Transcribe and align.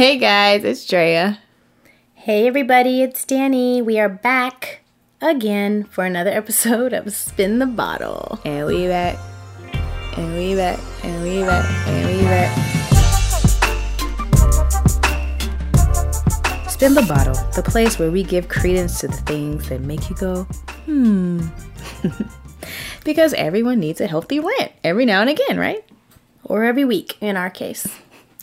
Hey 0.00 0.16
guys, 0.16 0.64
it's 0.64 0.86
Drea. 0.86 1.38
Hey 2.14 2.46
everybody, 2.46 3.02
it's 3.02 3.22
Danny. 3.26 3.82
We 3.82 3.98
are 4.00 4.08
back 4.08 4.80
again 5.20 5.84
for 5.84 6.06
another 6.06 6.30
episode 6.40 6.94
of 6.94 7.12
Spin 7.12 7.58
the 7.58 7.66
Bottle. 7.66 8.40
And 8.46 8.66
we 8.66 8.86
back. 8.86 9.18
And 10.16 10.34
we 10.38 10.54
back. 10.54 10.80
And 11.04 11.22
we 11.22 11.42
back. 11.42 11.86
And 11.86 12.16
we 12.16 12.22
back. 12.22 12.50
Spin 16.70 16.94
the 16.94 17.04
Bottle, 17.06 17.34
the 17.52 17.62
place 17.62 17.98
where 17.98 18.10
we 18.10 18.22
give 18.22 18.48
credence 18.48 19.00
to 19.00 19.08
the 19.08 19.18
things 19.18 19.68
that 19.68 19.82
make 19.82 20.08
you 20.08 20.16
go, 20.16 20.44
hmm. 20.86 21.46
because 23.04 23.34
everyone 23.34 23.78
needs 23.78 24.00
a 24.00 24.06
healthy 24.06 24.40
rant 24.40 24.72
every 24.82 25.04
now 25.04 25.20
and 25.20 25.28
again, 25.28 25.58
right? 25.58 25.84
Or 26.42 26.64
every 26.64 26.86
week 26.86 27.18
in 27.20 27.36
our 27.36 27.50
case. 27.50 27.86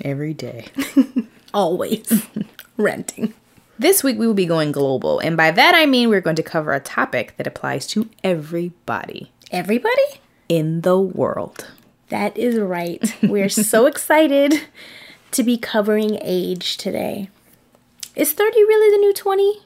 Every 0.04 0.36
day. 0.36 0.68
Always 1.58 2.24
renting. 2.78 3.34
This 3.79 4.04
week 4.04 4.20
we 4.20 4.28
will 4.28 4.36
be 4.36 4.46
going 4.46 4.71
global, 4.71 5.18
and 5.18 5.36
by 5.36 5.50
that 5.50 5.74
I 5.74 5.88
mean 5.88 6.07
we're 6.07 6.21
going 6.21 6.36
to 6.36 6.43
cover 6.43 6.71
a 6.71 6.79
topic 6.79 7.34
that 7.38 7.48
applies 7.48 7.88
to 7.88 8.11
everybody 8.24 9.32
Everybody? 9.50 10.21
in 10.48 10.82
the 10.82 11.00
world. 11.00 11.65
That 12.10 12.38
is 12.38 12.60
right. 12.60 13.12
We're 13.24 13.50
so 13.50 13.86
excited 13.92 14.65
to 15.32 15.42
be 15.42 15.57
covering 15.57 16.20
age 16.21 16.78
today. 16.78 17.32
Is 18.15 18.34
30 18.34 18.56
really 18.60 18.96
the 18.96 19.00
new 19.00 19.14
20? 19.15 19.62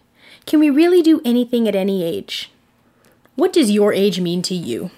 Can 0.46 0.62
we 0.62 0.70
really 0.70 1.02
do 1.02 1.20
anything 1.26 1.68
at 1.68 1.76
any 1.76 2.06
age? 2.06 2.52
What 3.36 3.52
does 3.52 3.70
your 3.70 3.92
age 3.92 4.22
mean 4.22 4.42
to 4.44 4.56
you? 4.56 4.92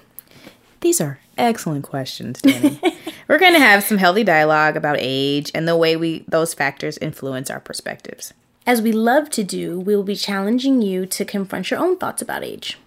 These 0.82 1.02
are 1.02 1.18
excellent 1.38 1.84
questions, 1.84 2.42
Danny. 2.42 2.80
We're 3.28 3.40
going 3.40 3.54
to 3.54 3.60
have 3.60 3.84
some 3.84 3.98
healthy 3.98 4.23
dialogue 4.23 4.76
about 4.76 4.98
age 5.00 5.52
and 5.54 5.68
the 5.68 5.78
way 5.78 5.96
we 5.96 6.26
those 6.28 6.54
factors 6.54 6.98
influence 6.98 7.50
our 7.50 7.59
perspectives. 7.59 8.34
As 8.66 8.82
we 8.82 8.92
love 8.92 9.30
to 9.32 9.44
do, 9.44 9.80
we 9.80 9.96
will 9.96 10.04
be 10.04 10.16
challenging 10.16 10.82
you 10.82 11.06
to 11.08 11.26
confront 11.26 11.70
your 11.70 11.80
own 11.80 11.98
thoughts 11.98 12.22
about 12.22 12.44
age. 12.44 12.78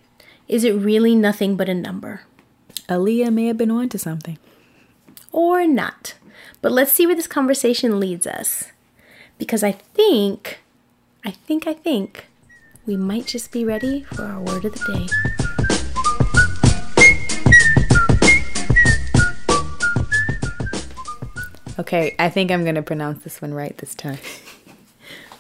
Is 0.49 0.65
it 0.65 0.73
really 0.73 1.15
nothing 1.15 1.57
but 1.57 1.69
a 1.69 1.75
number? 1.75 2.23
Aaliyah 2.89 3.33
may 3.33 3.47
have 3.47 3.59
been 3.59 3.71
on 3.71 3.89
to 3.91 3.99
something. 3.99 4.39
Or 5.33 5.67
not? 5.67 6.15
But 6.63 6.73
let's 6.73 6.93
see 6.93 7.07
where 7.07 7.17
this 7.17 7.27
conversation 7.27 8.01
leads 8.01 8.27
us. 8.27 8.71
Because 9.39 9.63
I 9.63 9.73
think, 9.73 10.61
I 11.25 11.33
think, 11.33 11.67
I 11.67 11.75
think 11.75 12.27
we 12.87 12.97
might 12.97 13.27
just 13.27 13.53
be 13.53 13.65
ready 13.65 14.05
for 14.05 14.25
our 14.25 14.41
word 14.41 14.65
of 14.65 14.73
the 14.73 15.09
day. 15.39 15.46
Okay, 21.79 22.15
I 22.19 22.31
think 22.31 22.51
I'm 22.51 22.63
going 22.63 22.77
to 22.77 22.83
pronounce 22.83 23.23
this 23.23 23.43
one 23.43 23.53
right 23.53 23.77
this 23.79 23.95
time. 23.95 24.19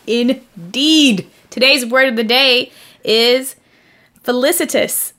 Indeed. 0.06 1.28
Today's 1.50 1.86
word 1.86 2.08
of 2.08 2.16
the 2.16 2.24
day 2.24 2.72
is 3.04 3.56
felicitous. 4.22 5.12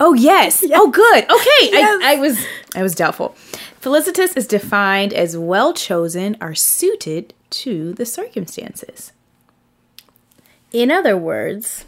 Oh 0.00 0.14
yes. 0.14 0.64
Oh 0.72 0.90
good. 0.90 1.24
Okay. 1.24 1.70
Yes. 1.72 2.00
I, 2.02 2.14
I 2.14 2.20
was 2.20 2.46
I 2.76 2.82
was 2.82 2.94
doubtful. 2.94 3.34
Felicitous 3.80 4.36
is 4.36 4.46
defined 4.46 5.12
as 5.12 5.36
well 5.36 5.72
chosen 5.72 6.36
or 6.40 6.54
suited 6.54 7.34
to 7.50 7.92
the 7.94 8.06
circumstances. 8.06 9.12
In 10.72 10.90
other 10.90 11.16
words, 11.16 11.84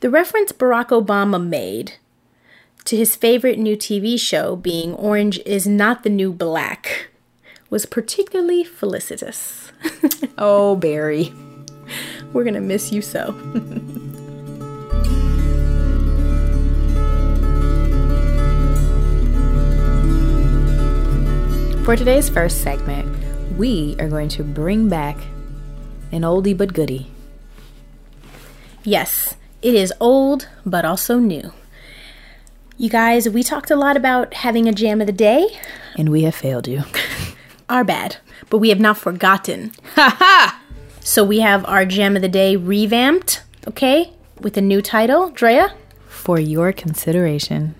the 0.00 0.10
reference 0.10 0.52
Barack 0.52 0.88
Obama 0.88 1.44
made 1.44 1.94
to 2.84 2.96
his 2.96 3.16
favorite 3.16 3.58
new 3.58 3.76
TV 3.76 4.18
show 4.18 4.56
being 4.56 4.94
Orange 4.94 5.38
is 5.46 5.66
Not 5.66 6.02
the 6.02 6.10
New 6.10 6.32
Black 6.32 7.09
was 7.70 7.86
particularly 7.86 8.64
felicitous. 8.64 9.72
Oh, 10.42 10.74
Barry. 10.76 11.34
We're 12.32 12.44
gonna 12.44 12.62
miss 12.62 12.92
you 12.92 13.02
so. 13.02 13.32
For 21.84 21.96
today's 21.96 22.30
first 22.30 22.62
segment, 22.62 23.06
we 23.58 23.96
are 23.98 24.08
going 24.08 24.28
to 24.30 24.44
bring 24.44 24.88
back 24.88 25.16
an 26.12 26.22
oldie 26.22 26.56
but 26.56 26.72
goodie. 26.72 27.08
Yes, 28.84 29.34
it 29.60 29.74
is 29.74 29.92
old, 30.00 30.48
but 30.64 30.84
also 30.84 31.18
new. 31.18 31.52
You 32.78 32.88
guys, 32.88 33.28
we 33.28 33.42
talked 33.42 33.70
a 33.70 33.76
lot 33.76 33.96
about 33.96 34.32
having 34.32 34.68
a 34.68 34.72
jam 34.72 35.02
of 35.02 35.06
the 35.06 35.12
day. 35.12 35.46
And 35.96 36.08
we 36.08 36.22
have 36.22 36.34
failed 36.34 36.66
you. 36.66 36.84
Our 37.70 37.84
bad, 37.84 38.16
but 38.50 38.58
we 38.58 38.68
have 38.70 38.80
not 38.80 38.98
forgotten. 38.98 39.72
Ha 39.94 40.14
ha! 40.18 40.62
So 41.00 41.24
we 41.24 41.38
have 41.40 41.64
our 41.66 41.86
jam 41.86 42.16
of 42.16 42.22
the 42.22 42.28
day 42.28 42.56
revamped, 42.56 43.42
okay, 43.66 44.12
with 44.40 44.56
a 44.56 44.60
new 44.60 44.82
title. 44.82 45.30
Drea, 45.30 45.72
For 46.08 46.38
your 46.38 46.72
consideration. 46.72 47.74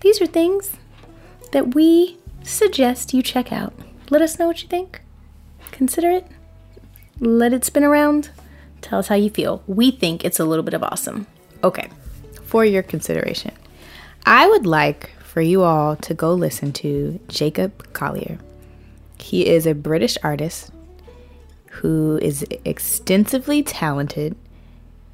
these 0.00 0.20
are 0.20 0.26
things 0.26 0.72
that 1.52 1.74
we 1.74 2.18
suggest 2.42 3.14
you 3.14 3.22
check 3.22 3.52
out. 3.52 3.72
Let 4.10 4.20
us 4.20 4.38
know 4.38 4.46
what 4.48 4.62
you 4.62 4.68
think. 4.68 5.00
Consider 5.70 6.10
it. 6.10 6.26
Let 7.20 7.52
it 7.52 7.64
spin 7.64 7.84
around. 7.84 8.30
Tell 8.82 8.98
us 8.98 9.08
how 9.08 9.14
you 9.14 9.30
feel. 9.30 9.62
We 9.66 9.90
think 9.90 10.24
it's 10.24 10.38
a 10.40 10.44
little 10.44 10.62
bit 10.64 10.74
of 10.74 10.82
awesome. 10.82 11.26
Okay, 11.64 11.88
for 12.44 12.64
your 12.64 12.82
consideration. 12.82 13.52
I 14.26 14.48
would 14.48 14.66
like 14.66 15.10
for 15.22 15.40
you 15.40 15.62
all 15.62 15.96
to 15.96 16.14
go 16.14 16.34
listen 16.34 16.72
to 16.74 17.18
Jacob 17.28 17.92
Collier. 17.92 18.38
He 19.18 19.46
is 19.46 19.66
a 19.66 19.74
British 19.74 20.16
artist 20.22 20.70
who 21.70 22.18
is 22.22 22.44
extensively 22.64 23.62
talented 23.62 24.36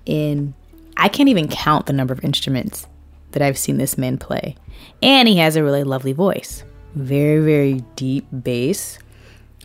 in, 0.07 0.55
I 0.97 1.09
can't 1.09 1.29
even 1.29 1.49
count 1.49 1.87
the 1.87 1.93
number 1.93 2.13
of 2.13 2.25
instruments 2.25 2.87
that 3.33 3.43
I've 3.43 3.59
seen 3.59 3.79
this 3.79 3.99
man 3.99 4.19
play. 4.19 4.57
And 5.03 5.27
he 5.29 5.39
has 5.39 5.57
a 5.57 5.65
really 5.65 5.85
lovely 5.85 6.13
voice. 6.13 6.63
Very, 6.95 7.41
very 7.41 7.85
deep 7.97 8.27
bass. 8.43 8.99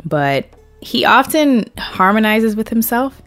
But 0.06 0.48
he 0.82 1.06
often 1.06 1.70
harmonizes 1.78 2.56
with 2.56 2.70
himself 2.70 3.22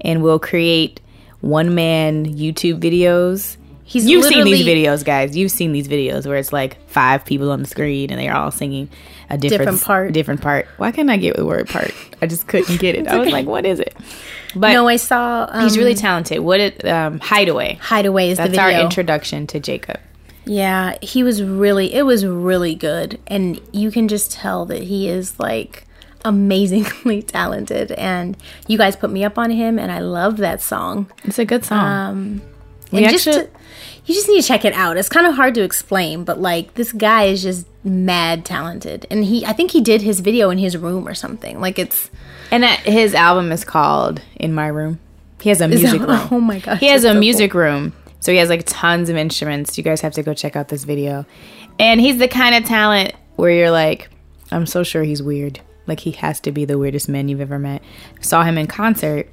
and 0.00 0.22
will 0.22 0.38
create 0.38 1.00
one 1.40 1.74
man 1.74 2.26
YouTube 2.26 2.80
videos. 2.80 3.56
He's 3.84 4.06
You've 4.06 4.24
seen 4.24 4.44
these 4.44 4.66
videos, 4.66 5.04
guys. 5.04 5.36
You've 5.36 5.52
seen 5.52 5.72
these 5.72 5.88
videos 5.88 6.26
where 6.26 6.36
it's 6.36 6.52
like 6.52 6.80
five 6.88 7.24
people 7.24 7.50
on 7.50 7.60
the 7.60 7.68
screen 7.68 8.10
and 8.10 8.20
they're 8.20 8.34
all 8.34 8.50
singing 8.50 8.90
a 9.28 9.36
different, 9.36 9.62
Different 9.62 9.82
part. 9.82 10.12
Different 10.12 10.40
part. 10.40 10.66
Why 10.76 10.92
can't 10.92 11.10
I 11.10 11.16
get 11.16 11.36
the 11.36 11.44
word 11.44 11.68
part? 11.68 11.92
I 12.22 12.26
just 12.26 12.46
couldn't 12.46 12.78
get 12.78 12.94
it. 12.94 13.08
I 13.08 13.18
was 13.18 13.30
like, 13.32 13.46
what 13.46 13.66
is 13.66 13.80
it? 13.80 13.96
But 14.54 14.72
no, 14.72 14.86
I 14.88 14.96
saw 14.96 15.46
um, 15.50 15.64
he's 15.64 15.76
really 15.76 15.94
talented. 15.94 16.38
What 16.40 16.60
it 16.60 16.84
um, 16.86 17.18
Hideaway. 17.20 17.74
Hideaway 17.80 18.30
is 18.30 18.38
That's 18.38 18.52
the 18.52 18.60
our 18.60 18.70
introduction 18.70 19.46
to 19.48 19.60
Jacob. 19.60 20.00
Yeah, 20.44 20.96
he 21.02 21.22
was 21.24 21.42
really, 21.42 21.92
it 21.92 22.04
was 22.04 22.24
really 22.24 22.74
good. 22.76 23.18
And 23.26 23.60
you 23.72 23.90
can 23.90 24.06
just 24.08 24.30
tell 24.30 24.64
that 24.66 24.84
he 24.84 25.08
is 25.08 25.38
like 25.40 25.84
amazingly 26.24 27.22
talented. 27.26 27.92
And 27.92 28.36
you 28.68 28.78
guys 28.78 28.96
put 28.96 29.10
me 29.10 29.24
up 29.24 29.38
on 29.38 29.50
him, 29.50 29.78
and 29.78 29.90
I 29.90 29.98
love 29.98 30.36
that 30.38 30.60
song. 30.60 31.10
It's 31.24 31.38
a 31.38 31.44
good 31.44 31.64
song. 31.64 31.84
Um, 31.84 32.42
We 32.92 33.02
and 33.04 33.10
just 33.12 33.26
actually- 33.26 33.46
to, 33.46 33.50
you 34.04 34.14
just 34.14 34.28
need 34.28 34.40
to 34.40 34.46
check 34.46 34.64
it 34.64 34.72
out. 34.72 34.96
It's 34.96 35.08
kind 35.08 35.26
of 35.26 35.34
hard 35.34 35.54
to 35.54 35.62
explain, 35.62 36.22
but 36.24 36.40
like 36.40 36.74
this 36.74 36.92
guy 36.92 37.24
is 37.24 37.42
just 37.42 37.66
mad 37.86 38.44
talented. 38.44 39.06
And 39.10 39.24
he, 39.24 39.44
I 39.46 39.52
think 39.52 39.70
he 39.70 39.80
did 39.80 40.02
his 40.02 40.20
video 40.20 40.50
in 40.50 40.58
his 40.58 40.76
room 40.76 41.06
or 41.06 41.14
something. 41.14 41.60
Like 41.60 41.78
it's, 41.78 42.10
and 42.50 42.62
that, 42.62 42.80
his 42.80 43.14
album 43.14 43.52
is 43.52 43.64
called 43.64 44.20
In 44.36 44.52
My 44.52 44.66
Room. 44.66 44.98
He 45.40 45.48
has 45.50 45.60
a 45.60 45.68
music 45.68 46.00
that- 46.00 46.08
oh 46.08 46.12
room. 46.12 46.28
oh 46.32 46.40
my 46.40 46.58
gosh, 46.58 46.80
He 46.80 46.86
has 46.88 47.04
a 47.04 47.12
so 47.12 47.18
music 47.18 47.54
room. 47.54 47.92
So 48.20 48.32
he 48.32 48.38
has 48.38 48.48
like 48.48 48.64
tons 48.66 49.08
of 49.08 49.16
instruments. 49.16 49.78
You 49.78 49.84
guys 49.84 50.00
have 50.00 50.14
to 50.14 50.22
go 50.22 50.34
check 50.34 50.56
out 50.56 50.68
this 50.68 50.84
video. 50.84 51.24
And 51.78 52.00
he's 52.00 52.18
the 52.18 52.28
kind 52.28 52.54
of 52.54 52.64
talent 52.64 53.12
where 53.36 53.50
you're 53.50 53.70
like, 53.70 54.10
I'm 54.50 54.66
so 54.66 54.82
sure 54.82 55.02
he's 55.04 55.22
weird. 55.22 55.60
Like 55.86 56.00
he 56.00 56.10
has 56.12 56.40
to 56.40 56.52
be 56.52 56.64
the 56.64 56.78
weirdest 56.78 57.08
man 57.08 57.28
you've 57.28 57.40
ever 57.40 57.58
met. 57.58 57.82
Saw 58.20 58.42
him 58.42 58.58
in 58.58 58.66
concert. 58.66 59.28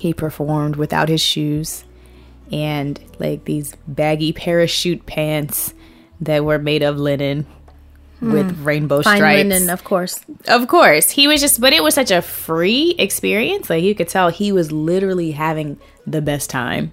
He 0.00 0.12
performed 0.14 0.76
without 0.76 1.08
his 1.08 1.20
shoes 1.20 1.84
and 2.50 2.98
like 3.20 3.44
these 3.44 3.76
baggy 3.86 4.32
parachute 4.32 5.06
pants 5.06 5.74
that 6.20 6.44
were 6.44 6.58
made 6.58 6.82
of 6.82 6.96
linen 6.98 7.46
with 8.20 8.56
hmm. 8.56 8.64
rainbow 8.64 9.02
fine 9.02 9.16
stripes. 9.16 9.48
linen, 9.48 9.70
of 9.70 9.84
course. 9.84 10.20
Of 10.48 10.68
course, 10.68 11.10
he 11.10 11.26
was 11.26 11.40
just, 11.40 11.60
but 11.60 11.72
it 11.72 11.82
was 11.82 11.94
such 11.94 12.10
a 12.10 12.22
free 12.22 12.94
experience. 12.98 13.70
Like 13.70 13.82
you 13.82 13.94
could 13.94 14.08
tell 14.08 14.28
he 14.28 14.52
was 14.52 14.70
literally 14.72 15.32
having 15.32 15.78
the 16.06 16.20
best 16.20 16.50
time 16.50 16.92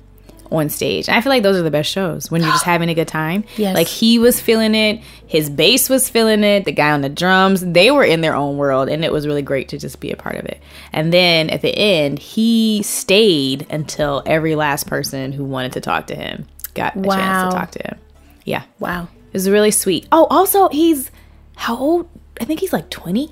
on 0.52 0.70
stage. 0.70 1.10
I 1.10 1.22
feel 1.22 1.30
like 1.30 1.44
those 1.44 1.58
are 1.58 1.64
the 1.64 1.72
best 1.72 1.92
shows 1.92 2.32
when 2.32 2.42
you're 2.42 2.52
just 2.52 2.64
having 2.66 2.90
a 2.90 2.94
good 2.94 3.08
time. 3.08 3.44
Yes. 3.58 3.76
Like 3.76 3.88
he 3.88 4.20
was 4.20 4.40
feeling 4.40 4.76
it, 4.76 5.02
his 5.28 5.50
bass 5.50 5.90
was 5.90 6.10
feeling 6.10 6.44
it, 6.44 6.66
the 6.66 6.72
guy 6.72 6.92
on 6.92 7.02
the 7.02 7.10
drums, 7.10 7.62
they 7.62 7.92
were 7.92 8.04
in 8.04 8.22
their 8.22 8.36
own 8.36 8.58
world, 8.58 8.90
and 8.90 9.04
it 9.04 9.12
was 9.12 9.28
really 9.28 9.42
great 9.42 9.70
to 9.70 9.78
just 9.78 10.00
be 10.00 10.12
a 10.12 10.16
part 10.16 10.36
of 10.36 10.46
it. 10.46 10.62
And 10.94 11.12
then 11.12 11.50
at 11.50 11.62
the 11.62 11.76
end, 11.76 12.20
he 12.20 12.82
stayed 12.84 13.68
until 13.70 14.24
every 14.26 14.56
last 14.56 14.88
person 14.88 15.32
who 15.32 15.44
wanted 15.44 15.74
to 15.74 15.82
talk 15.82 16.08
to 16.08 16.16
him 16.16 16.46
got 16.74 16.96
a 16.96 17.02
chance 17.02 17.54
to 17.54 17.60
talk 17.60 17.72
to 17.72 17.84
him. 17.84 18.00
Yeah. 18.46 18.64
Wow. 18.80 19.10
It 19.28 19.34
was 19.34 19.50
really 19.50 19.72
sweet. 19.72 20.08
Oh, 20.12 20.26
also, 20.30 20.70
he's 20.70 21.12
how 21.58 21.76
old? 21.76 22.08
I 22.40 22.46
think 22.46 22.62
he's 22.62 22.72
like 22.72 22.90
20. 22.90 23.32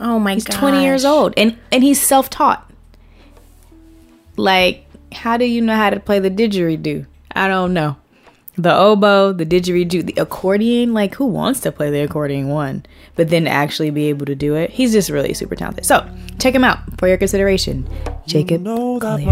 Oh 0.00 0.18
my 0.18 0.32
god. 0.32 0.34
He's 0.34 0.44
god. 0.44 0.58
20 0.58 0.82
years 0.82 1.04
old 1.04 1.32
and 1.36 1.56
and 1.72 1.82
he's 1.82 2.00
self-taught. 2.02 2.70
Like 4.36 4.84
how 5.12 5.36
do 5.38 5.44
you 5.46 5.62
know 5.62 5.76
how 5.76 5.90
to 5.90 6.00
play 6.00 6.18
the 6.18 6.30
didgeridoo? 6.30 7.06
I 7.32 7.48
don't 7.48 7.72
know. 7.72 7.96
The 8.58 8.74
oboe, 8.74 9.32
the 9.32 9.46
didgeridoo, 9.46 10.06
the 10.06 10.20
accordion, 10.20 10.92
like 10.94 11.14
who 11.14 11.26
wants 11.26 11.60
to 11.60 11.72
play 11.72 11.90
the 11.90 12.00
accordion 12.00 12.48
one, 12.48 12.84
but 13.14 13.28
then 13.28 13.46
actually 13.46 13.90
be 13.90 14.06
able 14.06 14.26
to 14.26 14.34
do 14.34 14.54
it? 14.54 14.70
He's 14.70 14.92
just 14.92 15.10
really 15.10 15.34
super 15.34 15.54
talented. 15.54 15.84
So, 15.84 16.08
check 16.38 16.54
him 16.54 16.64
out 16.64 16.78
for 16.98 17.06
your 17.06 17.18
consideration. 17.18 17.86
Jacob 18.26 18.62
know 18.62 18.98
that 18.98 19.20
Collier. 19.22 19.26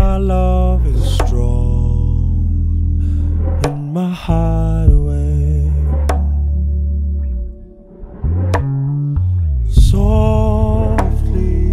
Softly, 9.94 11.70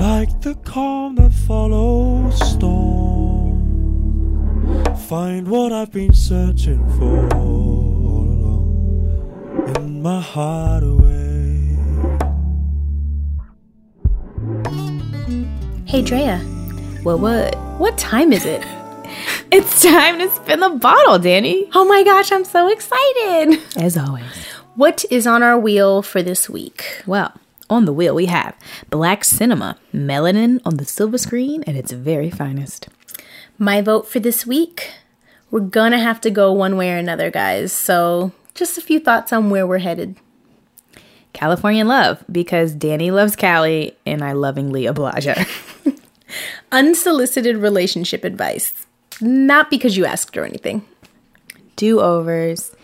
like 0.00 0.30
the 0.42 0.54
calm 0.64 1.16
that 1.16 1.32
follows 1.32 2.38
storm, 2.52 3.58
find 5.08 5.48
what 5.48 5.72
I've 5.72 5.90
been 5.90 6.12
searching 6.12 6.88
for 6.98 7.34
all 7.34 8.28
along 8.36 9.74
in 9.76 10.00
my 10.02 10.20
hideaway. 10.20 11.56
Hey 15.86 16.00
Drea, 16.02 16.38
What 17.02 17.18
what? 17.18 17.56
what 17.80 17.98
time 17.98 18.32
is 18.32 18.44
it? 18.46 18.62
It's 19.50 19.80
time 19.82 20.18
to 20.20 20.28
spin 20.30 20.60
the 20.60 20.68
bottle, 20.70 21.18
Danny. 21.18 21.68
Oh 21.74 21.84
my 21.84 22.02
gosh, 22.04 22.30
I'm 22.32 22.44
so 22.44 22.68
excited. 22.68 23.60
As 23.76 23.96
always. 23.96 24.24
What 24.76 25.06
is 25.10 25.26
on 25.26 25.42
our 25.42 25.58
wheel 25.58 26.02
for 26.02 26.22
this 26.22 26.50
week? 26.50 27.02
Well, 27.06 27.32
on 27.70 27.86
the 27.86 27.94
wheel 27.94 28.14
we 28.14 28.26
have 28.26 28.54
Black 28.90 29.24
Cinema, 29.24 29.78
melanin 29.90 30.60
on 30.66 30.76
the 30.76 30.84
silver 30.84 31.16
screen 31.16 31.64
at 31.66 31.74
its 31.74 31.92
very 31.92 32.28
finest. 32.28 32.86
My 33.56 33.80
vote 33.80 34.06
for 34.06 34.20
this 34.20 34.46
week, 34.46 34.92
we're 35.50 35.60
gonna 35.60 35.98
have 35.98 36.20
to 36.20 36.30
go 36.30 36.52
one 36.52 36.76
way 36.76 36.92
or 36.92 36.98
another, 36.98 37.30
guys. 37.30 37.72
So, 37.72 38.32
just 38.54 38.76
a 38.76 38.82
few 38.82 39.00
thoughts 39.00 39.32
on 39.32 39.48
where 39.48 39.66
we're 39.66 39.78
headed. 39.78 40.16
Californian 41.32 41.88
Love, 41.88 42.22
because 42.30 42.74
Danny 42.74 43.10
loves 43.10 43.34
Cali 43.34 43.96
and 44.04 44.22
I 44.22 44.32
lovingly 44.32 44.84
oblige 44.84 45.24
her. 45.24 45.46
Unsolicited 46.70 47.56
relationship 47.56 48.24
advice. 48.24 48.74
Not 49.22 49.70
because 49.70 49.96
you 49.96 50.04
asked 50.04 50.36
or 50.36 50.44
anything. 50.44 50.84
Do 51.76 52.00
overs. 52.00 52.75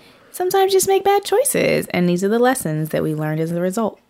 Sometimes 0.42 0.72
just 0.72 0.88
make 0.88 1.04
bad 1.04 1.22
choices, 1.24 1.86
and 1.94 2.08
these 2.08 2.24
are 2.24 2.28
the 2.28 2.40
lessons 2.40 2.88
that 2.88 3.04
we 3.04 3.14
learned 3.14 3.38
as 3.38 3.52
a 3.52 3.60
result. 3.60 4.00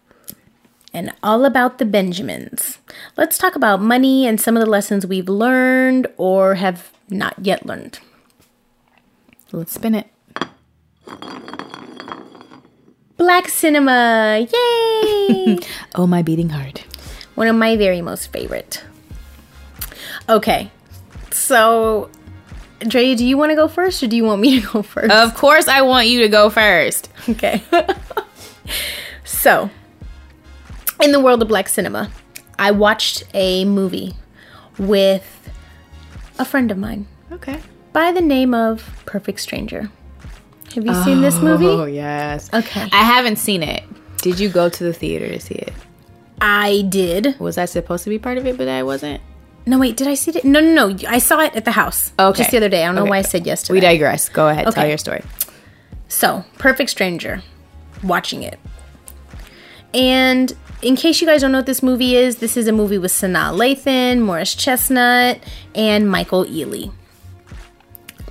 And 0.91 1.13
all 1.23 1.45
about 1.45 1.77
the 1.77 1.85
Benjamins. 1.85 2.79
Let's 3.19 3.37
talk 3.37 3.55
about 3.55 3.83
money 3.83 4.27
and 4.27 4.41
some 4.41 4.57
of 4.57 4.65
the 4.65 4.71
lessons 4.71 5.07
we've 5.07 5.29
learned 5.29 6.07
or 6.17 6.55
have 6.55 6.91
not 7.11 7.35
yet 7.43 7.67
learned. 7.67 7.99
Let's 9.53 9.75
spin 9.75 9.95
it. 9.95 10.07
Black 13.19 13.49
cinema! 13.51 14.47
Yay! 14.51 15.59
Oh, 15.95 16.07
my 16.07 16.23
beating 16.23 16.49
heart. 16.49 16.79
One 17.35 17.47
of 17.47 17.57
my 17.57 17.77
very 17.77 18.01
most 18.01 18.33
favorite. 18.33 18.83
Okay, 20.31 20.71
so 21.31 22.09
Dre, 22.89 23.15
do 23.15 23.25
you 23.25 23.37
want 23.37 23.51
to 23.51 23.57
go 23.57 23.69
first 23.69 24.03
or 24.03 24.07
do 24.07 24.17
you 24.17 24.25
want 24.25 24.41
me 24.41 24.61
to 24.61 24.67
go 24.67 24.83
first? 24.83 25.11
Of 25.11 25.35
course, 25.35 25.69
I 25.69 25.83
want 25.83 26.09
you 26.09 26.21
to 26.23 26.29
go 26.29 26.51
first. 26.51 27.11
Okay. 27.29 27.63
so, 29.25 29.71
in 31.03 31.13
the 31.13 31.21
world 31.21 31.43
of 31.43 31.49
black 31.49 31.69
cinema, 31.69 32.11
I 32.59 32.71
watched 32.71 33.25
a 33.35 33.65
movie 33.65 34.15
with 34.79 35.51
a 36.39 36.45
friend 36.45 36.71
of 36.71 36.79
mine 36.79 37.07
Okay. 37.31 37.61
by 37.93 38.13
the 38.13 38.21
name 38.21 38.55
of 38.55 39.03
Perfect 39.07 39.41
Stranger. 39.41 39.91
Have 40.75 40.87
you 40.87 40.95
seen 41.05 41.21
this 41.21 41.39
movie? 41.39 41.67
Oh, 41.67 41.85
yes. 41.85 42.49
Okay. 42.53 42.89
I 42.93 43.03
haven't 43.05 43.37
seen 43.37 43.63
it. 43.63 43.85
Did 44.19 44.41
you 44.41 44.49
go 44.49 44.69
to 44.71 44.85
the 44.85 44.93
theater 44.93 45.29
to 45.29 45.39
see 45.39 45.55
it? 45.55 45.73
I 46.41 46.83
did. 46.89 47.39
Was 47.39 47.59
I 47.59 47.67
supposed 47.67 48.05
to 48.05 48.11
be 48.11 48.19
part 48.19 48.39
of 48.39 48.47
it, 48.47 48.57
but 48.57 48.69
I 48.69 48.83
wasn't? 48.83 49.21
No, 49.65 49.79
wait, 49.79 49.97
did 49.97 50.09
I 50.09 50.15
see 50.15 50.33
it? 50.33 50.45
No, 50.45 50.61
no, 50.61 50.89
no. 50.89 51.09
I 51.09 51.19
saw 51.19 51.41
it 51.41 51.55
at 51.55 51.65
the 51.65 51.71
house. 51.73 52.13
Okay. 52.19 52.39
Just 52.39 52.51
the 52.51 52.57
other 52.57 52.69
day. 52.69 52.83
I 52.83 52.87
don't 52.87 52.97
know 52.97 53.05
why 53.05 53.19
I 53.19 53.23
said 53.23 53.47
yes 53.47 53.63
to 53.65 53.73
We 53.73 53.81
that. 53.81 53.87
digress. 53.93 54.29
Go 54.29 54.49
ahead. 54.49 54.71
Tell 54.73 54.89
your 54.89 54.99
story. 54.99 55.23
So, 56.09 56.45
Perfect 56.59 56.91
Stranger, 56.91 57.43
watching 58.03 58.43
it. 58.43 58.59
And 59.95 60.53
in 60.83 60.97
case 60.97 61.21
you 61.21 61.27
guys 61.27 61.43
don't 61.43 61.53
know 61.53 61.59
what 61.59 61.67
this 61.67 61.83
movie 61.83 62.17
is, 62.17 62.37
this 62.37 62.57
is 62.57 62.67
a 62.67 62.73
movie 62.73 62.99
with 62.99 63.13
Sanaa 63.13 63.53
Lathan, 63.57 64.21
Morris 64.21 64.55
Chestnut, 64.55 65.39
and 65.75 66.11
Michael 66.11 66.45
Ealy. 66.47 66.93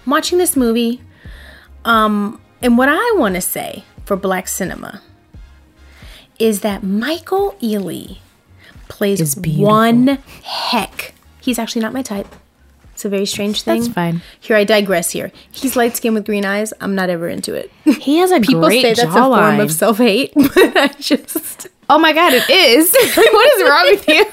I'm 0.06 0.10
watching 0.12 0.38
this 0.38 0.56
movie, 0.58 1.02
um, 1.86 2.42
and 2.62 2.78
what 2.78 2.90
I 2.90 3.14
want 3.18 3.36
to 3.36 3.42
say 3.42 3.84
for 4.06 4.16
black 4.18 4.48
cinema 4.48 5.02
is 6.40 6.62
that 6.62 6.84
Michael 6.84 7.56
Ealy 7.62 8.18
plays 8.90 9.36
one 9.38 10.18
heck. 10.44 11.14
He's 11.42 11.60
actually 11.60 11.82
not 11.82 11.92
my 11.94 12.02
type. 12.02 12.28
It's 12.94 13.04
a 13.06 13.10
very 13.10 13.26
strange 13.26 13.64
thing. 13.64 13.82
That's 13.82 13.94
fine. 13.94 14.22
Here, 14.40 14.56
I 14.56 14.64
digress 14.64 15.10
here. 15.12 15.32
He's 15.52 15.76
light 15.76 15.96
skinned 15.98 16.14
with 16.14 16.26
green 16.26 16.46
eyes. 16.46 16.72
I'm 16.82 16.94
not 16.94 17.10
ever 17.10 17.28
into 17.28 17.54
it. 17.56 17.72
He 17.84 18.18
has 18.18 18.32
a 18.32 18.40
People 18.42 18.62
great 18.62 18.82
say 18.82 18.94
that's 18.94 19.04
a 19.04 19.12
form 19.12 19.60
of 19.60 19.72
self 19.72 19.98
hate, 19.98 20.34
but 20.36 20.78
I 20.78 20.88
just 21.00 21.68
oh 21.90 21.98
my 21.98 22.14
god, 22.14 22.34
it 22.34 22.48
is. 22.50 22.92
what 23.16 23.58
is 23.58 23.70
wrong 23.70 23.86
with 23.90 24.08
you? 24.08 24.26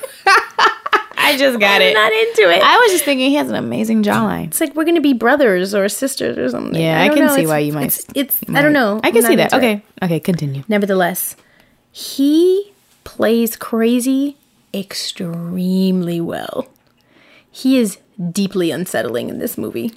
I 1.20 1.36
just 1.36 1.58
got 1.60 1.76
I'm 1.80 1.82
it. 1.82 1.94
not 1.94 2.12
into 2.12 2.42
it. 2.50 2.62
I 2.62 2.78
was 2.78 2.92
just 2.92 3.04
thinking 3.04 3.30
he 3.30 3.36
has 3.36 3.48
an 3.48 3.54
amazing 3.56 4.02
jawline. 4.02 4.46
it's 4.48 4.60
like 4.60 4.74
we're 4.74 4.84
gonna 4.84 5.00
be 5.00 5.12
brothers 5.14 5.74
or 5.74 5.88
sisters 5.88 6.36
or 6.38 6.48
something. 6.50 6.80
Yeah, 6.80 7.00
I 7.00 7.08
don't 7.08 7.16
can 7.16 7.26
know. 7.26 7.34
see 7.34 7.40
It's- 7.42 7.48
why 7.48 7.58
you 7.60 7.72
might- 7.72 7.86
It's, 7.86 8.06
it's 8.14 8.38
I 8.54 8.60
don't 8.62 8.72
know. 8.72 9.00
I 9.02 9.10
can 9.10 9.22
see 9.22 9.36
that. 9.36 9.52
into 9.52 9.56
it. 9.56 9.58
Okay. 9.58 9.82
Okay, 10.02 10.20
continue. 10.20 10.62
Nevertheless, 10.68 11.36
he 11.90 12.72
plays 13.04 13.56
crazy 13.56 14.36
extremely 14.74 16.20
well. 16.20 16.66
He 17.50 17.78
is 17.78 17.98
deeply 18.32 18.70
unsettling 18.70 19.28
in 19.28 19.38
this 19.38 19.56
movie. 19.58 19.92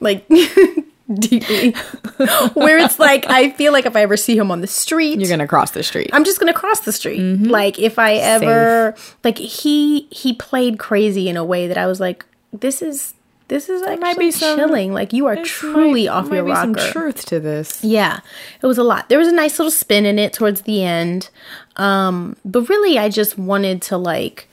Like 0.00 0.26
deeply. 1.14 1.72
Where 2.54 2.78
it's 2.78 2.98
like 2.98 3.24
I 3.28 3.50
feel 3.50 3.72
like 3.72 3.86
if 3.86 3.96
I 3.96 4.02
ever 4.02 4.16
see 4.16 4.36
him 4.36 4.50
on 4.50 4.60
the 4.60 4.66
street, 4.66 5.18
You're 5.20 5.28
gonna 5.28 5.46
cross 5.48 5.70
the 5.72 5.82
street. 5.82 6.10
I'm 6.12 6.24
just 6.24 6.38
gonna 6.38 6.52
cross 6.52 6.80
the 6.80 6.92
street. 6.92 7.20
Mm-hmm. 7.20 7.44
Like 7.46 7.78
if 7.78 7.98
I 7.98 8.14
ever 8.14 8.94
like 9.24 9.38
he 9.38 10.08
he 10.10 10.34
played 10.34 10.78
crazy 10.78 11.28
in 11.28 11.36
a 11.36 11.44
way 11.44 11.66
that 11.68 11.78
I 11.78 11.86
was 11.86 12.00
like, 12.00 12.24
this 12.52 12.82
is 12.82 13.14
this 13.48 13.70
is 13.70 13.80
actually 13.82 14.00
might 14.00 14.18
be 14.18 14.30
some- 14.30 14.58
chilling. 14.58 14.92
Like 14.92 15.12
you 15.12 15.26
are 15.26 15.36
truly 15.36 16.06
Might- 16.06 16.12
off 16.12 16.30
your 16.30 16.44
be 16.44 16.54
some 16.54 16.72
rocker. 16.74 16.90
truth 16.92 17.24
to 17.26 17.40
this. 17.40 17.82
Yeah, 17.82 18.20
it 18.62 18.66
was 18.66 18.76
a 18.78 18.84
lot. 18.84 19.08
There 19.08 19.18
was 19.18 19.28
a 19.28 19.32
nice 19.32 19.58
little 19.58 19.70
spin 19.70 20.04
in 20.04 20.18
it 20.18 20.32
towards 20.34 20.62
the 20.62 20.84
end, 20.84 21.30
um, 21.76 22.36
but 22.44 22.68
really, 22.68 22.98
I 22.98 23.08
just 23.08 23.38
wanted 23.38 23.80
to 23.82 23.96
like 23.96 24.48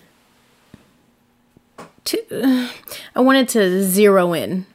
to 2.06 2.44
uh, 2.44 2.72
I 3.16 3.20
wanted 3.20 3.50
to 3.50 3.84
zero 3.84 4.34
in 4.34 4.66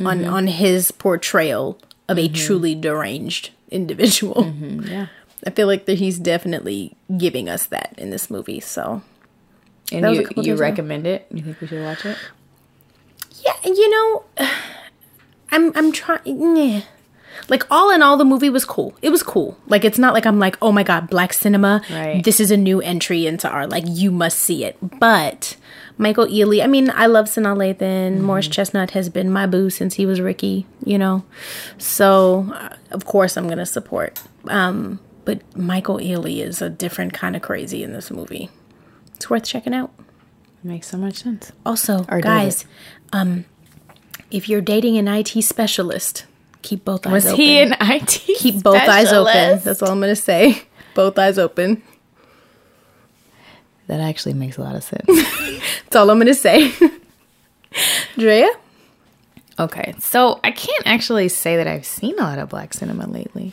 on 0.00 0.20
mm-hmm. 0.20 0.32
on 0.32 0.46
his 0.46 0.90
portrayal 0.90 1.78
of 2.08 2.18
a 2.18 2.28
mm-hmm. 2.28 2.34
truly 2.34 2.74
deranged 2.74 3.50
individual. 3.70 4.44
Mm-hmm, 4.44 4.82
yeah. 4.82 5.06
I 5.46 5.50
feel 5.50 5.66
like 5.66 5.84
that 5.86 5.98
he's 5.98 6.18
definitely 6.18 6.96
giving 7.18 7.48
us 7.48 7.66
that 7.66 7.94
in 7.98 8.10
this 8.10 8.30
movie. 8.30 8.60
So 8.60 9.02
And 9.92 10.04
That 10.04 10.10
was 10.10 10.18
a 10.20 10.22
you, 10.22 10.42
you 10.42 10.54
ago. 10.54 10.60
recommend 10.60 11.06
it? 11.06 11.26
You 11.30 11.42
think 11.42 11.60
we 11.60 11.66
should 11.66 11.82
watch 11.82 12.06
it? 12.06 12.16
yeah, 13.44 13.52
you 13.64 13.90
know, 13.90 14.24
I'm 15.50 15.72
I'm 15.76 15.92
trying. 15.92 16.82
Like 17.48 17.64
all 17.70 17.90
in 17.90 18.00
all, 18.02 18.16
the 18.16 18.24
movie 18.24 18.48
was 18.48 18.64
cool. 18.64 18.94
It 19.02 19.10
was 19.10 19.22
cool. 19.22 19.58
Like 19.66 19.84
it's 19.84 19.98
not 19.98 20.14
like 20.14 20.24
I'm 20.24 20.38
like, 20.38 20.56
oh 20.62 20.72
my 20.72 20.82
god, 20.82 21.10
black 21.10 21.32
cinema. 21.32 21.82
Right. 21.90 22.22
This 22.24 22.40
is 22.40 22.50
a 22.50 22.56
new 22.56 22.80
entry 22.80 23.26
into 23.26 23.48
our 23.48 23.66
like 23.66 23.84
you 23.86 24.10
must 24.10 24.38
see 24.38 24.64
it. 24.64 24.78
But 24.98 25.56
Michael 25.96 26.26
Ealy, 26.26 26.62
I 26.62 26.66
mean, 26.66 26.90
I 26.90 27.06
love 27.06 27.26
Sanaa 27.26 27.56
Lathan. 27.56 28.20
Morris 28.20 28.48
Chestnut 28.48 28.90
has 28.92 29.08
been 29.08 29.30
my 29.30 29.46
boo 29.46 29.70
since 29.70 29.94
he 29.94 30.06
was 30.06 30.20
Ricky. 30.20 30.66
You 30.84 30.98
know, 30.98 31.24
so 31.78 32.50
uh, 32.54 32.76
of 32.90 33.04
course 33.04 33.36
I'm 33.36 33.48
gonna 33.48 33.66
support. 33.66 34.20
Um, 34.48 34.98
but 35.24 35.40
Michael 35.56 35.96
Ealy 35.98 36.44
is 36.44 36.60
a 36.60 36.68
different 36.68 37.12
kind 37.12 37.36
of 37.36 37.42
crazy 37.42 37.82
in 37.82 37.92
this 37.92 38.10
movie. 38.10 38.50
It's 39.14 39.30
worth 39.30 39.44
checking 39.44 39.72
out. 39.74 39.90
Makes 40.62 40.88
so 40.88 40.96
much 40.96 41.16
sense. 41.22 41.52
Also, 41.64 42.04
Or 42.08 42.20
guys, 42.20 42.64
um, 43.12 43.44
if 44.30 44.48
you're 44.48 44.60
dating 44.62 44.96
an 44.96 45.06
IT 45.08 45.42
specialist, 45.42 46.24
keep 46.62 46.84
both 46.84 47.06
eyes 47.06 47.12
Was 47.12 47.26
open. 47.26 47.36
he 47.36 47.58
an 47.60 47.74
IT? 47.80 48.08
keep 48.38 48.62
both 48.62 48.76
eyes 48.76 49.12
open. 49.12 49.60
That's 49.62 49.82
all 49.82 49.90
I'm 49.90 50.00
gonna 50.00 50.16
say. 50.16 50.62
Both 50.94 51.18
eyes 51.18 51.38
open. 51.38 51.82
That 53.86 54.00
actually 54.00 54.34
makes 54.34 54.56
a 54.56 54.62
lot 54.62 54.74
of 54.76 54.82
sense. 54.82 55.04
That's 55.84 55.96
all 55.96 56.10
I'm 56.10 56.18
gonna 56.18 56.34
say. 56.34 56.72
Drea, 58.18 58.50
okay, 59.58 59.94
so 59.98 60.38
I 60.44 60.52
can't 60.52 60.86
actually 60.86 61.28
say 61.28 61.56
that 61.56 61.66
I've 61.66 61.84
seen 61.84 62.14
a 62.18 62.22
lot 62.22 62.38
of 62.38 62.48
black 62.48 62.72
cinema 62.72 63.06
lately. 63.08 63.52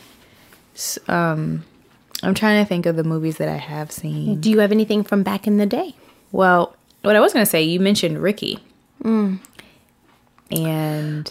S- 0.76 1.00
um, 1.08 1.64
I'm 2.24 2.34
trying 2.36 2.64
to 2.64 2.68
think 2.70 2.86
of 2.86 2.96
the 2.96 3.04
movies 3.04 3.38
that 3.38 3.50
I 3.50 3.58
have 3.58 3.92
seen. 3.92 4.40
Do 4.40 4.50
you 4.52 4.60
have 4.60 4.72
anything 4.72 5.04
from 5.04 5.24
back 5.24 5.48
in 5.48 5.58
the 5.58 5.66
day? 5.66 5.96
Well, 6.32 6.76
what 7.02 7.16
I 7.16 7.20
was 7.20 7.34
going 7.34 7.44
to 7.44 7.50
say, 7.50 7.64
you 7.64 7.80
mentioned 7.80 8.20
Ricky. 8.22 8.60
And 9.04 9.40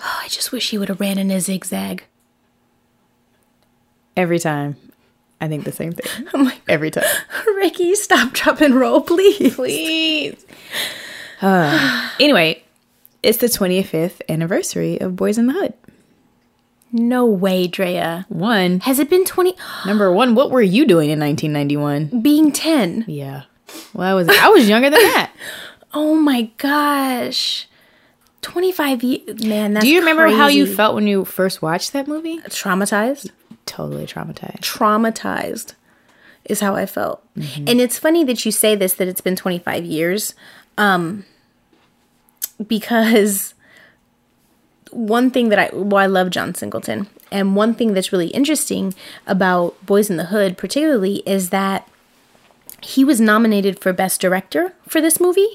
Oh, 0.02 0.19
I 0.25 0.26
just 0.28 0.50
wish 0.52 0.71
he 0.71 0.78
would 0.78 0.88
have 0.88 1.00
ran 1.00 1.16
in 1.19 1.30
a 1.30 1.40
zigzag. 1.40 2.04
every 4.16 4.38
time, 4.40 4.76
I 5.41 5.49
think 5.49 5.65
the 5.65 5.73
same 5.73 5.93
thing. 5.93 6.29
I'm 6.35 6.45
like, 6.45 6.61
Every 6.69 6.91
time. 6.91 7.05
Ricky, 7.57 7.95
stop, 7.95 8.33
drop, 8.33 8.61
and 8.61 8.75
roll, 8.75 9.01
please. 9.01 9.55
Please. 9.55 10.45
Uh, 11.41 12.11
anyway, 12.21 12.63
it's 13.23 13.39
the 13.39 13.47
25th 13.47 14.21
anniversary 14.29 15.01
of 15.01 15.13
Boyz 15.13 15.39
n 15.39 15.47
the 15.47 15.53
Hood. 15.55 15.75
No 16.93 17.25
way, 17.25 17.69
Drea. 17.69 18.27
One, 18.29 18.81
Has 18.81 18.99
it 18.99 19.09
been 19.09 19.25
20? 19.25 19.55
number 19.87 20.13
one, 20.13 20.35
what 20.35 20.51
were 20.51 20.63
you 20.63 20.87
doing 20.87 21.11
in 21.11 21.21
1991? 21.21 22.21
Being 22.21 22.51
10. 22.53 23.05
Yeah. 23.07 23.43
Well, 23.95 24.11
I 24.11 24.15
was 24.15 24.29
I 24.29 24.49
was 24.49 24.69
younger 24.69 24.91
than 24.91 25.01
that. 25.01 25.33
Oh 25.93 26.15
my 26.15 26.43
gosh. 26.59 27.67
25 28.43 29.03
years. 29.03 29.45
Man, 29.45 29.75
that's 29.75 29.85
Do 29.85 29.91
you 29.91 29.99
remember 29.99 30.29
how 30.29 30.47
you 30.47 30.65
felt 30.65 30.95
when 30.95 31.09
you 31.09 31.25
first 31.25 31.63
watched 31.63 31.93
that 31.95 32.07
movie? 32.07 32.39
Traumatized? 32.43 33.31
Totally 33.71 34.05
traumatized. 34.05 34.62
Traumatized 34.62 35.75
is 36.45 36.59
how 36.59 36.75
I 36.75 36.87
felt. 36.87 37.25
And 37.37 37.81
it's 37.81 38.00
funny 38.00 38.25
that 38.25 38.45
you 38.45 38.50
say 38.50 38.75
this, 38.75 38.95
that 38.95 39.07
it's 39.07 39.21
been 39.21 39.37
25 39.37 39.85
years. 39.85 40.35
Um, 40.77 41.25
because 42.67 43.55
one 44.91 45.31
thing 45.31 45.50
that 45.50 45.59
I, 45.61 45.71
well, 45.73 46.03
I 46.03 46.07
love 46.07 46.31
John 46.31 46.53
Singleton. 46.53 47.07
And 47.31 47.55
one 47.55 47.75
thing 47.75 47.95
that's 47.95 48.12
really 48.12 48.29
interesting 48.29 48.93
about 49.29 49.77
Boyz 49.87 50.11
n 50.11 50.17
the 50.17 50.27
Hood, 50.27 50.59
particularly, 50.59 51.23
is 51.27 51.50
that 51.50 51.89
he 52.83 53.05
was 53.05 53.21
nominated 53.21 53.79
for 53.79 53.93
Best 53.93 54.21
Director 54.21 54.73
for 54.89 55.01
this 55.01 55.21
movie, 55.21 55.49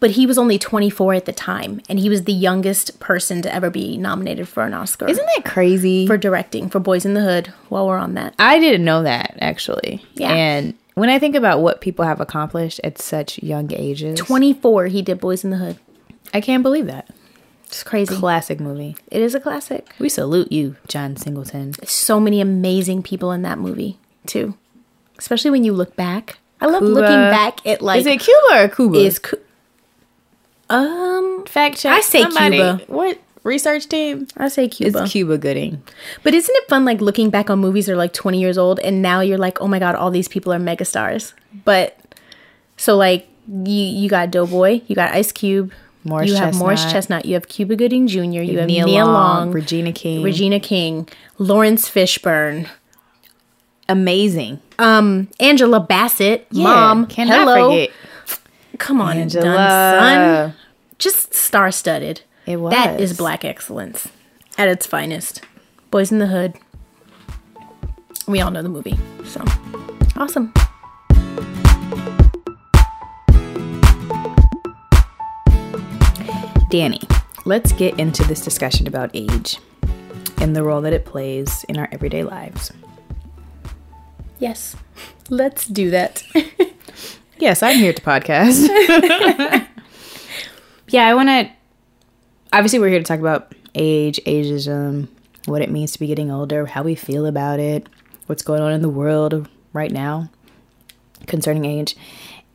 but 0.00 0.12
he 0.12 0.26
was 0.26 0.38
only 0.38 0.58
24 0.58 1.14
at 1.14 1.24
the 1.24 1.32
time. 1.32 1.80
And 1.88 1.98
he 1.98 2.08
was 2.08 2.24
the 2.24 2.32
youngest 2.32 2.98
person 3.00 3.42
to 3.42 3.54
ever 3.54 3.70
be 3.70 3.96
nominated 3.96 4.48
for 4.48 4.64
an 4.64 4.74
Oscar 4.74 5.08
Isn't 5.08 5.26
that 5.36 5.44
crazy? 5.44 6.06
for 6.06 6.16
directing 6.18 6.68
for 6.68 6.80
Boyz 6.80 7.06
n 7.06 7.14
the 7.14 7.20
Hood 7.22 7.48
while 7.68 7.86
we're 7.86 7.98
on 7.98 8.14
that. 8.14 8.34
I 8.38 8.58
didn't 8.58 8.84
know 8.84 9.02
that 9.02 9.36
actually. 9.40 10.04
Yeah. 10.14 10.32
And 10.32 10.74
when 10.94 11.08
I 11.08 11.18
think 11.18 11.34
about 11.34 11.60
what 11.60 11.80
people 11.80 12.04
have 12.04 12.20
accomplished 12.20 12.80
at 12.84 12.98
such 13.00 13.42
young 13.42 13.72
ages, 13.72 14.18
24, 14.18 14.86
he 14.86 15.02
did 15.02 15.20
Boyz 15.20 15.44
n 15.44 15.50
the 15.52 15.56
Hood. 15.58 15.78
I 16.34 16.40
can't 16.40 16.62
believe 16.62 16.86
that. 16.86 17.08
It's 17.66 17.82
crazy. 17.82 18.14
Classic 18.16 18.60
movie. 18.60 18.96
It 19.10 19.22
is 19.22 19.34
a 19.34 19.40
classic. 19.40 19.94
We 19.98 20.10
salute 20.10 20.52
you, 20.52 20.76
John 20.88 21.16
Singleton. 21.16 21.72
So 21.86 22.20
many 22.20 22.40
amazing 22.42 23.02
people 23.02 23.32
in 23.32 23.40
that 23.42 23.58
movie, 23.58 23.98
too. 24.26 24.54
Especially 25.22 25.52
when 25.52 25.62
you 25.62 25.72
look 25.72 25.94
back. 25.94 26.38
I 26.60 26.66
love 26.66 26.80
Cuba. 26.80 26.94
looking 26.94 27.30
back 27.30 27.64
at 27.64 27.80
like 27.80 28.00
Is 28.00 28.06
it 28.06 28.18
Cuba 28.18 28.64
or 28.64 28.68
Cuba? 28.68 28.98
is 28.98 29.20
Cu- 29.20 29.38
um 30.68 31.44
fact 31.46 31.78
check. 31.78 31.92
I 31.92 32.00
say 32.00 32.22
somebody. 32.22 32.56
Cuba. 32.56 32.80
What 32.88 33.20
research 33.44 33.88
team? 33.88 34.26
I 34.36 34.48
say 34.48 34.66
Cuba. 34.68 35.04
It's 35.04 35.12
Cuba 35.12 35.38
Gooding. 35.38 35.80
But 36.24 36.34
isn't 36.34 36.52
it 36.52 36.68
fun 36.68 36.84
like 36.84 37.00
looking 37.00 37.30
back 37.30 37.50
on 37.50 37.60
movies 37.60 37.86
that 37.86 37.92
are 37.92 37.96
like 37.96 38.12
20 38.12 38.40
years 38.40 38.58
old 38.58 38.80
and 38.80 39.00
now 39.00 39.20
you're 39.20 39.38
like, 39.38 39.60
"Oh 39.60 39.68
my 39.68 39.78
god, 39.78 39.94
all 39.94 40.10
these 40.10 40.26
people 40.26 40.52
are 40.52 40.58
megastars." 40.58 41.34
But 41.64 41.96
so 42.76 42.96
like 42.96 43.28
you 43.48 43.72
you 43.74 44.08
got 44.08 44.32
Doughboy, 44.32 44.80
you 44.88 44.96
got 44.96 45.14
Ice 45.14 45.30
Cube, 45.30 45.70
Morris 46.02 46.30
you 46.30 46.34
have 46.34 46.56
Morris 46.56 46.82
Chestnut. 46.82 46.92
Chestnut, 46.94 47.24
you 47.26 47.34
have 47.34 47.46
Cuba 47.46 47.76
Gooding 47.76 48.08
Jr., 48.08 48.42
you 48.42 48.58
have 48.58 48.66
Nia, 48.66 48.86
Long, 48.86 49.12
Long, 49.12 49.52
Regina 49.52 49.92
King. 49.92 50.24
Regina 50.24 50.58
King, 50.58 51.08
Laurence 51.38 51.88
Fishburne, 51.88 52.68
Amazing. 53.88 54.60
Um, 54.82 55.28
Angela 55.38 55.78
Bassett, 55.78 56.52
Mom, 56.52 57.06
Cannot 57.06 57.46
hello, 57.46 57.70
forget 57.70 57.90
come 58.78 59.00
on, 59.00 59.16
Angela. 59.16 59.46
Angela. 59.46 60.48
son, 60.48 60.54
just 60.98 61.34
star-studded. 61.34 62.22
It 62.46 62.56
was. 62.56 62.74
is 63.00 63.16
black 63.16 63.44
excellence 63.44 64.08
at 64.58 64.68
its 64.68 64.84
finest. 64.84 65.42
Boyz 65.92 66.10
n 66.10 66.18
the 66.18 66.26
Hood. 66.26 66.54
We 68.26 68.40
all 68.40 68.50
know 68.50 68.62
the 68.62 68.68
movie, 68.68 68.98
so 69.24 69.44
awesome. 70.16 70.52
Danny, 76.70 77.00
let's 77.44 77.72
get 77.72 77.98
into 78.00 78.24
this 78.24 78.40
discussion 78.40 78.88
about 78.88 79.10
age 79.14 79.58
and 80.38 80.56
the 80.56 80.64
role 80.64 80.80
that 80.80 80.92
it 80.92 81.04
plays 81.04 81.64
in 81.68 81.76
our 81.78 81.88
everyday 81.92 82.24
lives. 82.24 82.72
Yes, 84.42 84.74
let's 85.30 85.68
do 85.68 85.90
that. 85.90 86.24
Yes, 87.38 87.60
I'm 87.60 87.76
here 87.76 87.92
to 87.92 88.00
podcast. 88.00 88.68
yeah, 90.88 91.08
I 91.08 91.14
want 91.14 91.28
to. 91.28 91.50
Obviously, 92.52 92.78
we're 92.78 92.90
here 92.90 93.00
to 93.00 93.04
talk 93.04 93.18
about 93.18 93.52
age, 93.74 94.20
ageism, 94.26 95.08
what 95.46 95.60
it 95.60 95.68
means 95.68 95.90
to 95.94 95.98
be 95.98 96.06
getting 96.06 96.30
older, 96.30 96.66
how 96.66 96.84
we 96.84 96.94
feel 96.94 97.26
about 97.26 97.58
it, 97.58 97.88
what's 98.26 98.44
going 98.44 98.60
on 98.60 98.70
in 98.70 98.80
the 98.80 98.88
world 98.88 99.48
right 99.72 99.90
now 99.90 100.30
concerning 101.26 101.64
age. 101.64 101.96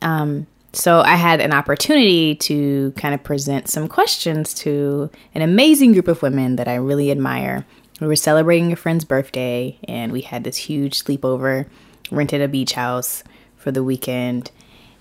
Um, 0.00 0.46
so, 0.72 1.02
I 1.02 1.16
had 1.16 1.42
an 1.42 1.52
opportunity 1.52 2.34
to 2.36 2.92
kind 2.92 3.14
of 3.14 3.22
present 3.22 3.68
some 3.68 3.88
questions 3.88 4.54
to 4.54 5.10
an 5.34 5.42
amazing 5.42 5.92
group 5.92 6.08
of 6.08 6.22
women 6.22 6.56
that 6.56 6.66
I 6.66 6.76
really 6.76 7.10
admire. 7.10 7.66
We 8.00 8.06
were 8.06 8.16
celebrating 8.16 8.72
a 8.72 8.76
friend's 8.76 9.04
birthday, 9.04 9.78
and 9.84 10.12
we 10.12 10.20
had 10.20 10.44
this 10.44 10.56
huge 10.56 11.02
sleepover, 11.04 11.66
rented 12.10 12.40
a 12.40 12.48
beach 12.48 12.72
house 12.72 13.24
for 13.56 13.72
the 13.72 13.82
weekend 13.82 14.50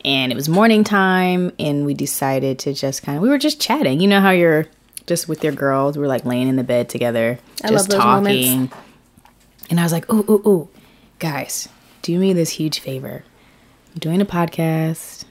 and 0.05 0.31
it 0.31 0.35
was 0.35 0.47
morning 0.47 0.83
time 0.83 1.51
and 1.59 1.85
we 1.85 1.93
decided 1.93 2.59
to 2.59 2.73
just 2.73 3.03
kind 3.03 3.17
of 3.17 3.21
we 3.21 3.29
were 3.29 3.37
just 3.37 3.59
chatting. 3.59 3.99
You 3.99 4.07
know 4.07 4.21
how 4.21 4.31
you're 4.31 4.67
just 5.05 5.27
with 5.27 5.43
your 5.43 5.53
girls 5.53 5.97
we're 5.97 6.07
like 6.07 6.25
laying 6.25 6.47
in 6.47 6.55
the 6.57 6.63
bed 6.63 6.89
together 6.89 7.39
I 7.63 7.69
just 7.69 7.89
talking 7.89 8.59
moments. 8.59 8.75
and 9.69 9.79
i 9.79 9.83
was 9.83 9.93
like 9.93 10.11
ooh 10.11 10.25
ooh 10.29 10.41
ooh 10.45 10.69
guys 11.19 11.69
do 12.01 12.17
me 12.19 12.33
this 12.33 12.51
huge 12.51 12.79
favor. 12.79 13.23
I'm 13.93 13.99
doing 13.99 14.21
a 14.21 14.25
podcast 14.25 15.25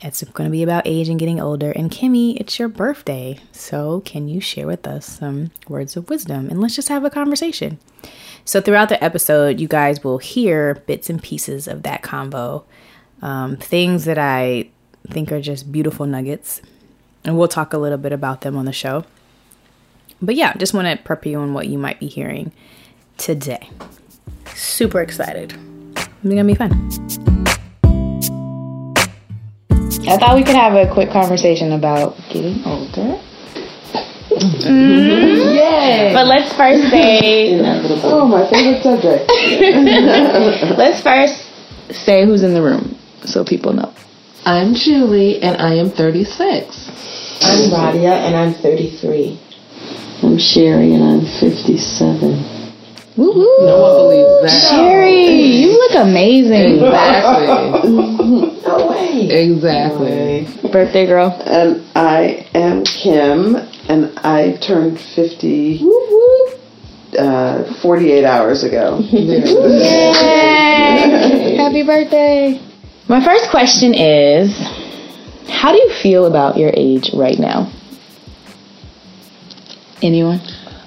it's 0.00 0.22
going 0.22 0.48
to 0.48 0.52
be 0.52 0.62
about 0.62 0.82
age 0.86 1.08
and 1.08 1.18
getting 1.18 1.40
older 1.40 1.72
and 1.72 1.90
kimmy 1.90 2.36
it's 2.40 2.58
your 2.58 2.68
birthday 2.68 3.38
so 3.52 4.00
can 4.04 4.28
you 4.28 4.40
share 4.40 4.66
with 4.66 4.86
us 4.86 5.06
some 5.06 5.50
words 5.68 5.96
of 5.96 6.08
wisdom 6.08 6.48
and 6.48 6.60
let's 6.60 6.76
just 6.76 6.88
have 6.88 7.04
a 7.04 7.10
conversation 7.10 7.78
so 8.44 8.60
throughout 8.60 8.88
the 8.88 9.02
episode 9.02 9.60
you 9.60 9.68
guys 9.68 10.02
will 10.04 10.18
hear 10.18 10.74
bits 10.86 11.10
and 11.10 11.22
pieces 11.22 11.66
of 11.66 11.82
that 11.82 12.02
convo 12.02 12.64
um, 13.22 13.56
things 13.56 14.04
that 14.04 14.18
I 14.18 14.68
think 15.10 15.32
are 15.32 15.40
just 15.40 15.70
beautiful 15.70 16.06
nuggets. 16.06 16.60
And 17.24 17.38
we'll 17.38 17.48
talk 17.48 17.72
a 17.72 17.78
little 17.78 17.98
bit 17.98 18.12
about 18.12 18.42
them 18.42 18.56
on 18.56 18.64
the 18.64 18.72
show. 18.72 19.04
But 20.20 20.34
yeah, 20.34 20.54
just 20.54 20.74
want 20.74 20.86
to 20.86 21.02
prep 21.04 21.26
you 21.26 21.38
on 21.38 21.54
what 21.54 21.68
you 21.68 21.78
might 21.78 22.00
be 22.00 22.06
hearing 22.06 22.52
today. 23.16 23.70
Super 24.54 25.00
excited. 25.00 25.54
It's 25.96 26.08
gonna 26.24 26.44
be 26.44 26.54
fun. 26.54 27.37
I 29.88 30.18
thought 30.18 30.36
we 30.36 30.44
could 30.44 30.54
have 30.54 30.74
a 30.74 30.92
quick 30.92 31.10
conversation 31.10 31.72
about 31.72 32.16
getting 32.28 32.62
older. 32.64 33.20
Mm-hmm. 34.28 35.56
Yay! 35.56 36.10
But 36.12 36.26
let's 36.26 36.52
first 36.54 36.90
say, 36.90 37.58
Oh, 38.04 38.28
my 38.28 38.48
favorite 38.50 38.82
subject. 38.82 39.24
let's 40.78 41.00
first 41.00 41.42
say 42.04 42.26
who's 42.26 42.42
in 42.42 42.52
the 42.52 42.62
room 42.62 42.98
so 43.24 43.44
people 43.44 43.72
know. 43.72 43.94
I'm 44.44 44.74
Julie, 44.74 45.40
and 45.42 45.60
I 45.60 45.74
am 45.74 45.90
36. 45.90 46.88
I'm 47.40 47.70
Radia 47.70 48.12
and 48.12 48.36
I'm 48.36 48.54
33. 48.54 49.40
I'm 50.22 50.38
Sherry 50.38 50.92
and 50.94 51.02
I'm 51.04 51.20
57. 51.40 52.57
Woo 53.18 53.34
No 53.66 53.80
one 53.82 53.96
believes 53.96 54.42
that. 54.42 54.68
Sherry, 54.70 55.26
you 55.26 55.72
look 55.72 55.94
amazing. 56.06 56.76
Exactly. 56.76 57.88
No 58.62 58.86
way. 58.88 59.28
Exactly. 59.28 60.46
Birthday 60.70 61.06
girl. 61.06 61.36
And 61.44 61.84
I 61.96 62.46
am 62.54 62.84
Kim 62.84 63.56
and 63.88 64.16
I 64.20 64.56
turned 64.60 65.00
50 65.00 65.80
uh, 67.18 67.64
48 67.82 68.24
hours 68.24 68.62
ago. 68.62 69.00
Yay! 69.10 69.30
Happy 71.56 71.82
birthday. 71.82 72.60
My 73.08 73.24
first 73.24 73.50
question 73.50 73.94
is 73.94 74.56
How 75.48 75.72
do 75.72 75.78
you 75.78 75.92
feel 76.02 76.26
about 76.26 76.56
your 76.56 76.70
age 76.72 77.10
right 77.14 77.38
now? 77.38 77.72
Anyone? 80.02 80.40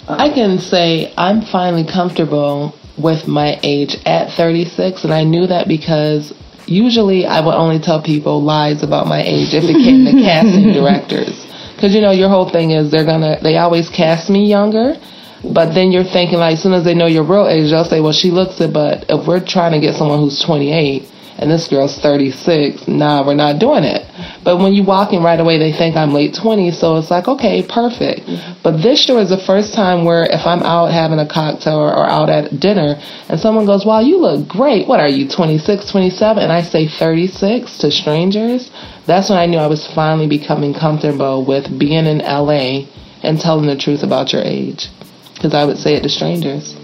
I 0.08 0.30
can 0.34 0.60
say 0.60 1.14
I'm 1.18 1.42
finally 1.42 1.86
comfortable 1.86 2.76
with 2.98 3.28
my 3.28 3.60
age 3.64 3.98
at 4.06 4.32
36, 4.34 5.04
and 5.04 5.14
I 5.14 5.24
knew 5.24 5.48
that 5.48 5.68
because 5.68 6.34
usually 6.66 7.26
I 7.26 7.46
would 7.46 7.56
only 7.56 7.80
tell 7.80 8.02
people 8.02 8.42
lies 8.42 8.84
about 8.84 9.08
my 9.08 9.22
age 9.22 9.54
if 9.54 9.64
it 9.64 9.74
came 9.74 10.06
to 10.06 10.12
casting 10.26 10.74
directors. 10.74 11.48
Because 11.76 11.96
you 11.96 12.02
know 12.02 12.12
your 12.12 12.30
whole 12.30 12.50
thing 12.50 12.72
is 12.72 12.92
they're 12.92 13.06
gonna 13.06 13.40
they 13.42 13.58
always 13.58 13.90
cast 13.90 14.30
me 14.30 14.46
younger, 14.46 14.96
but 15.44 15.74
then 15.74 15.92
you're 15.92 16.04
thinking 16.04 16.38
like 16.38 16.54
as 16.54 16.64
soon 16.64 16.74
as 16.74 16.84
they 16.84 16.94
know 16.94 17.08
your 17.08 17.24
real 17.24 17.48
age, 17.48 17.72
they'll 17.72 17.86
say, 17.86 18.02
well 18.02 18.14
she 18.14 18.30
looks 18.30 18.62
it, 18.62 18.72
but 18.74 19.06
if 19.10 19.28
we're 19.28 19.44
trying 19.44 19.72
to 19.74 19.80
get 19.80 19.96
someone 19.96 20.20
who's 20.20 20.42
28 20.44 21.10
and 21.40 21.50
this 21.50 21.68
girl's 21.68 21.98
36, 22.00 22.88
nah, 22.88 23.26
we're 23.26 23.34
not 23.34 23.60
doing 23.60 23.84
it. 23.84 24.06
But 24.44 24.58
when 24.58 24.74
you 24.74 24.84
walk 24.84 25.14
in 25.14 25.22
right 25.22 25.40
away, 25.40 25.60
they 25.60 25.72
think 25.72 25.96
I'm 25.96 26.14
late 26.14 26.34
20s, 26.34 26.74
so 26.74 26.98
it's 26.98 27.12
like, 27.12 27.28
okay, 27.28 27.62
perfect. 27.62 28.22
Mm-hmm. 28.22 28.62
But 28.64 28.82
this 28.82 29.08
year 29.08 29.20
is 29.20 29.30
the 29.30 29.38
first 29.38 29.76
time 29.76 30.04
where 30.04 30.24
if 30.24 30.48
I'm 30.48 30.64
out 30.64 30.92
having 30.92 31.20
a 31.20 31.28
cocktail 31.28 31.78
or, 31.78 31.94
or 31.94 32.10
out 32.10 32.30
at 32.30 32.60
dinner 32.60 32.96
and 33.30 33.40
someone 33.40 33.68
goes, 33.68 33.86
wow, 33.86 34.00
you 34.00 34.18
look 34.18 34.48
great. 34.48 34.88
What 34.88 35.00
are 35.00 35.10
you, 35.10 35.30
26, 35.30 35.92
27? 35.92 36.42
And 36.42 36.52
I 36.52 36.64
say 36.64 36.88
36 36.88 37.78
to 37.80 37.92
strangers. 37.92 38.72
That's 39.06 39.30
when 39.30 39.38
I 39.38 39.46
knew 39.46 39.60
I 39.60 39.68
was 39.68 39.86
finally 39.94 40.28
becoming 40.28 40.74
comfortable 40.74 41.46
with 41.46 41.78
being 41.78 42.08
in 42.08 42.20
LA 42.20 42.88
and 43.22 43.40
telling 43.40 43.68
the 43.68 43.78
truth 43.78 44.02
about 44.02 44.34
your 44.34 44.42
age. 44.42 44.88
Because 45.36 45.54
I 45.54 45.66
would 45.66 45.78
say 45.78 45.94
it 45.94 46.02
to 46.02 46.10
strangers. 46.10 46.76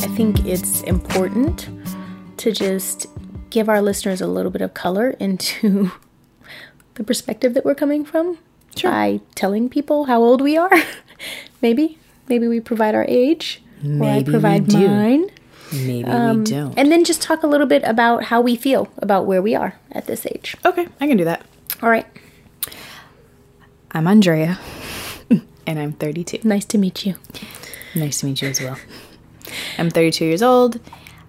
I 0.00 0.08
think 0.16 0.46
it's 0.46 0.80
important 0.82 1.68
to 2.38 2.52
just 2.52 3.11
give 3.52 3.68
our 3.68 3.82
listeners 3.82 4.20
a 4.22 4.26
little 4.26 4.50
bit 4.50 4.62
of 4.62 4.72
color 4.72 5.10
into 5.20 5.92
the 6.94 7.04
perspective 7.04 7.52
that 7.54 7.64
we're 7.64 7.74
coming 7.74 8.02
from 8.04 8.38
by 8.82 9.20
telling 9.34 9.68
people 9.68 10.06
how 10.06 10.22
old 10.22 10.40
we 10.40 10.56
are. 10.56 10.72
maybe, 11.62 11.98
maybe 12.28 12.48
we 12.48 12.58
provide 12.60 12.94
our 12.94 13.04
age, 13.06 13.62
or 13.84 13.88
I 13.88 13.92
Maybe 13.92 14.24
we 14.24 14.30
provide 14.32 14.72
mine, 14.72 15.30
Maybe 15.70 16.04
Um, 16.04 16.38
we 16.38 16.44
don't. 16.44 16.78
and 16.78 16.90
then 16.90 17.04
just 17.04 17.20
talk 17.20 17.42
a 17.42 17.46
little 17.46 17.66
bit 17.66 17.82
about 17.84 18.24
how 18.24 18.40
we 18.40 18.56
feel 18.56 18.88
about 18.98 19.26
where 19.26 19.42
we 19.42 19.54
are 19.54 19.76
at 19.92 20.06
this 20.06 20.24
age. 20.26 20.56
okay, 20.64 20.88
I 21.00 21.06
can 21.06 21.16
do 21.18 21.24
that. 21.24 21.44
All 21.82 21.90
right, 21.90 22.06
I'm 23.92 24.06
Andrea, 24.06 24.58
and 25.66 25.78
I'm 25.78 25.92
32. 25.92 26.40
nice 26.48 26.64
to 26.66 26.78
meet 26.78 27.04
you. 27.04 27.16
Nice 27.94 28.20
to 28.20 28.26
meet 28.26 28.40
you 28.40 28.48
as 28.48 28.60
well. 28.60 28.78
I'm 29.76 29.90
32 29.90 30.24
years 30.24 30.42
old. 30.42 30.80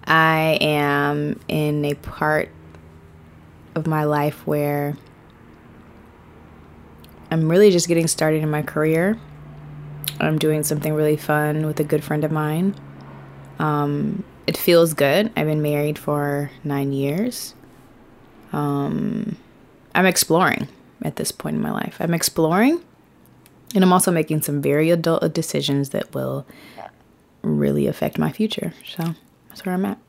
I 0.06 0.58
am 0.62 1.40
in 1.48 1.86
a 1.86 1.94
part 1.96 2.50
of 3.76 3.88
my 3.88 4.04
life 4.04 4.46
where 4.46 4.96
I'm 7.32 7.50
really 7.50 7.72
just 7.72 7.88
getting 7.88 8.08
started 8.08 8.44
in 8.44 8.52
my 8.52 8.62
career. 8.62 9.18
I'm 10.20 10.38
doing 10.38 10.64
something 10.64 10.94
really 10.94 11.18
fun 11.18 11.66
with 11.66 11.80
a 11.80 11.84
good 11.84 12.04
friend 12.04 12.24
of 12.24 12.32
mine. 12.32 12.76
Um, 13.60 14.24
it 14.46 14.58
feels 14.58 14.94
good. 14.94 15.32
I've 15.36 15.48
been 15.48 15.62
married 15.62 15.98
for 15.98 16.52
nine 16.64 16.94
years. 16.94 17.56
Um, 18.52 19.38
I'm 19.96 20.06
exploring 20.06 20.68
at 21.02 21.16
this 21.16 21.32
point 21.32 21.56
in 21.56 21.62
my 21.62 21.72
life. 21.72 21.98
I'm 22.00 22.14
exploring, 22.14 22.84
and 23.74 23.84
I'm 23.84 23.94
also 23.94 24.12
making 24.12 24.42
some 24.42 24.62
very 24.62 24.92
adult 24.92 25.34
decisions 25.34 25.90
that 25.90 26.14
will 26.14 26.46
really 27.42 27.88
affect 27.88 28.18
my 28.18 28.32
future. 28.32 28.74
So 28.96 29.16
that's 29.54 29.68
where 29.68 29.76
I'm 29.76 29.86
at. 29.86 30.00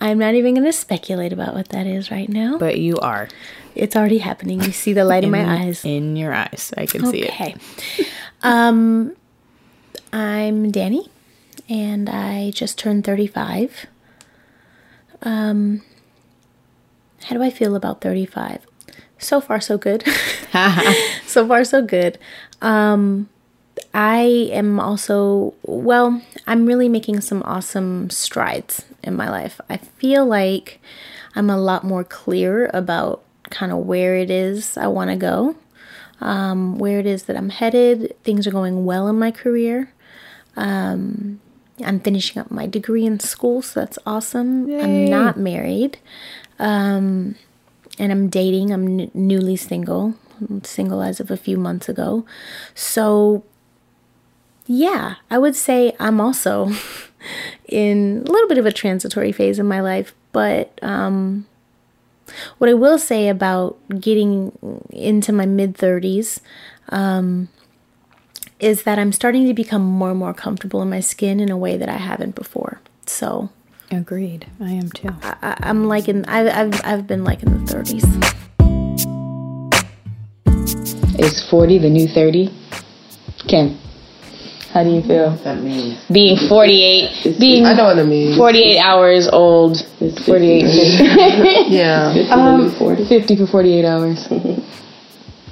I'm 0.00 0.18
not 0.18 0.34
even 0.34 0.54
going 0.54 0.66
to 0.66 0.72
speculate 0.72 1.32
about 1.32 1.54
what 1.54 1.68
that 1.68 1.86
is 1.86 2.10
right 2.10 2.28
now. 2.28 2.58
But 2.58 2.80
you 2.80 2.96
are 2.96 3.28
It's 3.76 3.94
already 3.94 4.18
happening. 4.18 4.60
You 4.60 4.72
see 4.72 4.92
the 4.92 5.04
light 5.04 5.22
in, 5.22 5.30
my 5.30 5.62
eyes. 5.62 5.84
In 5.84 6.16
your 6.16 6.34
eyes, 6.34 6.74
I 6.76 6.86
can 6.86 7.06
see 7.06 7.22
it. 7.22 7.28
Okay. 7.28 7.54
um, 8.42 9.14
I'm 10.12 10.72
Danny, 10.72 11.08
and 11.68 12.10
I 12.10 12.50
just 12.50 12.76
turned 12.76 13.04
35. 13.04 13.86
Um, 15.22 15.82
how 17.26 17.36
do 17.36 17.42
I 17.44 17.50
feel 17.50 17.76
about 17.76 18.00
35? 18.00 18.66
So 19.18 19.40
far, 19.40 19.60
so 19.60 19.78
good. 19.78 20.04
so 21.26 21.46
far, 21.46 21.62
so 21.62 21.82
good. 21.82 22.18
Um, 22.60 23.28
I 23.96 24.50
am 24.52 24.78
also, 24.78 25.54
well, 25.62 26.20
I'm 26.46 26.66
really 26.66 26.86
making 26.86 27.22
some 27.22 27.42
awesome 27.46 28.10
strides 28.10 28.84
in 29.02 29.16
my 29.16 29.30
life. 29.30 29.58
I 29.70 29.78
feel 29.78 30.26
like 30.26 30.82
I'm 31.34 31.48
a 31.48 31.56
lot 31.58 31.82
more 31.82 32.04
clear 32.04 32.70
about 32.74 33.22
kind 33.48 33.72
of 33.72 33.78
where 33.78 34.14
it 34.14 34.30
is 34.30 34.76
I 34.76 34.86
want 34.88 35.08
to 35.08 35.16
go, 35.16 35.56
um, 36.20 36.78
where 36.78 36.98
it 36.98 37.06
is 37.06 37.22
that 37.22 37.38
I'm 37.38 37.48
headed. 37.48 38.14
Things 38.22 38.46
are 38.46 38.50
going 38.50 38.84
well 38.84 39.08
in 39.08 39.18
my 39.18 39.30
career. 39.30 39.90
Um, 40.56 41.40
I'm 41.82 42.00
finishing 42.00 42.38
up 42.38 42.50
my 42.50 42.66
degree 42.66 43.06
in 43.06 43.18
school, 43.18 43.62
so 43.62 43.80
that's 43.80 43.98
awesome. 44.04 44.70
I'm 44.84 45.06
not 45.06 45.38
married. 45.38 45.96
Um, 46.58 47.36
and 47.98 48.12
I'm 48.12 48.28
dating. 48.28 48.72
I'm 48.72 49.00
n- 49.00 49.10
newly 49.14 49.56
single, 49.56 50.16
I'm 50.38 50.64
single 50.64 51.00
as 51.00 51.18
of 51.18 51.30
a 51.30 51.36
few 51.38 51.56
months 51.56 51.88
ago. 51.88 52.26
So, 52.74 53.42
yeah, 54.66 55.16
I 55.30 55.38
would 55.38 55.56
say 55.56 55.94
I'm 55.98 56.20
also 56.20 56.70
in 57.68 58.24
a 58.26 58.30
little 58.30 58.48
bit 58.48 58.58
of 58.58 58.66
a 58.66 58.72
transitory 58.72 59.32
phase 59.32 59.58
in 59.58 59.66
my 59.66 59.80
life. 59.80 60.14
But 60.32 60.78
um, 60.82 61.46
what 62.58 62.68
I 62.68 62.74
will 62.74 62.98
say 62.98 63.28
about 63.28 63.78
getting 64.00 64.52
into 64.90 65.32
my 65.32 65.46
mid 65.46 65.74
30s 65.76 66.40
um, 66.90 67.48
is 68.58 68.82
that 68.84 68.98
I'm 68.98 69.12
starting 69.12 69.46
to 69.46 69.54
become 69.54 69.82
more 69.82 70.10
and 70.10 70.18
more 70.18 70.34
comfortable 70.34 70.82
in 70.82 70.90
my 70.90 71.00
skin 71.00 71.40
in 71.40 71.50
a 71.50 71.56
way 71.56 71.76
that 71.76 71.88
I 71.88 71.96
haven't 71.96 72.34
before. 72.34 72.80
So, 73.06 73.50
Agreed. 73.90 74.46
I 74.60 74.72
am 74.72 74.90
too. 74.90 75.14
I, 75.22 75.56
I'm 75.60 75.86
liking. 75.86 76.24
I've, 76.26 76.48
I've 76.48 76.80
I've 76.84 77.06
been 77.06 77.22
liking 77.22 77.64
the 77.64 77.72
30s. 77.72 78.02
Is 81.18 81.48
40 81.48 81.78
the 81.78 81.88
new 81.88 82.08
30? 82.08 82.52
Kim, 83.48 83.78
how 84.76 84.84
do 84.84 84.90
you 84.90 85.00
feel? 85.00 85.30
That 85.42 85.62
means 85.62 85.96
Being 86.12 86.36
48, 86.36 87.38
being 87.40 87.64
I 87.64 87.72
know 87.72 87.84
what 87.84 87.98
it 87.98 88.04
means. 88.06 88.36
48 88.36 88.78
hours 88.78 89.26
old, 89.32 89.78
48, 90.26 90.28
Yeah. 91.72 92.12
um, 92.30 92.70
50 93.08 93.36
for 93.36 93.46
48 93.46 93.84
hours. 93.86 94.28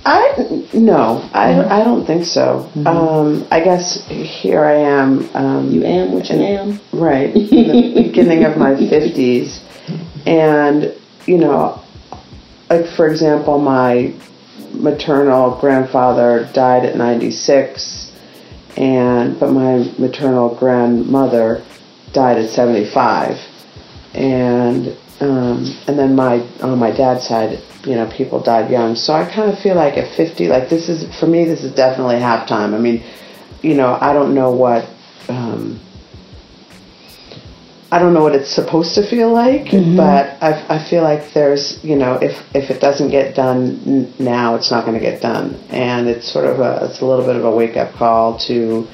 I 0.05 0.67
no, 0.75 1.27
I 1.33 1.81
I 1.81 1.85
don't 1.85 2.05
think 2.05 2.27
so. 2.27 2.69
Um, 2.85 3.47
I 3.51 3.61
guess 3.65 4.05
here 4.11 4.63
I 4.63 4.75
am. 4.75 5.31
Um, 5.35 5.71
You 5.71 5.83
am 5.85 6.13
what 6.13 6.29
you 6.29 6.37
am. 6.37 6.79
right 6.93 7.35
in 7.35 7.95
the 7.95 8.03
beginning 8.03 8.45
of 8.45 8.59
my 8.59 8.77
fifties, 8.77 9.65
and 10.27 10.93
you 11.25 11.39
know, 11.39 11.81
like 12.69 12.85
for 12.95 13.09
example, 13.09 13.59
my 13.59 14.13
maternal 14.75 15.57
grandfather 15.59 16.51
died 16.53 16.85
at 16.85 16.97
ninety 16.97 17.31
six, 17.31 18.04
and 18.77 19.39
but 19.39 19.51
my 19.51 19.93
maternal 19.99 20.55
grandmother 20.55 21.65
died 22.13 22.39
at 22.39 22.51
seventy 22.51 22.91
five, 22.93 23.37
and 24.15 24.97
um, 25.21 25.65
and 25.87 25.99
then 25.99 26.15
my 26.17 26.41
on 26.61 26.79
my 26.79 26.91
dad's 26.91 27.27
side, 27.27 27.61
you 27.85 27.95
know, 27.95 28.11
people 28.11 28.41
died 28.41 28.71
young. 28.71 28.97
So 28.97 29.13
I 29.13 29.25
kind 29.25 29.51
of 29.51 29.59
feel 29.59 29.77
like 29.77 29.97
at 29.97 30.17
fifty, 30.17 30.49
like 30.49 30.69
this 30.69 30.89
is 30.89 31.05
for 31.19 31.27
me, 31.27 31.45
this 31.45 31.63
is 31.63 31.73
definitely 31.75 32.17
halftime. 32.17 32.75
I 32.75 32.79
mean, 32.79 33.03
you 33.63 33.75
know, 33.75 33.97
I 34.01 34.13
don't 34.13 34.35
know 34.35 34.51
what. 34.51 34.89
Um, 35.29 35.81
I 37.95 38.01
don't 38.01 38.13
know 38.13 38.25
what 38.25 38.35
it's 38.35 38.51
supposed 38.51 38.97
to 38.97 39.09
feel 39.09 39.33
like, 39.33 39.71
but 39.97 40.43
I, 40.43 40.67
I 40.69 40.79
feel 40.91 41.05
like 41.05 41.33
there's, 41.33 41.79
you 41.85 41.95
know, 41.95 42.15
if 42.15 42.43
if 42.53 42.69
it 42.69 42.81
doesn't 42.81 43.11
get 43.11 43.37
done 43.37 43.81
n- 43.87 44.15
now, 44.19 44.57
it's 44.57 44.69
not 44.73 44.85
going 44.85 44.99
to 44.99 45.01
get 45.11 45.23
done, 45.23 45.55
and 45.71 46.09
it's 46.09 46.27
sort 46.27 46.47
of 46.47 46.59
a 46.59 46.87
it's 46.87 47.03
a 47.03 47.07
little 47.07 47.25
bit 47.25 47.37
of 47.37 47.45
a 47.45 47.51
wake 47.53 47.77
up 47.77 47.93
call 47.93 48.37
to 48.49 48.89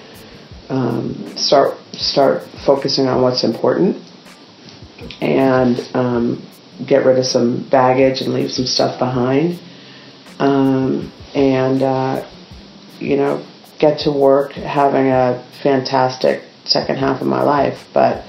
um, 0.68 1.34
start 1.34 1.78
start 1.94 2.42
focusing 2.66 3.06
on 3.06 3.22
what's 3.22 3.42
important 3.42 3.96
and 5.22 5.80
um, 5.94 6.46
get 6.86 7.06
rid 7.06 7.18
of 7.18 7.24
some 7.24 7.66
baggage 7.70 8.20
and 8.20 8.34
leave 8.34 8.52
some 8.52 8.66
stuff 8.66 8.98
behind, 8.98 9.58
um, 10.40 11.10
and 11.34 11.82
uh, 11.82 12.22
you 12.98 13.16
know, 13.16 13.42
get 13.78 14.00
to 14.00 14.12
work 14.12 14.52
having 14.52 15.06
a 15.06 15.42
fantastic 15.62 16.42
second 16.66 16.98
half 16.98 17.22
of 17.22 17.26
my 17.26 17.42
life, 17.42 17.88
but 17.94 18.26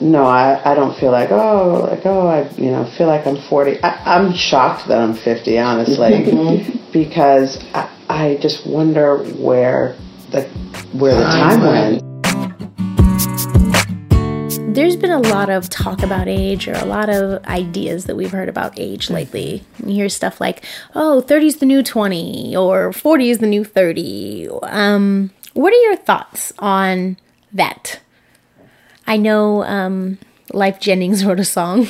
no, 0.00 0.24
I, 0.24 0.60
I 0.70 0.74
don't 0.74 0.96
feel 0.98 1.10
like 1.10 1.30
oh 1.32 1.88
like 1.90 2.06
oh 2.06 2.26
I 2.26 2.48
you 2.52 2.70
know 2.70 2.84
feel 2.96 3.08
like 3.08 3.26
I'm 3.26 3.36
40. 3.36 3.82
I, 3.82 4.16
I'm 4.16 4.32
shocked 4.32 4.86
that 4.88 5.00
I'm 5.00 5.14
50 5.14 5.58
honestly 5.58 6.80
because 6.92 7.64
I, 7.74 7.90
I 8.08 8.38
just 8.40 8.66
wonder 8.66 9.18
where 9.18 9.96
the 10.30 10.42
where 10.92 11.16
the 11.16 11.24
time 11.24 11.62
went. 11.62 12.04
There's 14.74 14.94
been 14.94 15.10
a 15.10 15.18
lot 15.18 15.50
of 15.50 15.68
talk 15.68 16.04
about 16.04 16.28
age 16.28 16.68
or 16.68 16.74
a 16.74 16.84
lot 16.84 17.08
of 17.08 17.44
ideas 17.46 18.04
that 18.04 18.14
we've 18.14 18.30
heard 18.30 18.48
about 18.48 18.78
age 18.78 19.10
lately. 19.10 19.64
You 19.84 19.94
hear 19.94 20.08
stuff 20.08 20.40
like, 20.40 20.64
oh, 20.94 21.20
30 21.20 21.46
is 21.48 21.56
the 21.56 21.66
new 21.66 21.82
20 21.82 22.56
or 22.56 22.92
40 22.92 23.30
is 23.30 23.38
the 23.38 23.48
new 23.48 23.64
30. 23.64 24.48
Um, 24.62 25.32
what 25.54 25.72
are 25.72 25.82
your 25.82 25.96
thoughts 25.96 26.52
on 26.60 27.16
that? 27.52 27.98
I 29.08 29.16
know 29.16 29.64
um, 29.64 30.18
Lyfe 30.52 30.78
Jennings 30.80 31.24
wrote 31.26 31.40
a 31.40 31.44
song 31.44 31.88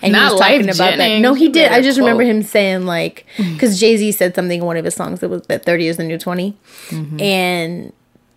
and 0.00 0.12
Not 0.12 0.28
he 0.28 0.32
was 0.32 0.40
talking 0.40 0.60
Lyfe 0.60 0.74
about 0.76 0.96
that. 0.98 1.18
No, 1.20 1.34
he 1.34 1.48
did. 1.48 1.72
I 1.72 1.82
just 1.82 1.98
remember 1.98 2.22
him 2.22 2.42
saying 2.42 2.86
like, 2.86 3.26
because 3.36 3.78
Jay 3.78 3.96
Z 3.96 4.12
said 4.12 4.34
something 4.34 4.60
in 4.60 4.66
one 4.66 4.76
of 4.76 4.84
his 4.84 4.94
songs 4.94 5.20
that 5.20 5.28
was 5.28 5.42
that 5.48 5.64
30 5.64 5.88
is 5.88 5.96
the 5.96 6.04
new 6.04 6.16
20. 6.18 6.56
And 7.18 7.92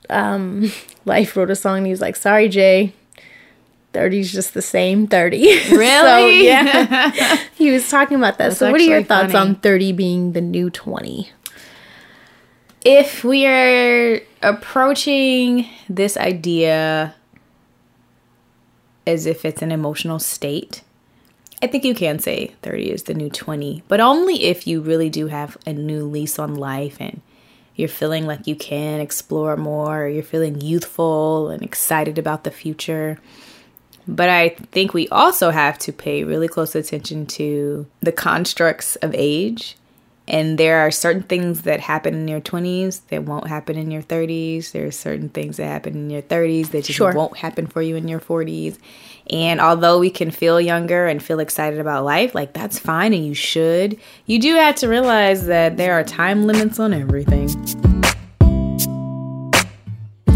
um, 0.10 0.64
Lyfe 1.06 1.36
wrote 1.36 1.52
a 1.52 1.56
song 1.56 1.78
and 1.78 1.86
he 1.86 1.92
was 1.92 2.02
like, 2.02 2.16
"Sorry, 2.16 2.50
Jay." 2.50 2.94
30's 3.94 4.32
just 4.34 4.56
the 4.56 4.62
same 4.64 5.06
30. 5.06 5.60
so, 5.70 5.78
Really? 5.78 6.48
yeah. 6.48 7.38
he 7.54 7.70
was 7.70 7.88
talking 7.88 8.18
about 8.18 8.40
that. 8.40 8.58
so, 8.58 8.72
what 8.72 8.82
are 8.82 8.84
your 8.84 9.04
thoughts 9.04 9.34
funny. 9.34 9.50
on 9.52 9.56
30 9.58 9.92
being 9.92 10.32
the 10.34 10.42
new 10.42 10.72
20? 10.72 11.30
if 12.86 13.24
we 13.24 13.46
are 13.46 14.20
approaching 14.42 15.66
this 15.88 16.18
idea 16.18 17.16
as 19.06 19.26
if 19.26 19.46
it's 19.46 19.62
an 19.62 19.72
emotional 19.72 20.20
state, 20.20 20.82
I 21.62 21.68
think 21.68 21.86
you 21.86 21.96
can 21.96 22.20
say 22.20 22.56
30 22.62 22.92
is 22.92 23.04
the 23.04 23.14
new 23.14 23.30
20, 23.30 23.84
but 23.88 24.00
only 24.00 24.44
if 24.44 24.68
you 24.68 24.82
really 24.82 25.10
do 25.10 25.28
have 25.28 25.58
a 25.66 25.74
new 25.74 26.06
lease 26.06 26.38
on 26.38 26.56
life 26.56 26.98
and 27.00 27.22
you're 27.76 27.88
feeling 27.88 28.28
like 28.28 28.48
you 28.48 28.56
can 28.56 29.00
explore 29.00 29.58
more, 29.58 30.04
or 30.04 30.08
you're 30.08 30.24
feeling 30.24 30.62
youthful 30.62 31.50
and 31.50 31.64
excited 31.64 32.18
about 32.18 32.44
the 32.44 32.52
future. 32.52 33.18
But 34.08 34.30
I 34.30 34.50
think 34.50 34.94
we 34.94 35.08
also 35.08 35.50
have 35.50 35.80
to 35.80 35.94
pay 35.94 36.24
really 36.24 36.48
close 36.48 36.76
attention 36.76 37.26
to 37.28 37.88
the 38.02 38.12
constructs 38.12 38.96
of 38.98 39.16
age. 39.16 39.76
And 40.28 40.58
there 40.58 40.80
are 40.80 40.92
certain 40.92 41.24
things 41.24 41.64
that 41.64 41.82
happen 41.82 42.14
in 42.14 42.28
your 42.30 42.40
20s 42.40 43.02
that 43.10 43.24
won't 43.24 43.48
happen 43.48 43.78
in 43.78 43.92
your 43.92 44.02
30s. 44.02 44.72
There 44.72 44.86
are 44.88 44.92
certain 44.92 45.28
things 45.28 45.58
that 45.58 45.66
happen 45.66 45.96
in 45.96 46.10
your 46.10 46.22
30s 46.22 46.70
that 46.72 46.86
just 46.86 46.98
Sure. 46.98 47.12
won't 47.12 47.38
happen 47.38 47.68
for 47.68 47.82
you 47.82 47.98
in 47.98 48.08
your 48.08 48.22
40s. 48.22 48.78
And 49.30 49.60
although 49.60 50.00
we 50.00 50.10
can 50.10 50.32
feel 50.32 50.62
younger 50.62 51.08
and 51.08 51.22
feel 51.22 51.40
excited 51.40 51.80
about 51.80 52.06
life, 52.06 52.34
like 52.34 52.54
that's 52.54 52.80
fine 52.80 53.14
and 53.14 53.26
you 53.26 53.34
should, 53.34 53.98
you 54.26 54.40
do 54.40 54.56
have 54.56 54.76
to 54.76 54.88
realize 54.88 55.46
that 55.48 55.76
there 55.76 55.94
are 55.94 56.04
time 56.04 56.48
limits 56.48 56.80
on 56.80 56.94
everything. 56.94 57.50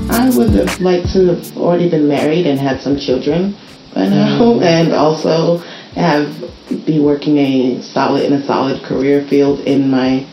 I 0.10 0.30
would 0.36 0.50
have 0.52 0.82
liked 0.82 1.14
to 1.14 1.28
have 1.28 1.58
already 1.58 1.90
been 1.90 2.08
married 2.08 2.46
and 2.46 2.60
had 2.60 2.82
some 2.82 2.98
children 2.98 3.56
by 3.94 4.10
now, 4.10 4.40
mm-hmm. 4.40 4.64
and 4.64 4.94
also 4.94 5.64
have 5.98 6.86
be 6.86 7.00
working 7.00 7.38
a 7.38 7.82
solid 7.82 8.26
in 8.26 8.34
a 8.34 8.46
solid 8.46 8.84
career 8.84 9.26
field 9.28 9.62
in 9.62 9.90
my 9.90 10.28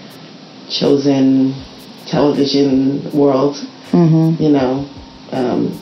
chosen 0.68 1.54
television 2.06 3.10
world. 3.12 3.56
You 4.40 4.50
know, 4.50 4.88
um, 5.32 5.80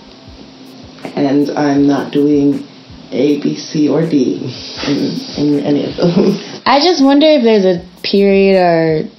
and 1.17 1.51
I'm 1.51 1.87
not 1.87 2.13
doing 2.13 2.67
A, 3.11 3.41
B, 3.41 3.57
C, 3.57 3.89
or 3.89 4.03
D 4.03 4.37
in, 4.87 5.47
in 5.47 5.61
any 5.65 5.85
of 5.85 5.97
those. 5.97 6.63
I 6.67 6.79
just 6.81 7.03
wonder 7.03 7.27
if 7.27 7.43
there's 7.43 7.65
a 7.65 7.85
period 8.03 8.57
or 8.57 9.11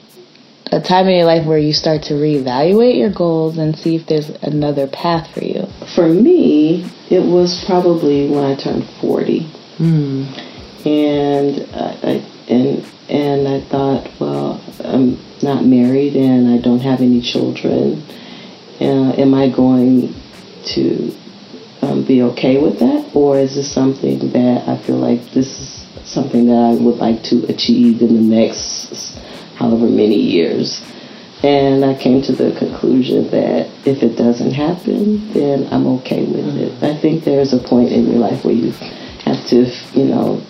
a 0.71 0.81
time 0.81 1.07
in 1.07 1.15
your 1.15 1.25
life 1.25 1.45
where 1.45 1.57
you 1.57 1.73
start 1.73 2.03
to 2.03 2.13
reevaluate 2.13 2.97
your 2.97 3.11
goals 3.11 3.57
and 3.57 3.75
see 3.77 3.95
if 3.95 4.07
there's 4.07 4.29
another 4.41 4.87
path 4.87 5.31
for 5.33 5.43
you. 5.43 5.65
For 5.95 6.07
me, 6.07 6.89
it 7.09 7.19
was 7.19 7.63
probably 7.67 8.29
when 8.29 8.43
I 8.43 8.55
turned 8.55 8.85
40. 9.01 9.51
And 10.85 11.67
I, 11.73 11.97
I 12.03 12.29
and 12.49 12.85
and 13.09 13.47
I 13.47 13.61
thought, 13.69 14.09
well, 14.19 14.61
I'm 14.83 15.19
not 15.41 15.65
married 15.65 16.15
and 16.15 16.47
I 16.49 16.61
don't 16.61 16.79
have 16.79 17.01
any 17.01 17.21
children. 17.21 18.03
Uh, 18.79 19.11
am 19.17 19.33
I 19.33 19.49
going 19.49 20.13
to 20.75 21.15
um, 21.81 22.05
be 22.05 22.21
okay 22.21 22.61
with 22.61 22.79
that, 22.79 23.11
or 23.13 23.37
is 23.37 23.55
this 23.55 23.71
something 23.71 24.31
that 24.31 24.67
I 24.67 24.77
feel 24.77 24.97
like 24.97 25.31
this 25.31 25.47
is 25.47 25.85
something 26.05 26.47
that 26.47 26.53
I 26.53 26.81
would 26.81 26.97
like 26.97 27.23
to 27.23 27.45
achieve 27.47 28.01
in 28.01 28.15
the 28.15 28.35
next 28.35 29.17
however 29.55 29.85
many 29.85 30.15
years? 30.15 30.81
And 31.43 31.83
I 31.83 31.93
came 32.01 32.21
to 32.23 32.31
the 32.31 32.57
conclusion 32.57 33.29
that 33.31 33.69
if 33.85 34.01
it 34.01 34.15
doesn't 34.15 34.51
happen, 34.51 35.33
then 35.33 35.67
I'm 35.71 35.85
okay 35.99 36.23
with 36.23 36.55
it. 36.55 36.81
I 36.81 36.99
think 37.01 37.25
there's 37.25 37.51
a 37.51 37.59
point 37.59 37.91
in 37.91 38.07
your 38.07 38.19
life 38.19 38.45
where 38.45 38.53
you 38.53 38.71
have 39.25 39.45
to, 39.47 39.65
you 39.93 40.05
know, 40.05 40.41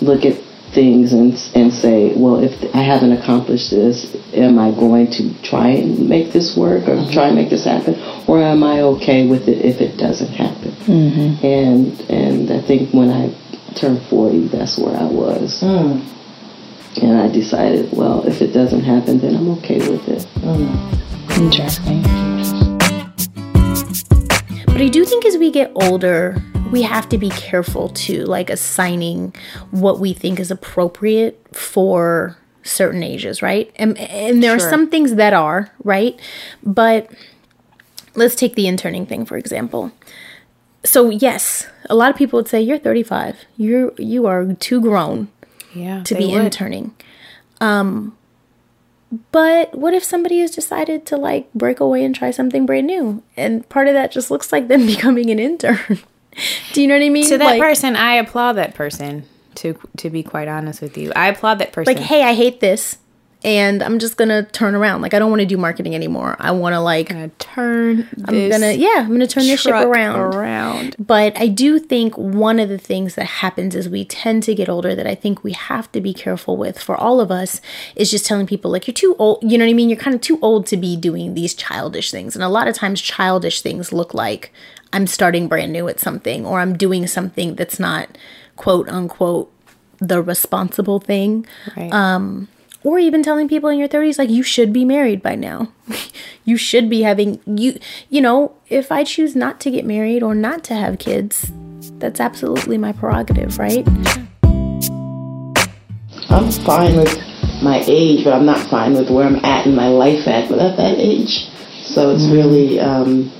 look 0.00 0.24
at 0.24 0.36
things 0.72 1.12
and 1.12 1.32
and 1.54 1.72
say, 1.72 2.14
well, 2.14 2.38
if 2.42 2.52
I 2.74 2.82
haven't 2.82 3.12
accomplished 3.12 3.70
this, 3.70 4.14
am 4.34 4.58
I 4.58 4.70
going 4.70 5.10
to 5.12 5.34
try 5.42 5.68
and 5.68 6.08
make 6.08 6.32
this 6.32 6.56
work 6.56 6.88
or 6.88 6.96
try 7.10 7.26
and 7.26 7.36
make 7.36 7.50
this 7.50 7.64
happen, 7.64 7.96
or 8.28 8.40
am 8.40 8.62
I 8.62 8.80
okay 8.80 9.26
with 9.26 9.48
it 9.48 9.64
if 9.64 9.80
it 9.80 9.96
doesn't 9.96 10.32
happen? 10.32 10.70
Mm-hmm. 10.86 11.44
And 11.44 12.00
and 12.10 12.50
I 12.50 12.60
think 12.60 12.92
when 12.94 13.10
I 13.10 13.34
turned 13.74 14.02
40, 14.02 14.48
that's 14.48 14.78
where 14.78 14.96
I 14.96 15.04
was. 15.04 15.62
And 15.62 17.16
I 17.16 17.28
decided, 17.28 17.92
well, 17.92 18.26
if 18.26 18.42
it 18.42 18.52
doesn't 18.52 18.82
happen, 18.82 19.20
then 19.20 19.36
I'm 19.36 19.48
okay 19.58 19.78
with 19.78 20.08
it. 20.08 20.26
Interesting. 21.38 22.02
But 24.66 24.80
I 24.80 24.88
do 24.88 25.04
think 25.04 25.24
as 25.24 25.36
we 25.36 25.50
get 25.52 25.70
older, 25.76 26.42
we 26.70 26.82
have 26.82 27.08
to 27.10 27.18
be 27.18 27.30
careful 27.30 27.88
too, 27.88 28.24
like 28.24 28.50
assigning 28.50 29.34
what 29.70 29.98
we 29.98 30.12
think 30.12 30.38
is 30.40 30.50
appropriate 30.50 31.40
for 31.56 32.36
certain 32.62 33.02
ages, 33.02 33.42
right? 33.42 33.70
And 33.76 33.98
and 33.98 34.42
there 34.42 34.54
are 34.54 34.60
some 34.60 34.88
things 34.90 35.14
that 35.16 35.32
are, 35.32 35.70
right? 35.84 36.18
But 36.62 37.10
let's 38.14 38.34
take 38.34 38.54
the 38.54 38.66
interning 38.66 39.06
thing 39.06 39.24
for 39.24 39.36
example. 39.36 39.92
So 40.84 41.10
yes, 41.10 41.66
a 41.88 41.94
lot 41.94 42.10
of 42.10 42.16
people 42.16 42.38
would 42.38 42.48
say 42.48 42.60
you're 42.60 42.78
35. 42.78 43.36
You're 43.56 43.92
you 43.98 44.26
are 44.26 44.52
too 44.54 44.80
grown 44.80 45.28
Yeah. 45.74 46.02
to 46.04 46.14
be 46.14 46.26
would. 46.32 46.44
interning. 46.44 46.94
Um, 47.60 48.16
but 49.32 49.74
what 49.76 49.92
if 49.92 50.04
somebody 50.04 50.38
has 50.38 50.52
decided 50.52 51.04
to 51.06 51.16
like 51.16 51.52
break 51.52 51.80
away 51.80 52.04
and 52.04 52.14
try 52.14 52.30
something 52.30 52.64
brand 52.64 52.86
new, 52.86 53.22
and 53.36 53.68
part 53.68 53.88
of 53.88 53.94
that 53.94 54.12
just 54.12 54.30
looks 54.30 54.52
like 54.52 54.68
them 54.68 54.86
becoming 54.94 55.30
an 55.30 55.38
intern? 55.38 55.98
Do 56.72 56.82
you 56.82 56.88
know 56.88 56.94
what 56.94 57.04
I 57.04 57.08
mean? 57.08 57.28
To 57.28 57.38
that 57.38 57.44
like, 57.44 57.60
person, 57.60 57.96
I 57.96 58.14
applaud 58.14 58.54
that 58.54 58.74
person. 58.74 59.24
To 59.56 59.76
to 59.98 60.10
be 60.10 60.22
quite 60.22 60.48
honest 60.48 60.80
with 60.80 60.96
you, 60.96 61.12
I 61.14 61.28
applaud 61.28 61.58
that 61.58 61.72
person. 61.72 61.94
like, 61.94 62.02
hey, 62.02 62.22
I 62.22 62.34
hate 62.34 62.60
this, 62.60 62.98
and 63.42 63.82
I'm 63.82 63.98
just 63.98 64.16
gonna 64.16 64.42
turn 64.44 64.74
around. 64.74 65.00
Like, 65.02 65.14
I 65.14 65.18
don't 65.18 65.30
want 65.30 65.40
to 65.40 65.46
do 65.46 65.56
marketing 65.56 65.94
anymore. 65.94 66.36
I 66.38 66.50
want 66.52 66.74
to 66.74 66.80
like, 66.80 67.08
turn. 67.38 68.08
I'm 68.26 68.48
gonna 68.48 68.72
yeah, 68.72 68.98
I'm 68.98 69.08
gonna 69.08 69.26
turn 69.26 69.44
this 69.44 69.62
ship 69.62 69.72
around. 69.72 70.18
around. 70.18 70.96
But 70.98 71.36
I 71.38 71.48
do 71.48 71.78
think 71.78 72.16
one 72.16 72.58
of 72.58 72.68
the 72.68 72.78
things 72.78 73.14
that 73.14 73.24
happens 73.26 73.74
as 73.74 73.88
we 73.88 74.04
tend 74.04 74.42
to 74.44 74.54
get 74.54 74.68
older 74.68 74.94
that 74.94 75.06
I 75.06 75.14
think 75.14 75.42
we 75.42 75.52
have 75.52 75.90
to 75.92 76.00
be 76.00 76.12
careful 76.12 76.56
with 76.56 76.78
for 76.78 76.96
all 76.96 77.20
of 77.20 77.30
us 77.30 77.60
is 77.96 78.10
just 78.10 78.26
telling 78.26 78.46
people, 78.46 78.70
like, 78.70 78.86
you're 78.86 78.94
too 78.94 79.16
old. 79.18 79.42
You 79.42 79.58
know 79.58 79.64
what 79.64 79.70
I 79.70 79.74
mean? 79.74 79.88
You're 79.88 79.98
kind 79.98 80.14
of 80.14 80.20
too 80.20 80.38
old 80.42 80.66
to 80.66 80.76
be 80.76 80.96
doing 80.96 81.34
these 81.34 81.54
childish 81.54 82.10
things. 82.10 82.36
And 82.36 82.44
a 82.44 82.48
lot 82.48 82.68
of 82.68 82.74
times, 82.74 83.00
childish 83.00 83.62
things 83.62 83.92
look 83.92 84.14
like 84.14 84.52
I'm 84.92 85.06
starting 85.06 85.48
brand 85.48 85.72
new 85.72 85.88
at 85.88 86.00
something 86.00 86.44
or 86.44 86.60
I'm 86.60 86.76
doing 86.76 87.06
something 87.06 87.54
that's 87.54 87.78
not 87.78 88.16
quote 88.56 88.88
unquote 88.88 89.52
the 89.98 90.22
responsible 90.22 90.98
thing 91.00 91.46
Right. 91.76 91.92
or 92.82 92.98
even 92.98 93.22
telling 93.22 93.48
people 93.48 93.68
in 93.68 93.78
your 93.78 93.88
30s 93.88 94.18
like 94.18 94.30
you 94.30 94.42
should 94.42 94.72
be 94.72 94.84
married 94.84 95.22
by 95.22 95.34
now 95.34 95.70
you 96.44 96.56
should 96.56 96.88
be 96.88 97.02
having 97.02 97.38
you 97.46 97.78
you 98.08 98.20
know 98.22 98.54
if 98.70 98.90
i 98.90 99.04
choose 99.04 99.36
not 99.36 99.60
to 99.60 99.70
get 99.70 99.84
married 99.84 100.22
or 100.22 100.34
not 100.34 100.64
to 100.64 100.74
have 100.74 100.98
kids 100.98 101.52
that's 101.98 102.18
absolutely 102.20 102.78
my 102.78 102.92
prerogative 102.92 103.58
right 103.58 103.86
I'm 106.30 106.50
fine 106.64 106.96
with 106.96 107.18
my 107.62 107.82
age, 107.86 108.24
but 108.24 108.32
I'm 108.32 108.46
not 108.46 108.70
fine 108.70 108.94
with 108.94 109.10
where 109.10 109.26
I'm 109.26 109.44
at 109.44 109.66
in 109.66 109.74
my 109.74 109.88
life 109.88 110.26
at 110.28 110.50
at 110.50 110.76
that 110.76 110.96
age. 110.98 111.48
So 111.82 112.10
it's 112.10 112.26
really, 112.28 112.78
um, 112.78 113.32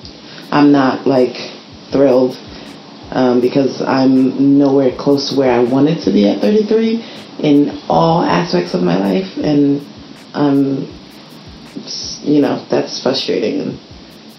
I'm 0.52 0.72
not 0.72 1.06
like 1.06 1.36
thrilled 1.90 2.36
um, 3.12 3.40
because 3.40 3.80
I'm 3.82 4.58
nowhere 4.58 4.90
close 4.96 5.30
to 5.30 5.36
where 5.38 5.52
I 5.52 5.62
wanted 5.62 6.00
to 6.02 6.10
be 6.12 6.28
at 6.28 6.40
33 6.40 7.04
in 7.40 7.78
all 7.88 8.22
aspects 8.22 8.74
of 8.74 8.82
my 8.82 8.98
life, 8.98 9.36
and 9.38 9.80
um, 10.34 10.86
s- 11.84 12.20
you 12.22 12.40
know 12.40 12.64
that's 12.70 13.02
frustrating 13.02 13.60
and 13.60 13.78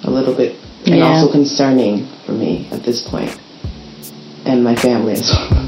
a 0.04 0.10
little 0.12 0.34
bit, 0.36 0.56
and 0.86 0.96
Yeah. 0.98 1.08
also 1.08 1.32
concerning 1.32 2.08
for 2.26 2.34
me 2.34 2.68
at 2.72 2.84
this 2.84 3.02
point, 3.02 3.36
and 4.46 4.64
my 4.64 4.76
family 4.76 5.14
as 5.14 5.32
well. 5.32 5.68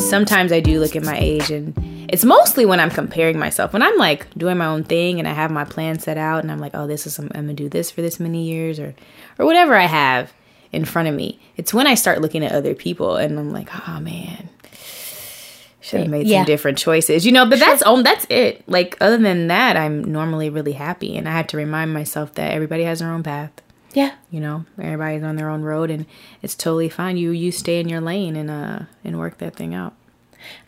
sometimes 0.00 0.52
I 0.52 0.60
do 0.60 0.78
look 0.80 0.94
at 0.94 1.02
my 1.02 1.16
age 1.18 1.50
and 1.50 1.74
it's 2.14 2.24
mostly 2.24 2.64
when 2.70 2.78
I'm 2.80 2.90
comparing 2.90 3.38
myself. 3.38 3.72
When 3.72 3.82
I'm 3.82 3.96
like 3.98 4.20
doing 4.38 4.56
my 4.58 4.66
own 4.66 4.84
thing 4.84 5.18
and 5.18 5.26
I 5.26 5.32
have 5.32 5.50
my 5.50 5.64
plan 5.64 5.98
set 5.98 6.16
out 6.16 6.42
and 6.42 6.50
I'm 6.52 6.60
like, 6.64 6.74
oh, 6.74 6.86
this 6.86 7.06
is 7.08 7.18
I'm 7.18 7.28
gonna 7.28 7.54
do 7.54 7.68
this 7.68 7.90
for 7.90 8.02
this 8.02 8.20
many 8.20 8.42
years 8.52 8.78
or 8.78 8.94
or 9.38 9.44
whatever 9.46 9.74
I 9.74 9.86
have 9.86 10.32
in 10.70 10.84
front 10.84 11.08
of 11.08 11.14
me. 11.14 11.28
It's 11.56 11.72
when 11.74 11.86
I 11.86 11.94
start 11.96 12.20
looking 12.20 12.44
at 12.44 12.52
other 12.52 12.74
people 12.74 13.16
and 13.16 13.38
I'm 13.38 13.52
like, 13.58 13.68
oh 13.88 13.98
man, 14.00 14.48
should 15.80 16.00
have 16.00 16.08
made 16.10 16.26
Yeah. 16.26 16.38
some 16.40 16.46
different 16.46 16.78
choices, 16.78 17.26
you 17.26 17.32
know. 17.32 17.46
But 17.48 17.58
that's 17.58 17.82
on 17.82 18.02
that's 18.02 18.26
it. 18.30 18.62
Like 18.68 18.96
other 19.00 19.18
than 19.18 19.48
that, 19.48 19.76
I'm 19.76 20.04
normally 20.04 20.50
really 20.50 20.72
happy, 20.72 21.16
and 21.16 21.28
I 21.28 21.32
have 21.32 21.46
to 21.48 21.56
remind 21.56 21.92
myself 21.92 22.34
that 22.34 22.52
everybody 22.52 22.84
has 22.84 23.00
their 23.00 23.10
own 23.12 23.22
path. 23.22 23.50
yeah 23.92 24.12
You 24.30 24.40
know, 24.40 24.64
everybody's 24.80 25.22
on 25.24 25.36
their 25.36 25.50
own 25.50 25.62
road, 25.62 25.90
and 25.90 26.06
it's 26.42 26.54
totally 26.54 26.88
fine. 26.88 27.16
You 27.16 27.30
you 27.32 27.50
stay 27.52 27.80
in 27.80 27.88
your 27.88 28.00
lane 28.00 28.36
and 28.36 28.50
uh 28.50 28.78
and 29.04 29.18
work 29.18 29.38
that 29.38 29.56
thing 29.56 29.74
out. 29.74 29.94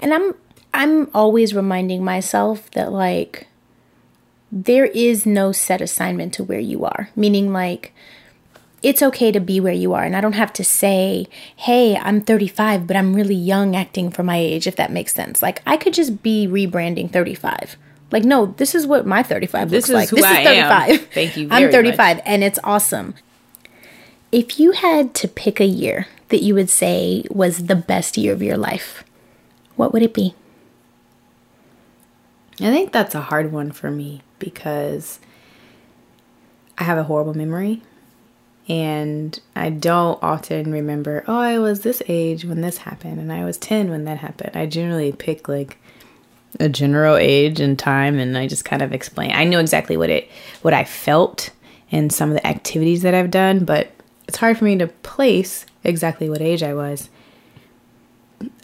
and 0.01 0.13
i'm 0.15 0.35
i'm 0.77 1.11
always 1.13 1.55
reminding 1.55 2.05
myself 2.05 2.71
that 2.73 2.93
like 2.93 3.47
there 4.53 4.87
is 4.87 5.27
no 5.27 5.53
set 5.53 5.81
assignment 5.81 6.33
to 6.35 6.45
where 6.45 6.61
you 6.61 6.85
are, 6.85 7.11
meaning 7.17 7.53
like 7.53 7.93
it's 8.83 9.03
okay 9.03 9.33
to 9.33 9.41
be 9.41 9.59
where 9.59 9.73
you 9.73 9.93
are. 9.93 10.05
And 10.05 10.15
I 10.15 10.21
don't 10.21 10.35
have 10.35 10.53
to 10.55 10.65
say, 10.65 11.27
hey, 11.57 11.97
I'm 11.97 12.21
35, 12.21 12.87
but 12.87 12.97
I'm 12.97 13.15
really 13.15 13.35
young 13.35 13.75
acting 13.75 14.11
for 14.11 14.23
my 14.23 14.37
age, 14.37 14.67
if 14.67 14.77
that 14.77 14.93
makes 14.93 15.13
sense. 15.13 15.43
Like, 15.43 15.61
I 15.67 15.77
could 15.77 15.93
just 15.93 16.23
be 16.23 16.47
rebranding 16.47 17.11
35. 17.11 17.77
Like, 18.13 18.23
no, 18.23 18.47
this 18.47 18.75
is 18.75 18.87
what 18.87 19.05
my 19.07 19.23
35 19.23 19.71
This 19.71 19.89
looks 19.89 19.89
is 19.89 19.95
like. 19.95 20.09
who 20.11 20.17
this 20.17 20.25
I 20.25 20.41
is 20.41 20.47
am. 20.47 20.89
35. 20.89 21.09
Thank 21.13 21.37
you 21.37 21.49
I'm 21.51 21.71
very 21.71 21.91
35, 21.91 22.21
and 22.25 22.45
it's 22.45 22.61
awesome. 22.63 23.15
If 24.31 24.61
you 24.61 24.73
had 24.73 25.15
to 25.17 25.29
pick 25.29 25.59
a 25.59 25.67
year 25.67 26.07
that 26.29 26.43
you 26.43 26.55
would 26.55 26.71
say 26.71 27.25
was 27.31 27.67
the 27.67 27.77
best 27.77 28.17
year 28.17 28.33
of 28.33 28.43
your 28.43 28.57
life, 28.57 29.03
what 29.75 29.93
would 29.93 30.03
it 30.03 30.15
be? 30.15 30.35
I 32.61 32.71
think 32.71 32.93
that's 32.93 33.15
a 33.15 33.21
hard 33.21 33.53
one 33.53 33.71
for 33.71 33.91
me 33.91 34.23
because 34.39 35.21
I 36.79 36.85
have 36.85 36.99
a 36.99 37.05
horrible 37.05 37.35
memory 37.35 37.83
and 38.69 39.39
I 39.55 39.71
don't 39.71 40.19
often 40.23 40.73
remember, 40.73 41.23
oh, 41.29 41.39
I 41.39 41.59
was 41.59 41.83
this 41.83 42.03
age 42.09 42.45
when 42.45 42.63
this 42.63 42.79
happened 42.79 43.21
and 43.21 43.33
I 43.33 43.45
was 43.45 43.59
10 43.59 43.91
when 43.91 44.05
that 44.05 44.19
happened. 44.19 44.57
I 44.57 44.67
generally 44.67 45.13
pick 45.13 45.49
like 45.49 45.79
a 46.59 46.69
general 46.69 47.17
age 47.17 47.61
and 47.61 47.79
time 47.79 48.19
and 48.19 48.37
I 48.37 48.47
just 48.47 48.65
kind 48.65 48.83
of 48.83 48.93
explain. 48.93 49.33
I 49.33 49.45
know 49.45 49.61
exactly 49.61 49.97
what 49.97 50.11
it 50.11 50.29
what 50.63 50.75
I 50.75 50.85
felt 50.85 51.51
and 51.93 52.13
some 52.13 52.31
of 52.31 52.35
the 52.35 52.47
activities 52.47 53.03
that 53.03 53.15
I've 53.15 53.31
done, 53.31 53.65
but 53.65 53.91
it's 54.27 54.39
hard 54.39 54.59
for 54.59 54.65
me 54.65 54.77
to 54.79 54.87
place 54.89 55.67
exactly 55.85 56.29
what 56.29 56.41
age 56.41 56.63
I 56.63 56.75
was. 56.75 57.11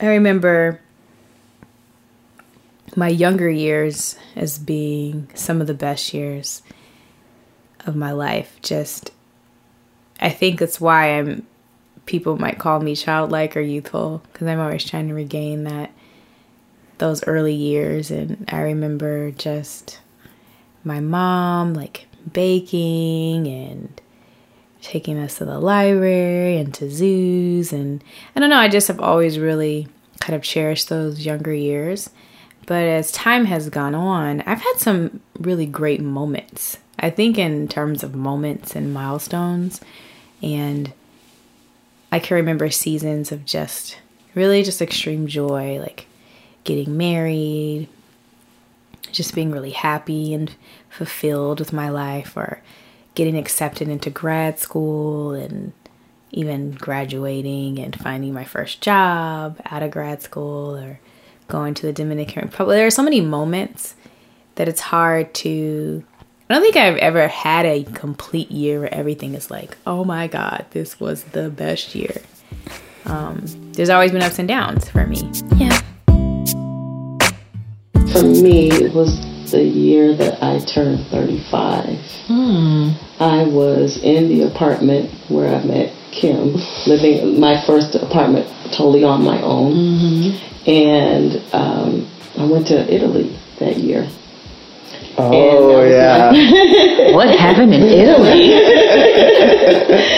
I 0.00 0.06
remember 0.06 0.80
my 2.96 3.08
younger 3.08 3.50
years 3.50 4.16
as 4.36 4.58
being 4.58 5.30
some 5.34 5.60
of 5.60 5.66
the 5.66 5.74
best 5.74 6.12
years 6.12 6.62
of 7.86 7.96
my 7.96 8.12
life. 8.12 8.58
Just, 8.62 9.12
I 10.20 10.30
think 10.30 10.60
that's 10.60 10.80
why 10.80 11.18
I'm, 11.18 11.46
people 12.06 12.38
might 12.38 12.58
call 12.58 12.80
me 12.80 12.94
childlike 12.94 13.56
or 13.56 13.60
youthful 13.60 14.22
because 14.32 14.46
I'm 14.46 14.60
always 14.60 14.84
trying 14.84 15.08
to 15.08 15.14
regain 15.14 15.64
that, 15.64 15.90
those 16.98 17.26
early 17.26 17.54
years. 17.54 18.10
And 18.10 18.44
I 18.52 18.60
remember 18.60 19.30
just 19.30 20.00
my 20.84 21.00
mom 21.00 21.74
like 21.74 22.06
baking 22.32 23.46
and 23.46 24.00
taking 24.80 25.18
us 25.18 25.38
to 25.38 25.44
the 25.44 25.60
library 25.60 26.58
and 26.58 26.74
to 26.74 26.90
zoos. 26.90 27.72
And 27.72 28.02
I 28.36 28.40
don't 28.40 28.50
know, 28.50 28.58
I 28.58 28.68
just 28.68 28.88
have 28.88 29.00
always 29.00 29.38
really 29.38 29.88
kind 30.20 30.36
of 30.36 30.42
cherished 30.42 30.88
those 30.88 31.24
younger 31.24 31.54
years. 31.54 32.10
But 32.66 32.84
as 32.84 33.10
time 33.12 33.46
has 33.46 33.68
gone 33.68 33.94
on, 33.94 34.40
I've 34.42 34.60
had 34.60 34.74
some 34.78 35.20
really 35.38 35.66
great 35.66 36.00
moments. 36.00 36.78
I 36.98 37.10
think, 37.10 37.36
in 37.36 37.66
terms 37.66 38.04
of 38.04 38.14
moments 38.14 38.76
and 38.76 38.94
milestones. 38.94 39.80
And 40.42 40.92
I 42.12 42.20
can 42.20 42.36
remember 42.36 42.70
seasons 42.70 43.32
of 43.32 43.44
just 43.44 43.98
really 44.34 44.62
just 44.62 44.80
extreme 44.80 45.26
joy, 45.26 45.80
like 45.80 46.06
getting 46.62 46.96
married, 46.96 47.88
just 49.10 49.34
being 49.34 49.50
really 49.50 49.70
happy 49.70 50.32
and 50.32 50.54
fulfilled 50.90 51.58
with 51.58 51.72
my 51.72 51.88
life, 51.88 52.36
or 52.36 52.62
getting 53.16 53.36
accepted 53.36 53.88
into 53.88 54.08
grad 54.08 54.60
school 54.60 55.32
and 55.32 55.72
even 56.30 56.72
graduating 56.72 57.78
and 57.78 57.98
finding 58.00 58.32
my 58.32 58.44
first 58.44 58.80
job 58.80 59.60
out 59.66 59.82
of 59.82 59.90
grad 59.90 60.22
school 60.22 60.76
or 60.76 61.00
going 61.52 61.74
to 61.74 61.86
the 61.86 61.92
Dominican 61.92 62.42
Republic. 62.42 62.76
There 62.76 62.86
are 62.86 62.90
so 62.90 63.02
many 63.02 63.20
moments 63.20 63.94
that 64.54 64.68
it's 64.68 64.80
hard 64.80 65.32
to. 65.34 66.02
I 66.48 66.54
don't 66.54 66.62
think 66.62 66.76
I've 66.76 66.96
ever 66.96 67.28
had 67.28 67.66
a 67.66 67.84
complete 67.84 68.50
year 68.50 68.80
where 68.80 68.92
everything 68.92 69.34
is 69.34 69.50
like, 69.50 69.76
oh 69.86 70.02
my 70.02 70.26
God, 70.26 70.66
this 70.70 70.98
was 70.98 71.24
the 71.24 71.50
best 71.50 71.94
year. 71.94 72.22
Um, 73.04 73.44
there's 73.72 73.90
always 73.90 74.12
been 74.12 74.22
ups 74.22 74.38
and 74.38 74.48
downs 74.48 74.88
for 74.88 75.06
me. 75.06 75.30
Yeah. 75.56 75.78
For 78.12 78.22
me, 78.24 78.70
it 78.70 78.94
was 78.94 79.10
the 79.50 79.62
year 79.62 80.16
that 80.16 80.42
I 80.42 80.58
turned 80.74 81.06
35. 81.08 81.86
I 83.20 83.44
was 83.44 83.98
in 84.02 84.28
the 84.28 84.42
apartment 84.54 85.10
where 85.28 85.54
I 85.54 85.62
met 85.64 85.94
Kim, 86.12 86.56
living 86.86 87.38
my 87.40 87.62
first 87.66 87.94
apartment 87.94 88.46
totally 88.72 89.04
on 89.04 89.22
my 89.24 89.40
own. 89.42 89.72
And 90.66 91.42
um, 91.52 92.08
I 92.38 92.44
went 92.44 92.66
to 92.68 92.92
Italy 92.92 93.36
that 93.58 93.76
year. 93.76 94.08
Oh, 95.18 95.30
And 95.30 95.92
that 95.92 96.32
was 96.32 96.40
yeah. 97.10 97.14
what 97.16 97.28
happened 97.38 97.74
in 97.74 97.82
Italy? 97.82 98.52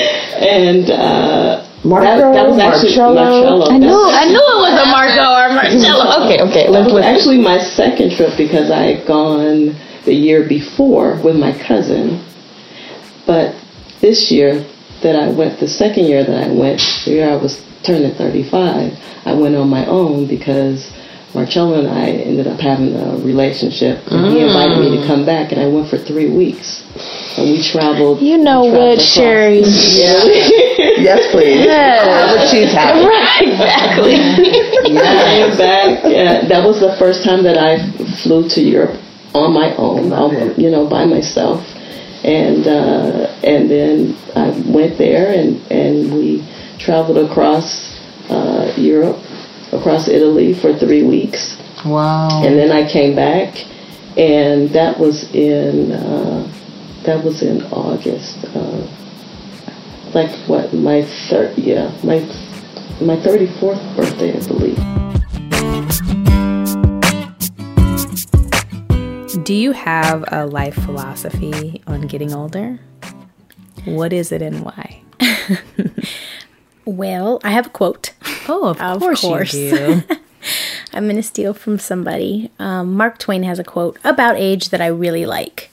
And 0.34 0.90
uh, 0.90 1.64
Marco, 1.84 2.04
that, 2.04 2.32
that 2.34 2.46
was 2.48 2.58
actually 2.58 2.96
Marcello. 2.96 3.14
Marcello. 3.14 3.66
I 3.70 3.78
knew, 3.78 4.00
I 4.12 4.24
knew 4.28 4.44
it 4.44 4.60
was 4.60 4.76
a 4.76 4.88
Marco 4.96 5.24
or 5.24 5.48
Marcello. 5.56 6.04
Okay, 6.26 6.38
okay, 6.42 6.72
That 6.72 6.92
was 6.92 7.04
actually 7.04 7.38
my 7.40 7.58
second 7.58 8.12
trip 8.16 8.36
because 8.36 8.70
I 8.70 8.94
had 8.94 9.06
gone 9.06 9.76
the 10.04 10.12
year 10.14 10.46
before 10.46 11.20
with 11.22 11.36
my 11.36 11.52
cousin. 11.66 12.24
But 13.26 13.54
this 14.00 14.30
year 14.30 14.66
that 15.02 15.16
I 15.16 15.28
went, 15.30 15.60
the 15.60 15.68
second 15.68 16.04
year 16.06 16.24
that 16.24 16.44
I 16.44 16.50
went, 16.52 16.80
the 17.04 17.10
year 17.12 17.30
I 17.30 17.36
was 17.36 17.62
turning 17.84 18.14
35, 18.14 18.92
I 19.26 19.32
went 19.34 19.54
on 19.56 19.68
my 19.68 19.86
own 19.86 20.26
because 20.26 20.90
Marcello 21.34 21.78
and 21.80 21.88
I 21.88 22.10
ended 22.10 22.46
up 22.46 22.60
having 22.60 22.94
a 22.94 23.16
relationship. 23.18 23.98
And 24.10 24.32
he 24.32 24.40
invited 24.40 24.78
me 24.78 24.96
to 25.00 25.06
come 25.06 25.26
back, 25.26 25.50
and 25.52 25.60
I 25.60 25.66
went 25.66 25.88
for 25.90 25.98
three 25.98 26.30
weeks. 26.30 26.82
And 27.36 27.50
we 27.50 27.60
traveled. 27.62 28.20
You 28.22 28.38
know 28.38 28.62
we 28.62 28.70
traveled 28.70 28.88
what, 28.88 28.92
across- 28.98 29.14
Sherry? 29.14 29.58
yes, 31.02 31.30
please. 31.32 31.64
Yes. 31.66 32.36
what 32.36 32.48
she's 32.50 32.72
having. 32.72 33.02
Right, 33.08 33.48
exactly. 33.48 34.14
I 34.14 35.24
came 35.26 35.58
back. 35.58 36.04
Uh, 36.04 36.48
that 36.48 36.64
was 36.64 36.78
the 36.80 36.94
first 36.98 37.24
time 37.24 37.42
that 37.42 37.58
I 37.58 37.78
flew 38.22 38.48
to 38.50 38.60
Europe 38.60 39.00
on 39.34 39.52
my 39.52 39.74
own, 39.76 40.12
all- 40.12 40.32
you 40.56 40.70
know, 40.70 40.86
by 40.88 41.04
myself. 41.04 41.66
And 42.22 42.66
uh, 42.66 43.26
and 43.42 43.68
then 43.68 44.16
I 44.36 44.48
went 44.72 44.96
there, 44.98 45.30
and 45.38 45.60
and 45.70 46.14
we 46.14 46.42
traveled 46.78 47.18
across 47.18 47.98
uh, 48.30 48.72
Europe, 48.76 49.18
across 49.72 50.08
Italy 50.08 50.54
for 50.54 50.76
three 50.78 51.02
weeks, 51.02 51.56
wow. 51.84 52.42
and 52.44 52.58
then 52.58 52.70
I 52.70 52.90
came 52.90 53.14
back, 53.14 53.54
and 54.16 54.70
that 54.70 54.98
was 54.98 55.24
in 55.34 55.92
uh, 55.92 56.50
that 57.04 57.24
was 57.24 57.42
in 57.42 57.62
August. 57.64 58.44
Uh, 58.54 58.86
like 60.14 60.30
what 60.48 60.72
my 60.72 61.02
third 61.28 61.58
yeah 61.58 61.90
my 62.04 62.20
my 63.00 63.16
34th 63.16 63.96
birthday 63.96 64.32
I 64.32 64.46
believe. 64.46 64.78
Do 69.44 69.52
you 69.52 69.72
have 69.72 70.24
a 70.28 70.46
life 70.46 70.74
philosophy 70.74 71.82
on 71.86 72.02
getting 72.02 72.32
older? 72.32 72.78
What 73.84 74.12
is 74.12 74.32
it 74.32 74.40
and 74.40 74.64
why? 74.64 75.02
Well, 76.84 77.40
I 77.42 77.50
have 77.50 77.66
a 77.66 77.70
quote. 77.70 78.12
Oh, 78.48 78.68
of, 78.68 78.80
Of 78.80 79.00
course, 79.00 79.20
course. 79.20 79.54
you 79.54 79.70
do. 79.70 80.02
I'm 80.92 81.04
going 81.04 81.16
to 81.16 81.22
steal 81.22 81.54
from 81.54 81.78
somebody. 81.78 82.50
Um, 82.58 82.94
Mark 82.94 83.18
Twain 83.18 83.42
has 83.44 83.58
a 83.58 83.64
quote 83.64 83.98
about 84.04 84.36
age 84.36 84.68
that 84.68 84.80
I 84.80 84.86
really 84.86 85.26
like. 85.26 85.70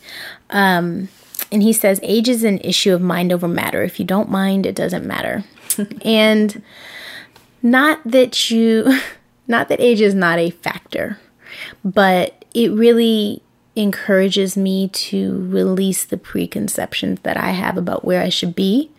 Um, 0.49 1.09
and 1.51 1.61
he 1.61 1.73
says, 1.73 1.99
Age 2.01 2.29
is 2.29 2.43
an 2.43 2.59
issue 2.59 2.93
of 2.93 3.01
mind 3.01 3.31
over 3.33 3.47
matter. 3.47 3.83
If 3.83 3.99
you 3.99 4.05
don't 4.05 4.29
mind, 4.29 4.65
it 4.65 4.75
doesn't 4.75 5.05
matter. 5.05 5.43
and 6.05 6.61
not 7.61 7.99
that 8.05 8.49
you, 8.49 8.99
not 9.47 9.67
that 9.69 9.79
age 9.81 10.01
is 10.01 10.15
not 10.15 10.39
a 10.39 10.49
factor, 10.49 11.19
but 11.83 12.45
it 12.53 12.71
really 12.71 13.41
encourages 13.75 14.57
me 14.57 14.87
to 14.89 15.45
release 15.49 16.03
the 16.03 16.17
preconceptions 16.17 17.19
that 17.21 17.37
I 17.37 17.51
have 17.51 17.77
about 17.77 18.03
where 18.03 18.21
I 18.21 18.29
should 18.29 18.55
be 18.55 18.91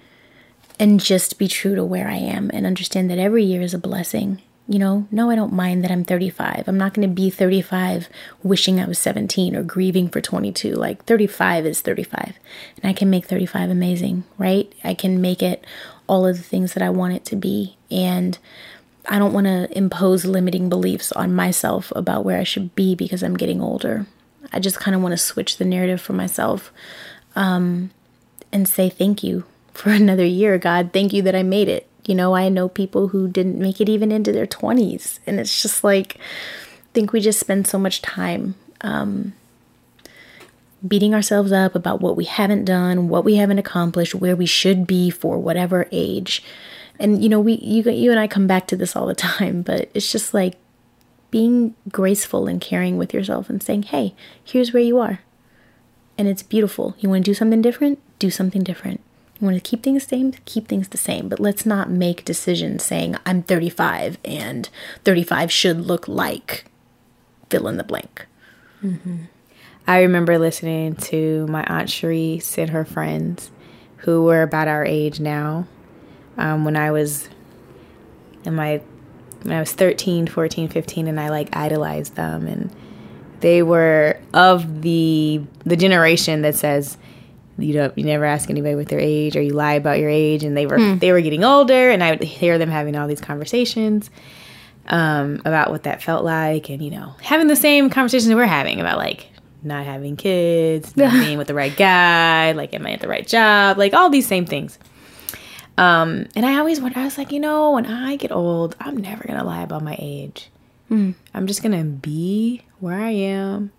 and 0.82 0.98
just 0.98 1.38
be 1.38 1.46
true 1.46 1.76
to 1.76 1.84
where 1.84 2.08
I 2.08 2.16
am 2.16 2.50
and 2.52 2.66
understand 2.66 3.08
that 3.08 3.18
every 3.20 3.44
year 3.44 3.62
is 3.62 3.72
a 3.72 3.78
blessing. 3.78 4.42
You 4.66 4.80
know, 4.80 5.06
no, 5.12 5.30
I 5.30 5.36
don't 5.36 5.52
mind 5.52 5.84
that 5.84 5.92
I'm 5.92 6.02
35. 6.02 6.64
I'm 6.66 6.76
not 6.76 6.92
going 6.92 7.08
to 7.08 7.14
be 7.14 7.30
35 7.30 8.08
wishing 8.42 8.80
I 8.80 8.86
was 8.86 8.98
17 8.98 9.54
or 9.54 9.62
grieving 9.62 10.08
for 10.08 10.20
22. 10.20 10.74
Like 10.74 11.04
35 11.04 11.66
is 11.66 11.82
35. 11.82 12.36
And 12.82 12.90
I 12.90 12.92
can 12.94 13.08
make 13.10 13.26
35 13.26 13.70
amazing, 13.70 14.24
right? 14.38 14.72
I 14.82 14.94
can 14.94 15.20
make 15.20 15.40
it 15.40 15.64
all 16.08 16.26
of 16.26 16.36
the 16.36 16.42
things 16.42 16.74
that 16.74 16.82
I 16.82 16.90
want 16.90 17.14
it 17.14 17.24
to 17.26 17.36
be. 17.36 17.76
And 17.88 18.36
I 19.06 19.20
don't 19.20 19.32
want 19.32 19.46
to 19.46 19.68
impose 19.78 20.24
limiting 20.24 20.68
beliefs 20.68 21.12
on 21.12 21.32
myself 21.32 21.92
about 21.94 22.24
where 22.24 22.40
I 22.40 22.44
should 22.44 22.74
be 22.74 22.96
because 22.96 23.22
I'm 23.22 23.36
getting 23.36 23.60
older. 23.60 24.06
I 24.52 24.58
just 24.58 24.80
kind 24.80 24.96
of 24.96 25.00
want 25.00 25.12
to 25.12 25.16
switch 25.16 25.58
the 25.58 25.64
narrative 25.64 26.00
for 26.00 26.12
myself 26.12 26.72
um, 27.36 27.92
and 28.50 28.68
say 28.68 28.88
thank 28.88 29.22
you 29.22 29.44
for 29.74 29.90
another 29.90 30.24
year, 30.24 30.58
God. 30.58 30.90
Thank 30.92 31.12
you 31.12 31.22
that 31.22 31.34
I 31.34 31.42
made 31.42 31.68
it. 31.68 31.88
You 32.04 32.14
know, 32.14 32.34
I 32.34 32.48
know 32.48 32.68
people 32.68 33.08
who 33.08 33.28
didn't 33.28 33.58
make 33.58 33.80
it 33.80 33.88
even 33.88 34.10
into 34.10 34.32
their 34.32 34.46
20s. 34.46 35.20
And 35.26 35.38
it's 35.38 35.62
just 35.62 35.84
like, 35.84 36.16
I 36.16 36.92
think 36.94 37.12
we 37.12 37.20
just 37.20 37.40
spend 37.40 37.66
so 37.66 37.78
much 37.78 38.02
time 38.02 38.54
um, 38.80 39.34
beating 40.86 41.14
ourselves 41.14 41.52
up 41.52 41.74
about 41.74 42.00
what 42.00 42.16
we 42.16 42.24
haven't 42.24 42.64
done, 42.64 43.08
what 43.08 43.24
we 43.24 43.36
haven't 43.36 43.58
accomplished, 43.58 44.14
where 44.14 44.36
we 44.36 44.46
should 44.46 44.86
be 44.86 45.10
for 45.10 45.38
whatever 45.38 45.88
age. 45.92 46.42
And 46.98 47.22
you 47.22 47.28
know, 47.28 47.40
we 47.40 47.54
you 47.54 47.82
you 47.90 48.10
and 48.10 48.20
I 48.20 48.26
come 48.26 48.46
back 48.46 48.66
to 48.68 48.76
this 48.76 48.94
all 48.96 49.06
the 49.06 49.14
time, 49.14 49.62
but 49.62 49.90
it's 49.94 50.10
just 50.10 50.34
like 50.34 50.54
being 51.30 51.74
graceful 51.90 52.46
and 52.46 52.60
caring 52.60 52.98
with 52.98 53.14
yourself 53.14 53.48
and 53.48 53.62
saying, 53.62 53.84
"Hey, 53.84 54.14
here's 54.44 54.72
where 54.72 54.82
you 54.82 54.98
are." 54.98 55.20
And 56.18 56.28
it's 56.28 56.42
beautiful. 56.42 56.94
You 56.98 57.08
want 57.08 57.24
to 57.24 57.30
do 57.30 57.34
something 57.34 57.62
different? 57.62 57.98
Do 58.18 58.30
something 58.30 58.62
different. 58.62 59.00
You 59.42 59.48
want 59.48 59.62
to 59.62 59.68
keep 59.68 59.82
things 59.82 60.04
the 60.04 60.08
same? 60.10 60.32
Keep 60.44 60.68
things 60.68 60.88
the 60.90 60.96
same. 60.96 61.28
But 61.28 61.40
let's 61.40 61.66
not 61.66 61.90
make 61.90 62.24
decisions 62.24 62.84
saying, 62.84 63.16
I'm 63.26 63.42
35 63.42 64.18
and 64.24 64.68
35 65.04 65.50
should 65.50 65.80
look 65.80 66.06
like 66.06 66.64
fill 67.50 67.66
in 67.66 67.76
the 67.76 67.82
blank. 67.82 68.26
I 69.86 70.02
remember 70.02 70.38
listening 70.38 70.94
to 70.94 71.48
my 71.48 71.64
aunt 71.64 71.88
Cherise 71.88 72.56
and 72.56 72.70
her 72.70 72.84
friends, 72.84 73.50
who 73.96 74.22
were 74.22 74.42
about 74.42 74.68
our 74.68 74.84
age 74.84 75.18
now, 75.18 75.66
um, 76.38 76.64
when 76.64 76.76
I 76.76 76.92
was 76.92 77.28
in 78.44 78.54
my 78.54 78.80
when 79.42 79.56
I 79.56 79.58
was 79.58 79.72
13, 79.72 80.28
14, 80.28 80.68
15, 80.68 81.08
and 81.08 81.18
I 81.18 81.30
like 81.30 81.54
idolized 81.56 82.14
them, 82.14 82.46
and 82.46 82.72
they 83.40 83.64
were 83.64 84.20
of 84.32 84.82
the 84.82 85.42
the 85.66 85.76
generation 85.76 86.42
that 86.42 86.54
says 86.54 86.96
you 87.58 87.72
don't 87.74 87.96
you 87.96 88.04
never 88.04 88.24
ask 88.24 88.48
anybody 88.50 88.74
what 88.74 88.88
their 88.88 89.00
age 89.00 89.36
or 89.36 89.42
you 89.42 89.52
lie 89.52 89.74
about 89.74 89.98
your 89.98 90.08
age, 90.10 90.44
and 90.44 90.56
they 90.56 90.66
were 90.66 90.78
they 90.96 91.12
were 91.12 91.20
getting 91.20 91.44
older, 91.44 91.90
and 91.90 92.02
I 92.02 92.10
would 92.10 92.22
hear 92.22 92.58
them 92.58 92.70
having 92.70 92.96
all 92.96 93.06
these 93.06 93.20
conversations 93.20 94.10
um, 94.88 95.40
about 95.44 95.70
what 95.70 95.84
that 95.84 96.02
felt 96.02 96.24
like, 96.24 96.68
and 96.70 96.82
you 96.82 96.90
know, 96.90 97.14
having 97.22 97.46
the 97.48 97.56
same 97.56 97.90
conversations 97.90 98.28
that 98.28 98.36
we're 98.36 98.46
having 98.46 98.80
about 98.80 98.98
like 98.98 99.28
not 99.62 99.84
having 99.84 100.16
kids, 100.16 100.96
not 100.96 101.12
being 101.12 101.38
with 101.38 101.46
the 101.46 101.54
right 101.54 101.76
guy, 101.76 102.52
like 102.52 102.74
am 102.74 102.86
I 102.86 102.92
at 102.92 103.00
the 103.00 103.08
right 103.08 103.26
job, 103.26 103.78
like 103.78 103.92
all 103.94 104.10
these 104.10 104.26
same 104.26 104.46
things. 104.46 104.78
Um, 105.78 106.26
and 106.36 106.44
I 106.44 106.58
always 106.58 106.80
wonder, 106.80 106.98
I 106.98 107.04
was 107.04 107.16
like, 107.16 107.32
you 107.32 107.40
know, 107.40 107.72
when 107.72 107.86
I 107.86 108.16
get 108.16 108.30
old, 108.30 108.76
I'm 108.80 108.96
never 108.96 109.24
gonna 109.24 109.44
lie 109.44 109.62
about 109.62 109.82
my 109.82 109.96
age. 109.98 110.50
I'm 111.32 111.46
just 111.46 111.62
gonna 111.62 111.84
be 111.84 112.62
where 112.80 112.98
I 113.00 113.10
am, 113.10 113.72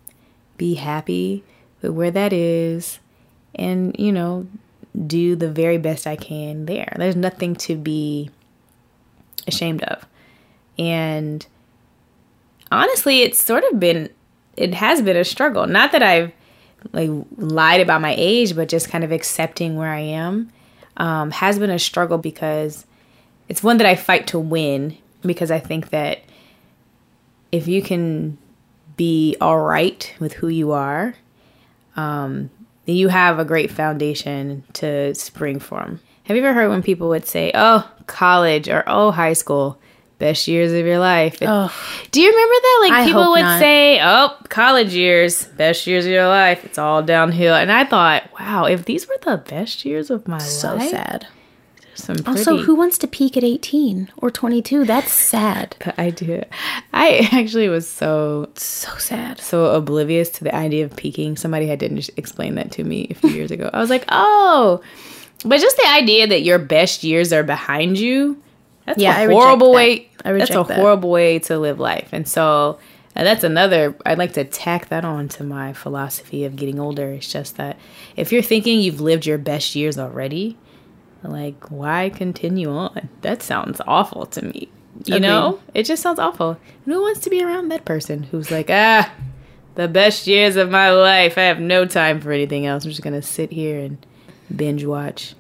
be 0.58 0.74
happy 0.76 1.44
with 1.82 1.92
where 1.92 2.10
that 2.12 2.34
is, 2.34 3.00
and 3.56 3.96
you 4.00 4.12
know, 4.12 4.48
do 5.08 5.36
the 5.36 5.50
very 5.50 5.78
best 5.78 6.08
I 6.08 6.16
can 6.16 6.66
there. 6.66 6.94
There's 6.98 7.16
nothing 7.16 7.56
to 7.58 7.76
be 7.76 8.30
ashamed 9.48 9.84
of. 9.84 10.06
And 10.78 11.46
honestly, 12.72 13.22
it's 13.22 13.44
sort 13.44 13.64
of 13.72 13.80
been 13.80 14.10
it 14.56 14.74
has 14.74 15.02
been 15.02 15.18
a 15.18 15.24
struggle. 15.24 15.66
Not 15.68 15.92
that 15.92 16.04
I've 16.04 16.32
like 16.92 17.10
lied 17.38 17.82
about 17.82 18.02
my 18.02 18.14
age, 18.18 18.56
but 18.56 18.70
just 18.70 18.90
kind 18.90 19.04
of 19.04 19.12
accepting 19.12 19.76
where 19.76 19.90
I 19.90 20.00
am 20.00 20.52
um, 20.98 21.32
has 21.32 21.58
been 21.60 21.70
a 21.70 21.80
struggle 21.80 22.18
because 22.18 22.86
it's 23.48 23.64
one 23.64 23.78
that 23.78 23.88
I 23.88 23.96
fight 23.96 24.28
to 24.28 24.40
win 24.40 24.98
because 25.22 25.52
I 25.52 25.60
think 25.60 25.90
that 25.90 26.20
if 27.52 27.68
you 27.68 27.82
can 27.82 28.38
be 28.96 29.36
all 29.40 29.60
right 29.60 30.14
with 30.20 30.34
who 30.34 30.48
you 30.48 30.72
are, 30.72 31.16
um, 31.96 32.50
then 32.86 32.96
you 32.96 33.08
have 33.10 33.40
a 33.40 33.46
great 33.46 33.72
foundation 33.72 34.64
to 34.74 35.14
spring 35.16 35.60
from. 35.60 36.00
Have 36.24 36.38
you 36.38 36.44
ever 36.44 36.54
heard 36.54 36.70
when 36.70 36.82
people 36.84 37.10
would 37.10 37.26
say, 37.28 37.52
"Oh, 37.54 37.90
college" 38.08 38.70
or 38.70 38.84
"Oh, 38.88 39.12
high 39.12 39.34
school"? 39.34 39.80
Best 40.20 40.48
years 40.48 40.72
of 40.72 40.86
your 40.86 41.00
life. 41.00 41.40
Do 41.40 42.22
you 42.22 42.30
remember 42.30 42.54
that? 42.54 42.80
Like 42.84 42.94
I 42.94 43.06
people 43.06 43.32
would 43.32 43.42
not. 43.42 43.60
say, 43.60 44.00
"Oh, 44.02 44.30
college 44.48 44.94
years, 44.94 45.46
best 45.58 45.86
years 45.86 46.06
of 46.06 46.12
your 46.12 46.28
life. 46.28 46.64
It's 46.64 46.78
all 46.78 47.02
downhill." 47.04 47.56
And 47.56 47.70
I 47.70 47.84
thought, 47.84 48.24
wow, 48.40 48.64
if 48.66 48.86
these 48.86 49.08
were 49.08 49.18
the 49.24 49.38
best 49.38 49.84
years 49.84 50.10
of 50.10 50.26
my 50.28 50.38
So 50.38 50.76
life, 50.76 50.84
so 50.84 50.90
sad. 50.92 51.28
Pretty, 52.06 52.28
Also, 52.30 52.58
who 52.58 52.76
wants 52.76 52.98
to 53.00 53.08
peak 53.08 53.38
at 53.38 53.44
18 53.44 54.10
or 54.18 54.30
22? 54.32 54.86
That's 54.86 55.12
sad. 55.32 55.76
I 55.98 56.10
do. 56.10 56.44
I 56.94 57.30
actually 57.32 57.70
was 57.70 57.90
so 57.90 58.50
So 58.56 58.96
sad. 58.98 59.40
so 59.40 59.66
oblivious 59.76 60.30
to 60.32 60.44
the 60.44 60.54
idea 60.56 60.86
of 60.86 60.96
peaking. 60.96 61.38
Somebody 61.38 61.68
had 61.68 61.80
to 61.82 61.90
just 61.90 62.12
explain 62.18 62.56
that 62.56 62.72
to 62.74 62.84
me 62.84 63.08
a 63.10 63.14
few 63.14 63.30
years 63.30 63.52
ago. 63.52 63.70
I 63.74 63.80
was 63.80 63.90
like, 63.90 64.06
oh, 64.10 64.82
but 65.46 65.60
just 65.60 65.78
the 65.78 65.88
idea 65.88 66.28
that 66.28 66.42
your 66.44 66.60
best 66.60 67.04
years 67.04 67.34
are 67.34 67.44
behind 67.44 67.98
you. 68.00 68.42
That's 68.86 69.00
Yeah, 69.00 69.18
a 69.22 69.30
horrible 69.30 69.72
way. 69.74 70.10
I 70.26 70.34
that's 70.34 70.52
a 70.52 70.64
that. 70.64 70.78
horrible 70.78 71.10
way 71.10 71.40
to 71.40 71.58
live 71.58 71.80
life. 71.80 72.10
And 72.12 72.28
so 72.28 72.80
and 73.16 73.28
that's 73.28 73.44
another. 73.44 73.96
I'd 74.06 74.18
like 74.18 74.34
to 74.34 74.44
tack 74.44 74.90
that 74.90 75.06
on 75.06 75.28
to 75.30 75.44
my 75.44 75.72
philosophy 75.74 76.46
of 76.46 76.56
getting 76.56 76.80
older. 76.80 77.12
It's 77.12 77.32
just 77.32 77.58
that 77.58 77.78
if 78.16 78.32
you're 78.32 78.42
thinking 78.42 78.82
you've 78.82 79.00
lived 79.02 79.26
your 79.26 79.38
best 79.38 79.76
years 79.76 79.98
already, 80.00 80.58
like 81.24 81.72
why 81.72 82.10
continue 82.10 82.70
on? 82.70 83.10
That 83.22 83.42
sounds 83.42 83.82
awful 83.88 84.26
to 84.28 84.44
me. 84.44 84.70
You 85.06 85.20
know, 85.20 85.60
it 85.74 85.84
just 85.84 86.04
sounds 86.04 86.20
awful. 86.20 86.52
And 86.86 86.94
who 86.94 87.02
wants 87.02 87.22
to 87.22 87.30
be 87.30 87.44
around 87.44 87.70
that 87.70 87.84
person 87.84 88.24
who's 88.24 88.52
like, 88.52 88.70
ah, 88.70 89.12
the 89.76 89.88
best 89.88 90.28
years 90.28 90.56
of 90.56 90.70
my 90.70 90.92
life. 90.92 91.38
I 91.38 91.44
have 91.44 91.60
no 91.60 91.86
time 91.86 92.22
for 92.22 92.32
anything 92.32 92.66
else. 92.66 92.86
I'm 92.86 92.92
just 92.92 93.02
gonna 93.02 93.22
sit 93.22 93.52
here 93.52 93.80
and 93.80 94.06
binge 94.56 94.86
watch 94.86 95.36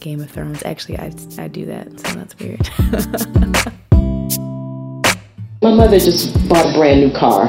Game 0.00 0.20
of 0.20 0.30
Thrones. 0.30 0.62
Actually, 0.64 0.98
I 0.98 1.12
I 1.38 1.48
do 1.48 1.66
that, 1.66 2.00
so 2.00 2.14
that's 2.14 2.38
weird. 2.38 2.70
My 5.62 5.72
mother 5.72 5.98
just 5.98 6.46
bought 6.46 6.66
a 6.66 6.72
brand 6.78 7.00
new 7.00 7.10
car, 7.10 7.48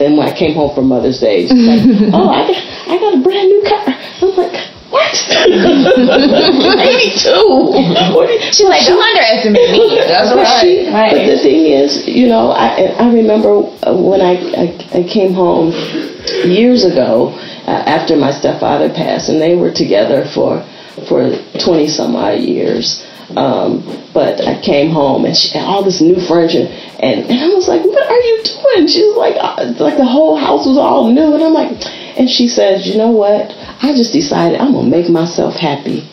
and 0.00 0.18
when 0.18 0.28
I 0.28 0.36
came 0.36 0.54
home 0.54 0.74
for 0.74 0.82
Mother's 0.82 1.18
Day, 1.18 1.48
she's 1.48 1.66
like, 1.66 1.80
"Oh, 2.12 2.28
I 2.28 2.46
got, 2.46 2.56
I 2.88 2.98
got 2.98 3.14
a 3.14 3.22
brand 3.22 3.48
new 3.48 3.62
car." 3.66 3.84
I'm 4.20 4.36
like, 4.36 4.67
"What? 4.90 5.14
Eighty-two? 6.88 7.72
She's 8.52 8.68
like, 8.68 8.86
Don't 8.86 9.02
underestimate 9.02 9.70
me. 9.70 9.96
That's 10.08 10.32
but, 10.32 10.60
she, 10.60 10.88
right. 10.90 11.12
but 11.12 11.26
the 11.26 11.38
thing 11.38 11.66
is, 11.66 12.06
you 12.06 12.28
know, 12.28 12.50
I 12.50 12.94
I 12.98 13.12
remember 13.12 13.62
uh, 13.86 13.94
when 13.94 14.20
I 14.20 14.34
I, 14.56 15.00
I 15.00 15.02
came 15.04 15.34
home 15.34 15.72
years 16.44 16.84
ago 16.84 17.34
uh, 17.66 17.82
after 17.86 18.16
my 18.16 18.30
stepfather 18.30 18.88
passed, 18.88 19.28
and 19.28 19.40
they 19.40 19.56
were 19.56 19.70
together 19.70 20.24
for 20.34 20.64
for 21.08 21.30
twenty 21.60 21.88
some 21.88 22.16
odd 22.16 22.40
years. 22.40 23.04
Um, 23.36 23.84
but 24.14 24.40
I 24.40 24.58
came 24.62 24.88
home 24.90 25.26
and 25.26 25.36
she 25.36 25.50
had 25.50 25.64
all 25.64 25.82
this 25.82 26.00
new 26.00 26.18
furniture, 26.18 26.66
and, 26.98 27.26
and 27.28 27.38
I 27.38 27.48
was 27.48 27.68
like, 27.68 27.84
"What 27.84 28.10
are 28.10 28.16
you 28.16 28.42
doing?" 28.42 28.88
She's 28.88 29.14
like, 29.16 29.36
uh, 29.38 29.74
"Like 29.78 29.98
the 29.98 30.06
whole 30.06 30.36
house 30.36 30.64
was 30.66 30.78
all 30.78 31.12
new," 31.12 31.34
and 31.34 31.42
I'm 31.44 31.52
like, 31.52 31.76
and 32.18 32.28
she 32.28 32.48
says, 32.48 32.86
"You 32.86 32.98
know 32.98 33.10
what? 33.12 33.54
I 33.82 33.92
just 33.94 34.12
decided 34.12 34.60
I'm 34.60 34.72
gonna 34.72 34.88
make 34.88 35.08
myself 35.08 35.54
happy." 35.54 36.04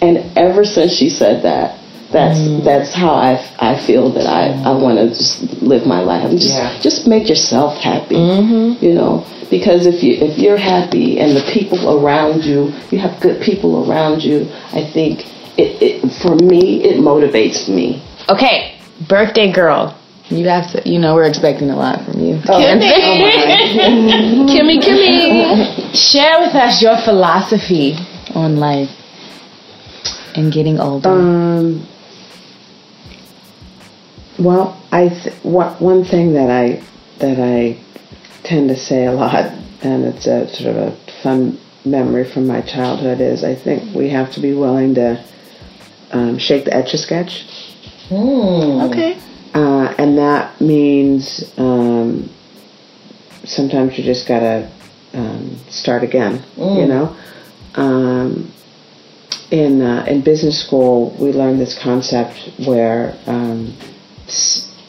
And 0.00 0.24
ever 0.36 0.64
since 0.64 0.92
she 0.92 1.10
said 1.10 1.42
that, 1.42 1.78
that's 2.10 2.40
that's 2.64 2.94
how 2.94 3.10
I, 3.14 3.32
I 3.58 3.78
feel 3.86 4.10
that 4.10 4.26
I, 4.26 4.48
I 4.68 4.72
want 4.72 4.98
to 4.98 5.08
just 5.08 5.62
live 5.62 5.86
my 5.86 6.00
life. 6.00 6.28
Just 6.32 6.48
Yeah. 6.48 6.78
just 6.80 7.06
make 7.06 7.28
yourself 7.28 7.78
happy, 7.78 8.16
mm-hmm. 8.16 8.84
you 8.84 8.94
know. 8.94 9.26
Because 9.50 9.86
if 9.86 10.02
you 10.02 10.14
if 10.14 10.38
you're 10.38 10.56
happy 10.56 11.18
and 11.20 11.36
the 11.36 11.42
people 11.52 11.98
around 11.98 12.44
you, 12.44 12.72
you 12.90 12.98
have 12.98 13.20
good 13.20 13.40
people 13.42 13.88
around 13.90 14.22
you. 14.22 14.48
I 14.72 14.82
think 14.82 15.26
it, 15.58 15.82
it 15.82 16.12
for 16.22 16.34
me 16.36 16.82
it 16.84 16.98
motivates 16.98 17.68
me. 17.68 18.02
Okay, 18.28 18.78
birthday 19.08 19.52
girl. 19.52 19.96
You 20.30 20.48
have 20.48 20.70
to, 20.72 20.88
you 20.88 21.00
know, 21.00 21.16
we're 21.16 21.26
expecting 21.26 21.70
a 21.70 21.76
lot 21.76 22.04
from 22.04 22.20
you. 22.20 22.40
Oh, 22.48 22.52
Kimmy, 24.48 24.78
Kimmy, 24.80 25.92
share 25.94 26.40
with 26.40 26.54
us 26.54 26.80
your 26.80 26.96
philosophy 27.04 27.96
on 28.32 28.56
life 28.56 28.90
and 30.36 30.52
getting 30.52 30.78
older. 30.78 31.08
Um, 31.10 31.84
well, 34.38 34.80
I 34.92 35.08
th- 35.08 35.34
one 35.42 35.74
one 35.80 36.04
thing 36.04 36.34
that 36.34 36.48
I 36.48 36.82
that 37.18 37.40
I 37.40 37.76
tend 38.44 38.68
to 38.68 38.76
say 38.76 39.06
a 39.06 39.12
lot, 39.12 39.46
and 39.82 40.04
it's 40.04 40.28
a 40.28 40.48
sort 40.54 40.76
of 40.76 40.76
a 40.76 40.96
fun 41.24 41.58
memory 41.84 42.24
from 42.24 42.46
my 42.46 42.60
childhood, 42.60 43.20
is 43.20 43.42
I 43.42 43.56
think 43.56 43.96
we 43.96 44.10
have 44.10 44.32
to 44.34 44.40
be 44.40 44.54
willing 44.54 44.94
to 44.94 45.24
um, 46.12 46.38
shake 46.38 46.66
the 46.66 46.74
etch 46.74 46.94
a 46.94 46.98
sketch. 46.98 47.44
okay. 48.12 49.18
Uh, 49.54 49.94
and 49.98 50.16
that 50.16 50.60
means 50.60 51.52
um, 51.56 52.30
sometimes 53.44 53.98
you 53.98 54.04
just 54.04 54.28
gotta 54.28 54.70
um, 55.12 55.56
start 55.68 56.02
again. 56.04 56.44
You 56.56 56.86
know, 56.86 57.16
um, 57.74 58.52
in 59.50 59.82
uh, 59.82 60.04
in 60.08 60.22
business 60.22 60.64
school 60.64 61.16
we 61.20 61.32
learned 61.32 61.60
this 61.60 61.76
concept 61.82 62.50
where 62.64 63.18
um, 63.26 63.76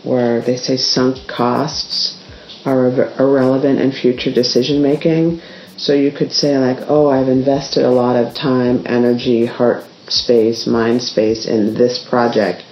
where 0.04 0.42
they 0.42 0.58
say 0.58 0.78
sunk 0.78 1.28
costs 1.28 2.22
are 2.66 2.88
irrelevant 3.20 3.80
in 3.80 3.92
future 3.92 4.32
decision 4.32 4.82
making. 4.82 5.42
So 5.78 5.94
you 5.94 6.12
could 6.12 6.32
say 6.32 6.60
like, 6.60 6.78
oh, 6.88 7.10
I've 7.10 7.28
invested 7.28 7.84
a 7.84 7.90
lot 7.90 8.16
of 8.16 8.36
time, 8.36 8.84
energy, 8.86 9.48
heart 9.48 9.84
space, 10.08 10.68
mind 10.68 11.02
space 11.02 11.48
in 11.48 11.74
this 11.74 11.98
project 12.08 12.64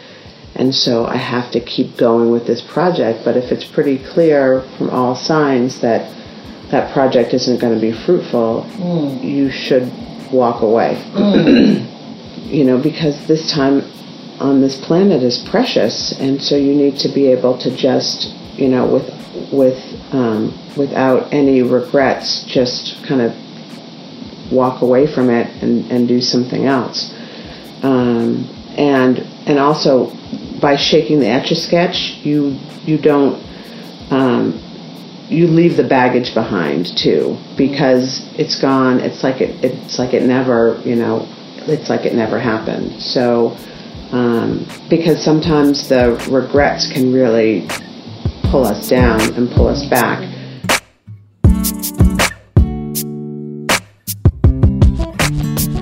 and 0.59 0.75
so 0.75 1.05
I 1.05 1.15
have 1.15 1.51
to 1.51 1.61
keep 1.61 1.95
going 1.95 2.31
with 2.31 2.45
this 2.45 2.61
project. 2.61 3.23
But 3.23 3.37
if 3.37 3.49
it's 3.49 3.63
pretty 3.63 3.97
clear 3.97 4.61
from 4.77 4.89
all 4.89 5.15
signs 5.15 5.79
that 5.79 6.13
that 6.69 6.93
project 6.93 7.33
isn't 7.33 7.61
going 7.61 7.73
to 7.73 7.79
be 7.79 7.93
fruitful, 7.93 8.67
you 9.23 9.49
should 9.49 9.89
walk 10.33 10.61
away. 10.61 11.01
you 12.43 12.65
know, 12.65 12.77
because 12.77 13.25
this 13.25 13.49
time 13.49 13.89
on 14.41 14.59
this 14.59 14.75
planet 14.85 15.23
is 15.23 15.37
precious, 15.49 16.11
and 16.19 16.41
so 16.41 16.57
you 16.57 16.75
need 16.75 16.99
to 16.99 17.07
be 17.07 17.27
able 17.27 17.57
to 17.59 17.73
just, 17.75 18.33
you 18.57 18.67
know, 18.67 18.85
with 18.85 19.07
with 19.53 19.79
um, 20.11 20.53
without 20.75 21.33
any 21.33 21.61
regrets, 21.61 22.43
just 22.43 23.01
kind 23.05 23.21
of 23.21 23.33
walk 24.51 24.81
away 24.81 25.07
from 25.07 25.29
it 25.29 25.47
and, 25.63 25.89
and 25.89 26.07
do 26.07 26.19
something 26.19 26.65
else. 26.65 27.13
Um, 27.81 28.49
and 28.77 29.19
and 29.47 29.57
also 29.57 30.18
by 30.59 30.75
shaking 30.75 31.19
the 31.19 31.27
etch 31.27 31.51
a 31.51 31.55
sketch, 31.55 32.19
you 32.23 32.57
you 32.83 32.97
don't 32.97 33.43
um, 34.11 34.61
you 35.29 35.47
leave 35.47 35.77
the 35.77 35.87
baggage 35.87 36.33
behind 36.33 36.97
too 36.97 37.37
because 37.57 38.27
it's 38.37 38.59
gone. 38.59 38.99
It's 38.99 39.23
like 39.23 39.41
it 39.41 39.63
it's 39.63 39.99
like 39.99 40.13
it 40.13 40.23
never 40.23 40.81
you 40.83 40.95
know 40.95 41.27
it's 41.67 41.89
like 41.89 42.05
it 42.05 42.13
never 42.13 42.39
happened. 42.39 43.01
So 43.01 43.57
um, 44.11 44.65
because 44.89 45.23
sometimes 45.23 45.87
the 45.87 46.15
regrets 46.31 46.91
can 46.91 47.13
really 47.13 47.67
pull 48.49 48.65
us 48.65 48.89
down 48.89 49.21
and 49.35 49.49
pull 49.51 49.67
us 49.67 49.85
back. 49.85 50.19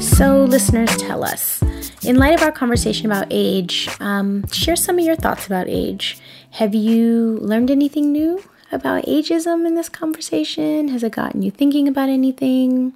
So, 0.02 0.46
listeners, 0.46 0.90
tell 0.98 1.24
us. 1.24 1.62
In 2.04 2.18
light 2.18 2.36
of 2.36 2.42
our 2.42 2.52
conversation 2.52 3.06
about 3.06 3.28
age, 3.32 3.90
um, 4.00 4.48
share 4.48 4.76
some 4.76 5.00
of 5.00 5.06
your 5.06 5.16
thoughts 5.16 5.46
about 5.46 5.68
age. 5.68 6.20
Have 6.52 6.76
you 6.76 7.38
learned 7.42 7.72
anything 7.72 8.12
new 8.12 8.44
about 8.72 9.06
ageism 9.06 9.66
in 9.66 9.76
this 9.76 9.90
conversation? 9.90 10.90
Has 10.90 11.04
it 11.04 11.14
gotten 11.14 11.42
you 11.42 11.52
thinking 11.52 11.88
about 11.88 12.10
anything? 12.10 12.94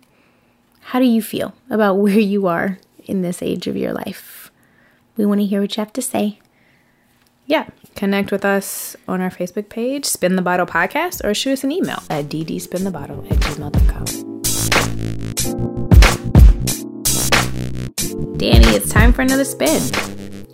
How 0.81 0.99
do 0.99 1.05
you 1.05 1.21
feel 1.21 1.53
about 1.69 1.95
where 1.97 2.19
you 2.19 2.47
are 2.47 2.79
in 3.05 3.21
this 3.21 3.41
age 3.41 3.67
of 3.67 3.75
your 3.75 3.93
life? 3.93 4.51
We 5.17 5.25
want 5.25 5.41
to 5.41 5.45
hear 5.45 5.61
what 5.61 5.75
you 5.75 5.81
have 5.81 5.93
to 5.93 6.01
say. 6.01 6.39
Yeah. 7.45 7.67
Connect 7.95 8.31
with 8.31 8.45
us 8.45 8.95
on 9.07 9.19
our 9.19 9.29
Facebook 9.29 9.67
page, 9.67 10.05
Spin 10.05 10.35
the 10.35 10.41
Bottle 10.41 10.65
Podcast, 10.65 11.23
or 11.23 11.33
shoot 11.33 11.53
us 11.53 11.63
an 11.63 11.71
email 11.71 12.01
at 12.09 12.25
ddspinthebottle 12.25 13.29
at 13.29 13.37
gmail.com. 13.39 15.70
Danny, 18.37 18.67
it's 18.67 18.89
time 18.89 19.13
for 19.13 19.21
another 19.23 19.43
spin. 19.43 19.81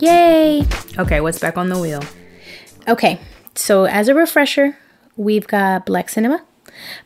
Yay! 0.00 0.64
Okay, 0.98 1.20
what's 1.20 1.38
back 1.38 1.58
on 1.58 1.68
the 1.68 1.78
wheel? 1.78 2.02
Okay, 2.88 3.20
so 3.54 3.84
as 3.84 4.08
a 4.08 4.14
refresher, 4.14 4.78
we've 5.16 5.46
got 5.46 5.84
Black 5.84 6.08
Cinema, 6.08 6.44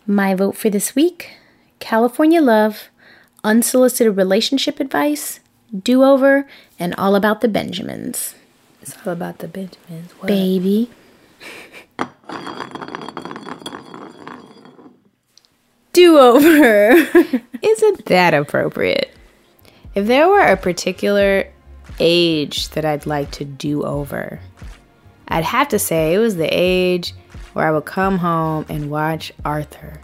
My 0.07 0.35
Vote 0.37 0.57
for 0.57 0.71
This 0.71 0.95
Week, 0.95 1.33
California 1.81 2.41
Love, 2.41 2.91
Unsolicited 3.43 4.17
Relationship 4.17 4.79
Advice, 4.79 5.41
Do 5.77 6.05
Over, 6.05 6.47
and 6.79 6.95
All 6.97 7.17
About 7.17 7.41
the 7.41 7.49
Benjamins. 7.49 8.37
It's 8.81 8.97
all 9.05 9.13
about 9.13 9.39
the 9.39 9.49
Benjamins. 9.49 10.13
What? 10.13 10.29
Baby. 10.29 10.91
Do 15.93 16.19
over. 16.19 16.93
Isn't 17.63 18.05
that 18.07 18.33
appropriate? 18.33 19.15
If 19.95 20.07
there 20.07 20.28
were 20.28 20.40
a 20.40 20.57
particular 20.57 21.51
age 21.99 22.70
that 22.70 22.84
I'd 22.84 23.07
like 23.07 23.30
to 23.32 23.45
do 23.45 23.84
over, 23.84 24.40
I'd 25.28 25.45
have 25.45 25.68
to 25.68 25.78
say 25.78 26.14
it 26.14 26.18
was 26.18 26.36
the 26.36 26.49
age 26.51 27.12
where 27.53 27.66
I 27.66 27.70
would 27.70 27.84
come 27.84 28.18
home 28.18 28.64
and 28.68 28.90
watch 28.90 29.32
Arthur 29.45 30.01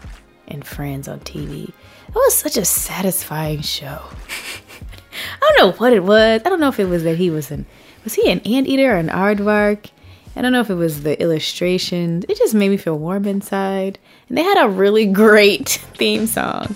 and 0.47 0.65
Friends 0.65 1.07
on 1.07 1.19
TV. 1.21 1.69
It 1.69 2.15
was 2.15 2.35
such 2.35 2.57
a 2.57 2.65
satisfying 2.65 3.61
show. 3.61 4.01
I 5.41 5.53
don't 5.57 5.59
know 5.59 5.77
what 5.79 5.93
it 5.93 6.03
was. 6.03 6.41
I 6.45 6.49
don't 6.49 6.59
know 6.59 6.69
if 6.69 6.79
it 6.79 6.85
was 6.85 7.03
that 7.03 7.17
he 7.17 7.29
was 7.29 7.51
an 7.51 7.65
was 8.03 8.13
he 8.13 8.31
an 8.31 8.39
anteater 8.41 8.93
or 8.93 8.97
an 8.97 9.09
aardvark? 9.09 9.89
I 10.35 10.41
don't 10.41 10.53
know 10.53 10.61
if 10.61 10.69
it 10.69 10.75
was 10.75 11.03
the 11.03 11.19
illustrations. 11.21 12.25
It 12.29 12.37
just 12.37 12.53
made 12.53 12.69
me 12.69 12.77
feel 12.77 12.97
warm 12.97 13.25
inside. 13.25 13.99
And 14.29 14.37
they 14.37 14.43
had 14.43 14.63
a 14.63 14.69
really 14.69 15.05
great 15.05 15.67
theme 15.95 16.27
song. 16.27 16.75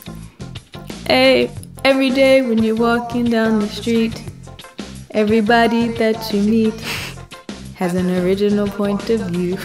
Hey, 1.07 1.49
every 1.83 2.09
day 2.09 2.41
when 2.41 2.63
you're 2.63 2.75
walking 2.75 3.25
down 3.25 3.59
the 3.59 3.67
street, 3.67 4.23
everybody 5.11 5.89
that 5.89 6.33
you 6.33 6.41
meet 6.41 6.79
has 7.75 7.95
an 7.95 8.09
original 8.23 8.67
point 8.67 9.09
of 9.09 9.21
view. 9.29 9.57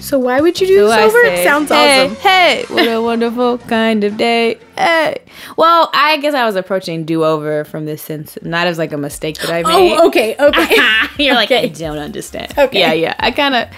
So 0.00 0.18
why 0.18 0.40
would 0.40 0.60
you 0.60 0.66
do 0.66 0.76
So 0.80 0.88
this 0.88 1.14
over? 1.14 1.22
say, 1.24 1.40
it 1.40 1.44
sounds 1.44 1.70
hey, 1.70 2.04
awesome. 2.04 2.16
Hey, 2.16 2.64
what 2.68 2.88
a 2.88 3.00
wonderful 3.00 3.58
kind 3.58 4.04
of 4.04 4.18
day. 4.18 4.58
Hey. 4.76 5.22
Well, 5.56 5.88
I 5.94 6.18
guess 6.18 6.34
I 6.34 6.44
was 6.44 6.56
approaching 6.56 7.04
do 7.04 7.24
over 7.24 7.64
from 7.64 7.86
this 7.86 8.02
sense, 8.02 8.36
not 8.42 8.66
as 8.66 8.76
like 8.76 8.92
a 8.92 8.98
mistake 8.98 9.38
that 9.38 9.50
I 9.50 9.62
oh, 9.62 9.68
made. 9.68 9.96
Oh, 9.96 10.08
okay, 10.08 10.36
okay. 10.38 10.76
You're 11.24 11.34
like, 11.34 11.50
I 11.50 11.68
don't 11.68 11.98
understand. 11.98 12.52
Okay. 12.58 12.80
Yeah, 12.80 12.92
yeah. 12.92 13.14
I 13.18 13.30
kind 13.30 13.54
of, 13.54 13.68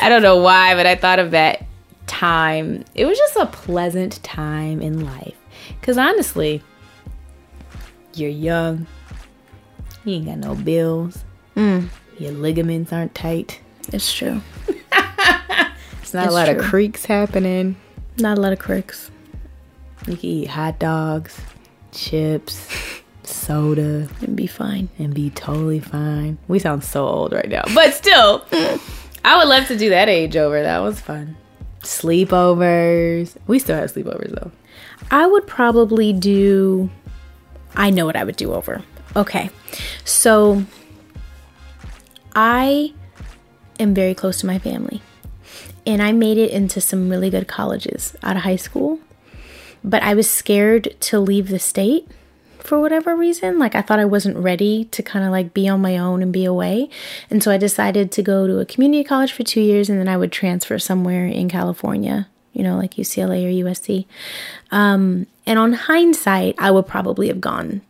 I 0.00 0.10
don't 0.10 0.22
know 0.22 0.36
why, 0.36 0.74
but 0.74 0.84
I 0.84 0.94
thought 0.94 1.18
of 1.18 1.30
that 1.30 1.64
time. 2.06 2.84
It 2.94 3.06
was 3.06 3.16
just 3.16 3.36
a 3.36 3.46
pleasant 3.46 4.22
time 4.22 4.82
in 4.82 5.04
life. 5.06 5.36
Because 5.80 5.96
honestly, 5.96 6.62
you're 8.18 8.30
young, 8.30 8.86
you 10.04 10.14
ain't 10.14 10.26
got 10.26 10.38
no 10.38 10.54
bills, 10.54 11.24
Mm. 11.56 11.88
your 12.18 12.32
ligaments 12.32 12.92
aren't 12.92 13.14
tight, 13.14 13.60
It's 13.92 14.12
true. 14.12 14.40
it's 14.68 14.90
not 14.92 15.72
It's 16.02 16.14
a 16.14 16.30
lot 16.30 16.46
true. 16.48 16.56
of 16.58 16.62
creaks 16.64 17.04
happening. 17.04 17.76
Not 18.18 18.38
a 18.38 18.40
lot 18.40 18.52
of 18.52 18.58
cricks. 18.58 19.10
You 20.06 20.16
can 20.16 20.24
eat 20.28 20.48
hot 20.48 20.78
dogs, 20.78 21.40
chips, 21.92 22.68
soda, 23.22 24.08
It'd 24.22 24.36
be 24.36 24.46
fine. 24.46 24.88
and 24.98 25.12
be 25.14 25.30
totally 25.30 25.80
fine. 25.80 26.38
We 26.48 26.58
sound 26.58 26.84
so 26.84 27.06
old 27.06 27.32
right 27.32 27.48
now, 27.48 27.62
but 27.74 27.92
still, 27.94 28.44
I 29.24 29.36
would 29.38 29.48
love 29.48 29.66
to 29.68 29.76
do 29.76 29.90
that 29.90 30.08
age 30.08 30.36
over. 30.36 30.60
That 30.62 30.78
was 30.80 31.00
fun. 31.00 31.36
Sleepovers. 31.82 33.36
We 33.46 33.58
still 33.58 33.76
have 33.76 33.92
sleepovers 33.92 34.30
though. 34.34 34.50
I 35.10 35.26
would 35.26 35.46
probably 35.46 36.12
do. 36.12 36.90
I 37.74 37.90
know 37.90 38.06
what 38.06 38.16
I 38.16 38.24
would 38.24 38.36
do 38.36 38.52
over. 38.52 38.82
Okay. 39.14 39.50
So 40.04 40.64
I 42.34 42.92
am 43.78 43.94
very 43.94 44.14
close 44.14 44.40
to 44.40 44.46
my 44.46 44.58
family. 44.58 45.02
And 45.84 46.02
I 46.02 46.12
made 46.12 46.38
it 46.38 46.50
into 46.50 46.80
some 46.80 47.08
really 47.08 47.28
good 47.30 47.48
colleges 47.48 48.16
out 48.22 48.36
of 48.36 48.42
high 48.42 48.56
school. 48.56 49.00
But 49.82 50.02
I 50.02 50.14
was 50.14 50.30
scared 50.30 50.94
to 51.00 51.18
leave 51.18 51.48
the 51.48 51.58
state 51.58 52.06
for 52.60 52.80
whatever 52.80 53.16
reason. 53.16 53.58
Like 53.58 53.74
I 53.74 53.82
thought 53.82 53.98
I 53.98 54.04
wasn't 54.04 54.36
ready 54.36 54.84
to 54.86 55.02
kind 55.02 55.24
of 55.24 55.32
like 55.32 55.52
be 55.52 55.68
on 55.68 55.82
my 55.82 55.98
own 55.98 56.22
and 56.22 56.32
be 56.32 56.44
away. 56.44 56.88
And 57.28 57.42
so 57.42 57.50
I 57.50 57.58
decided 57.58 58.12
to 58.12 58.22
go 58.22 58.46
to 58.46 58.60
a 58.60 58.64
community 58.66 59.02
college 59.02 59.32
for 59.32 59.42
two 59.42 59.60
years 59.60 59.90
and 59.90 59.98
then 59.98 60.08
I 60.08 60.16
would 60.16 60.30
transfer 60.30 60.78
somewhere 60.78 61.26
in 61.26 61.48
California, 61.48 62.28
you 62.52 62.62
know, 62.62 62.76
like 62.76 62.94
UCLA 62.94 63.44
or 63.44 63.68
USC. 63.68 64.06
Um, 64.70 65.26
and 65.46 65.58
on 65.58 65.72
hindsight, 65.72 66.54
I 66.58 66.70
would 66.70 66.86
probably 66.86 67.28
have 67.28 67.40
gone 67.40 67.82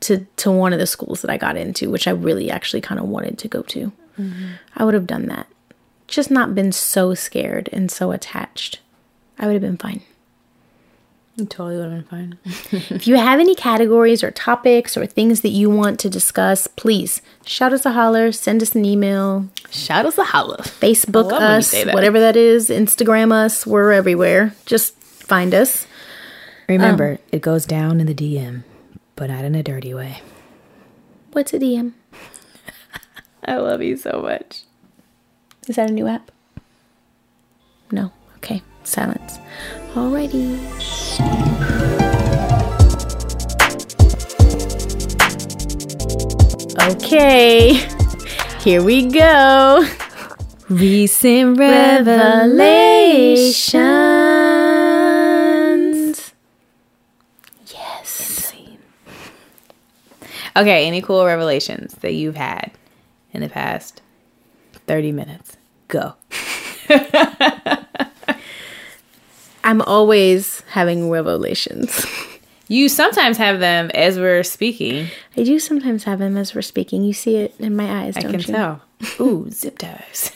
to 0.00 0.26
to 0.36 0.50
one 0.50 0.72
of 0.72 0.78
the 0.78 0.86
schools 0.86 1.22
that 1.22 1.30
I 1.30 1.36
got 1.36 1.56
into, 1.56 1.90
which 1.90 2.06
I 2.06 2.10
really 2.10 2.50
actually 2.50 2.80
kind 2.80 3.00
of 3.00 3.08
wanted 3.08 3.38
to 3.38 3.48
go 3.48 3.62
to. 3.62 3.92
Mm-hmm. 4.18 4.46
I 4.76 4.84
would 4.84 4.94
have 4.94 5.06
done 5.06 5.26
that. 5.26 5.46
Just 6.06 6.30
not 6.30 6.54
been 6.54 6.72
so 6.72 7.14
scared 7.14 7.68
and 7.72 7.90
so 7.90 8.12
attached. 8.12 8.80
I 9.38 9.46
would 9.46 9.54
have 9.54 9.62
been 9.62 9.78
fine. 9.78 10.02
You 11.36 11.46
totally 11.46 11.76
would 11.76 11.90
have 11.90 12.08
been 12.08 12.38
fine. 12.44 12.90
If 12.94 13.08
you 13.08 13.16
have 13.16 13.40
any 13.40 13.56
categories 13.56 14.22
or 14.22 14.30
topics 14.30 14.96
or 14.96 15.04
things 15.04 15.40
that 15.40 15.48
you 15.48 15.68
want 15.68 15.98
to 16.00 16.10
discuss, 16.10 16.68
please 16.68 17.22
shout 17.44 17.72
us 17.72 17.84
a 17.84 17.90
holler, 17.90 18.30
send 18.30 18.62
us 18.62 18.74
an 18.76 18.84
email, 18.84 19.48
Shout 19.70 20.06
us 20.06 20.16
a 20.16 20.22
holla. 20.24 20.58
Facebook 20.58 21.32
I 21.32 21.38
love 21.38 21.42
when 21.42 21.50
you 21.50 21.56
us, 21.56 21.70
that. 21.72 21.94
whatever 21.94 22.20
that 22.20 22.36
is, 22.36 22.68
Instagram 22.68 23.32
us. 23.32 23.66
We're 23.66 23.90
everywhere. 23.90 24.54
Just 24.66 24.94
find 25.02 25.52
us. 25.54 25.88
Remember, 26.68 27.12
um, 27.12 27.18
it 27.30 27.42
goes 27.42 27.66
down 27.66 28.00
in 28.00 28.06
the 28.06 28.14
DM, 28.14 28.62
but 29.16 29.30
not 29.30 29.44
in 29.44 29.54
a 29.54 29.62
dirty 29.62 29.92
way. 29.94 30.20
What's 31.32 31.52
a 31.52 31.58
DM? 31.58 31.92
I 33.44 33.56
love 33.56 33.82
you 33.82 33.96
so 33.96 34.20
much. 34.22 34.62
Is 35.68 35.76
that 35.76 35.90
a 35.90 35.92
new 35.92 36.06
app? 36.06 36.30
No. 37.90 38.12
Okay. 38.36 38.62
Silence. 38.84 39.38
Alrighty. 39.94 40.60
Okay. 46.90 47.74
Here 48.60 48.82
we 48.82 49.06
go. 49.08 49.86
Recent 50.68 51.58
Revelations. 51.58 53.52
Yes. 57.72 58.52
Okay, 60.56 60.86
any 60.86 61.02
cool 61.02 61.24
revelations 61.24 61.94
that 61.96 62.12
you've 62.14 62.36
had 62.36 62.70
in 63.32 63.40
the 63.40 63.48
past 63.48 64.02
30 64.86 65.12
minutes? 65.12 65.56
Go. 65.88 66.14
I'm 69.64 69.80
always 69.82 70.60
having 70.70 71.10
revelations. 71.10 72.06
You 72.68 72.88
sometimes 72.88 73.36
have 73.38 73.60
them 73.60 73.90
as 73.94 74.18
we're 74.18 74.42
speaking. 74.42 75.08
I 75.36 75.42
do 75.42 75.58
sometimes 75.58 76.04
have 76.04 76.18
them 76.18 76.36
as 76.36 76.54
we're 76.54 76.62
speaking. 76.62 77.02
You 77.02 77.12
see 77.12 77.36
it 77.36 77.54
in 77.58 77.74
my 77.76 78.04
eyes, 78.04 78.16
I 78.16 78.22
can 78.22 78.32
you? 78.34 78.38
tell. 78.40 78.82
Ooh, 79.20 79.48
zip 79.50 79.78
ties. 79.78 80.30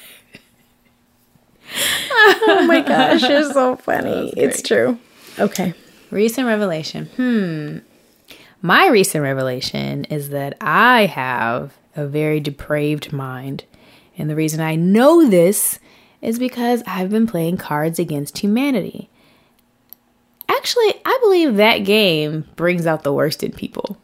Oh 2.21 2.65
my 2.67 2.81
gosh, 2.81 3.23
you're 3.29 3.51
so 3.53 3.77
funny. 3.83 4.33
It's 4.37 4.63
true. 4.63 4.99
Okay. 5.39 5.75
Recent 6.11 6.47
revelation. 6.47 7.07
Hmm. 7.17 7.79
My 8.61 8.89
recent 8.89 9.23
revelation 9.23 10.05
is 10.07 10.31
that 10.31 10.57
I 10.61 11.07
have 11.07 11.79
a 11.95 12.07
very 12.07 12.41
depraved 12.41 13.13
mind. 13.13 13.65
And 14.17 14.29
the 14.29 14.35
reason 14.35 14.61
I 14.61 14.75
know 14.75 15.29
this 15.29 15.79
is 16.21 16.39
because 16.39 16.83
I've 16.87 17.11
been 17.11 17.27
playing 17.27 17.59
Cards 17.59 17.99
Against 17.99 18.39
Humanity. 18.39 19.09
Actually, 20.49 20.95
I 21.05 21.19
believe 21.23 21.57
that 21.57 21.79
game 21.79 22.47
brings 22.57 22.87
out 22.87 23.05
the 23.05 23.13
worst 23.13 23.45
in 23.45 23.53
people. 23.53 23.97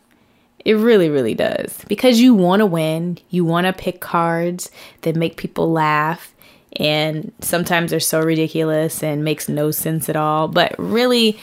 It 0.64 0.74
really, 0.74 1.09
really 1.09 1.34
does. 1.34 1.84
Because 1.88 2.20
you 2.20 2.32
want 2.32 2.61
to 2.61 2.66
win, 2.66 3.18
you 3.30 3.44
want 3.44 3.66
to 3.66 3.72
pick 3.72 4.00
cards 4.00 4.70
that 5.02 5.16
make 5.16 5.36
people 5.36 5.72
laugh, 5.72 6.32
and 6.76 7.32
sometimes 7.40 7.90
they're 7.90 8.00
so 8.00 8.20
ridiculous 8.20 9.02
and 9.02 9.24
makes 9.24 9.48
no 9.48 9.70
sense 9.70 10.09
at 10.09 10.16
all. 10.16 10.48
But 10.48 10.74
really, 10.78 11.38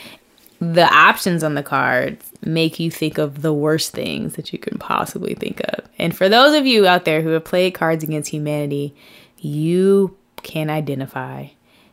the 0.62 0.86
options 0.94 1.44
on 1.44 1.56
the 1.56 1.64
cards 1.64 2.32
make 2.44 2.80
you 2.80 2.92
think 2.92 3.18
of 3.18 3.42
the 3.42 3.52
worst 3.52 3.94
things 3.94 4.36
that 4.36 4.54
you 4.54 4.60
can 4.60 4.78
possibly 4.78 5.34
think 5.34 5.60
of. 5.60 5.90
And 5.98 6.16
for 6.16 6.30
those 6.30 6.56
of 6.56 6.68
you 6.68 6.86
out 6.86 7.04
there 7.04 7.24
who 7.24 7.30
have 7.30 7.44
played 7.44 7.74
Cards 7.74 8.04
Against 8.04 8.30
Humanity, 8.30 8.96
you 9.40 10.16
can 10.44 10.70
identify 10.70 11.48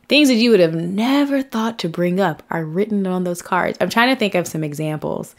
things 0.06 0.28
that 0.28 0.34
you 0.34 0.50
would 0.50 0.60
have 0.60 0.74
never 0.74 1.42
thought 1.42 1.78
to 1.78 1.88
bring 1.88 2.20
up 2.20 2.42
are 2.50 2.64
written 2.64 3.06
on 3.06 3.24
those 3.24 3.40
cards. 3.40 3.78
I'm 3.80 3.88
trying 3.88 4.14
to 4.14 4.18
think 4.18 4.34
of 4.34 4.46
some 4.46 4.62
examples 4.62 5.34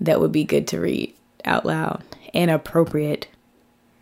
that 0.00 0.20
would 0.20 0.32
be 0.32 0.42
good 0.42 0.66
to 0.68 0.80
read 0.80 1.14
out 1.44 1.64
loud 1.64 2.02
and 2.34 2.50
appropriate. 2.50 3.28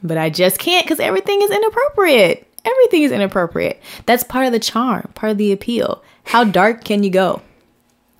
But 0.02 0.16
I 0.16 0.30
just 0.30 0.58
can't 0.58 0.86
because 0.86 1.00
everything 1.00 1.42
is 1.42 1.50
inappropriate. 1.50 2.49
Everything 2.64 3.02
is 3.02 3.12
inappropriate. 3.12 3.80
That's 4.06 4.22
part 4.24 4.46
of 4.46 4.52
the 4.52 4.58
charm, 4.58 5.11
part 5.14 5.32
of 5.32 5.38
the 5.38 5.52
appeal. 5.52 6.02
How 6.24 6.44
dark 6.44 6.84
can 6.84 7.02
you 7.02 7.11
go? 7.11 7.42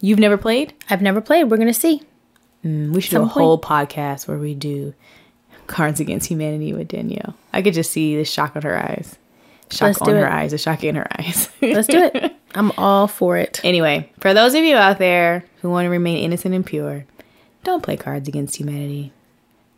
You've 0.01 0.19
never 0.19 0.39
played? 0.39 0.73
I've 0.89 1.03
never 1.03 1.21
played. 1.21 1.45
We're 1.45 1.57
going 1.59 1.69
to 1.69 1.75
see. 1.75 2.03
Mm, 2.65 2.93
we 2.93 3.01
should 3.01 3.13
Some 3.13 3.23
do 3.23 3.31
a 3.31 3.33
point. 3.33 3.45
whole 3.45 3.61
podcast 3.61 4.27
where 4.29 4.39
we 4.39 4.55
do 4.55 4.95
Cards 5.67 6.01
Against 6.01 6.29
Humanity 6.29 6.73
with 6.73 6.89
Danielle. 6.89 7.35
I 7.53 7.63
could 7.63 7.75
just 7.75 7.93
see 7.93 8.17
the 8.17 8.25
shock 8.25 8.57
on 8.57 8.63
her 8.63 8.77
eyes. 8.77 9.17
Shock 9.71 10.01
Let's 10.01 10.03
on 10.03 10.15
her 10.15 10.27
it. 10.27 10.33
eyes, 10.33 10.51
the 10.51 10.59
shock 10.59 10.83
in 10.83 10.97
her 10.97 11.07
eyes. 11.19 11.49
Let's 11.63 11.87
do 11.87 12.11
it. 12.13 12.35
I'm 12.55 12.73
all 12.73 13.07
for 13.07 13.37
it. 13.37 13.61
Anyway, 13.63 14.11
for 14.19 14.35
those 14.35 14.55
of 14.55 14.65
you 14.65 14.75
out 14.77 14.99
there 14.99 15.45
who 15.61 15.71
want 15.71 15.85
to 15.87 15.91
remain 15.91 16.25
innocent 16.25 16.55
and 16.55 16.67
pure, 16.67 17.05
don't 17.63 17.83
play 17.83 17.97
Cards 17.97 18.27
Against 18.27 18.57
Humanity. 18.57 19.13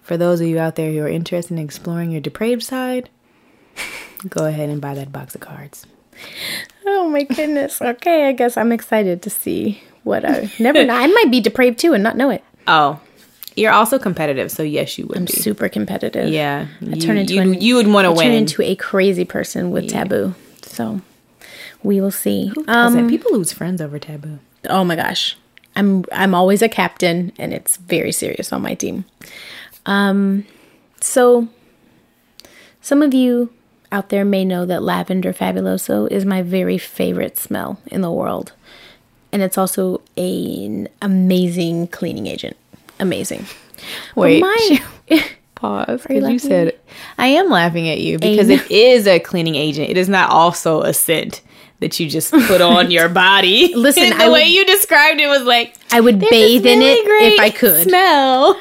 For 0.02 0.16
those 0.16 0.40
of 0.40 0.46
you 0.46 0.58
out 0.58 0.76
there 0.76 0.90
who 0.92 1.02
are 1.02 1.08
interested 1.08 1.52
in 1.52 1.58
exploring 1.62 2.10
your 2.10 2.20
depraved 2.22 2.62
side, 2.62 3.10
go 4.28 4.46
ahead 4.46 4.68
and 4.68 4.80
buy 4.80 4.94
that 4.94 5.12
box 5.12 5.34
of 5.34 5.40
cards. 5.40 5.86
Oh 6.86 7.08
my 7.08 7.22
goodness. 7.24 7.80
Okay, 7.80 8.28
I 8.28 8.32
guess 8.32 8.56
I'm 8.56 8.72
excited 8.72 9.22
to 9.22 9.30
see 9.30 9.82
what 10.04 10.24
I 10.24 10.50
never 10.58 10.84
know. 10.86 10.94
I 10.94 11.06
might 11.06 11.30
be 11.30 11.40
depraved 11.40 11.78
too 11.78 11.94
and 11.94 12.02
not 12.02 12.16
know 12.16 12.30
it. 12.30 12.42
Oh, 12.66 13.00
you're 13.56 13.72
also 13.72 13.98
competitive, 13.98 14.50
so 14.50 14.62
yes, 14.62 14.96
you 14.98 15.06
would 15.06 15.16
I'm 15.18 15.24
be. 15.26 15.32
super 15.32 15.68
competitive. 15.68 16.28
yeah, 16.30 16.66
I 16.80 16.84
you, 16.84 17.00
turn 17.00 17.16
into 17.18 17.34
you, 17.34 17.40
an- 17.42 17.60
you 17.60 17.74
would 17.76 17.86
want 17.86 18.06
to 18.06 18.12
I 18.20 18.24
turn 18.24 18.32
into 18.32 18.62
a 18.62 18.74
crazy 18.76 19.24
person 19.24 19.70
with 19.70 19.88
taboo. 19.88 20.34
So 20.62 21.00
we 21.82 22.00
will 22.00 22.10
see. 22.10 22.52
Um, 22.68 23.08
people 23.08 23.32
lose 23.32 23.52
friends 23.52 23.80
over 23.80 23.98
taboo. 23.98 24.38
oh 24.68 24.84
my 24.84 24.96
gosh. 24.96 25.36
I'm 25.74 26.04
I'm 26.12 26.34
always 26.34 26.60
a 26.60 26.68
captain 26.68 27.32
and 27.38 27.52
it's 27.54 27.78
very 27.78 28.12
serious 28.12 28.52
on 28.52 28.60
my 28.60 28.74
team. 28.74 29.06
Um 29.86 30.44
so 31.00 31.48
some 32.82 33.00
of 33.02 33.14
you 33.14 33.50
out 33.92 34.08
there 34.08 34.24
may 34.24 34.44
know 34.44 34.64
that 34.66 34.82
lavender 34.82 35.32
fabuloso 35.32 36.10
is 36.10 36.24
my 36.24 36.42
very 36.42 36.78
favorite 36.78 37.38
smell 37.38 37.78
in 37.86 38.00
the 38.00 38.10
world. 38.10 38.52
And 39.30 39.40
it's 39.42 39.56
also 39.56 40.00
an 40.16 40.88
amazing 41.00 41.86
cleaning 41.88 42.26
agent. 42.26 42.56
Amazing. 42.98 43.46
Wait, 44.16 44.42
pause. 45.54 46.06
you 46.08 46.16
Because 46.20 46.32
you 46.32 46.38
said 46.38 46.78
I 47.18 47.28
am 47.28 47.48
laughing 47.48 47.88
at 47.88 48.00
you 48.00 48.18
because 48.18 48.48
A- 48.50 48.54
it 48.54 48.70
is 48.70 49.06
a 49.06 49.18
cleaning 49.20 49.54
agent. 49.54 49.90
It 49.90 49.96
is 49.96 50.08
not 50.08 50.30
also 50.30 50.82
a 50.82 50.92
scent 50.92 51.40
that 51.80 51.98
you 51.98 52.08
just 52.08 52.30
put 52.32 52.60
on 52.60 52.90
your 52.90 53.08
body. 53.08 53.74
Listen, 53.74 54.10
the 54.18 54.24
I 54.24 54.28
way 54.28 54.42
would- 54.44 54.50
you 54.52 54.64
described 54.66 55.20
it 55.20 55.26
was 55.28 55.42
like 55.42 55.74
I 55.90 56.00
would 56.00 56.18
bathe 56.20 56.66
in 56.66 56.78
really 56.80 56.92
it 56.92 57.32
if 57.34 57.40
I 57.40 57.50
could. 57.50 57.88
Smell. 57.88 58.60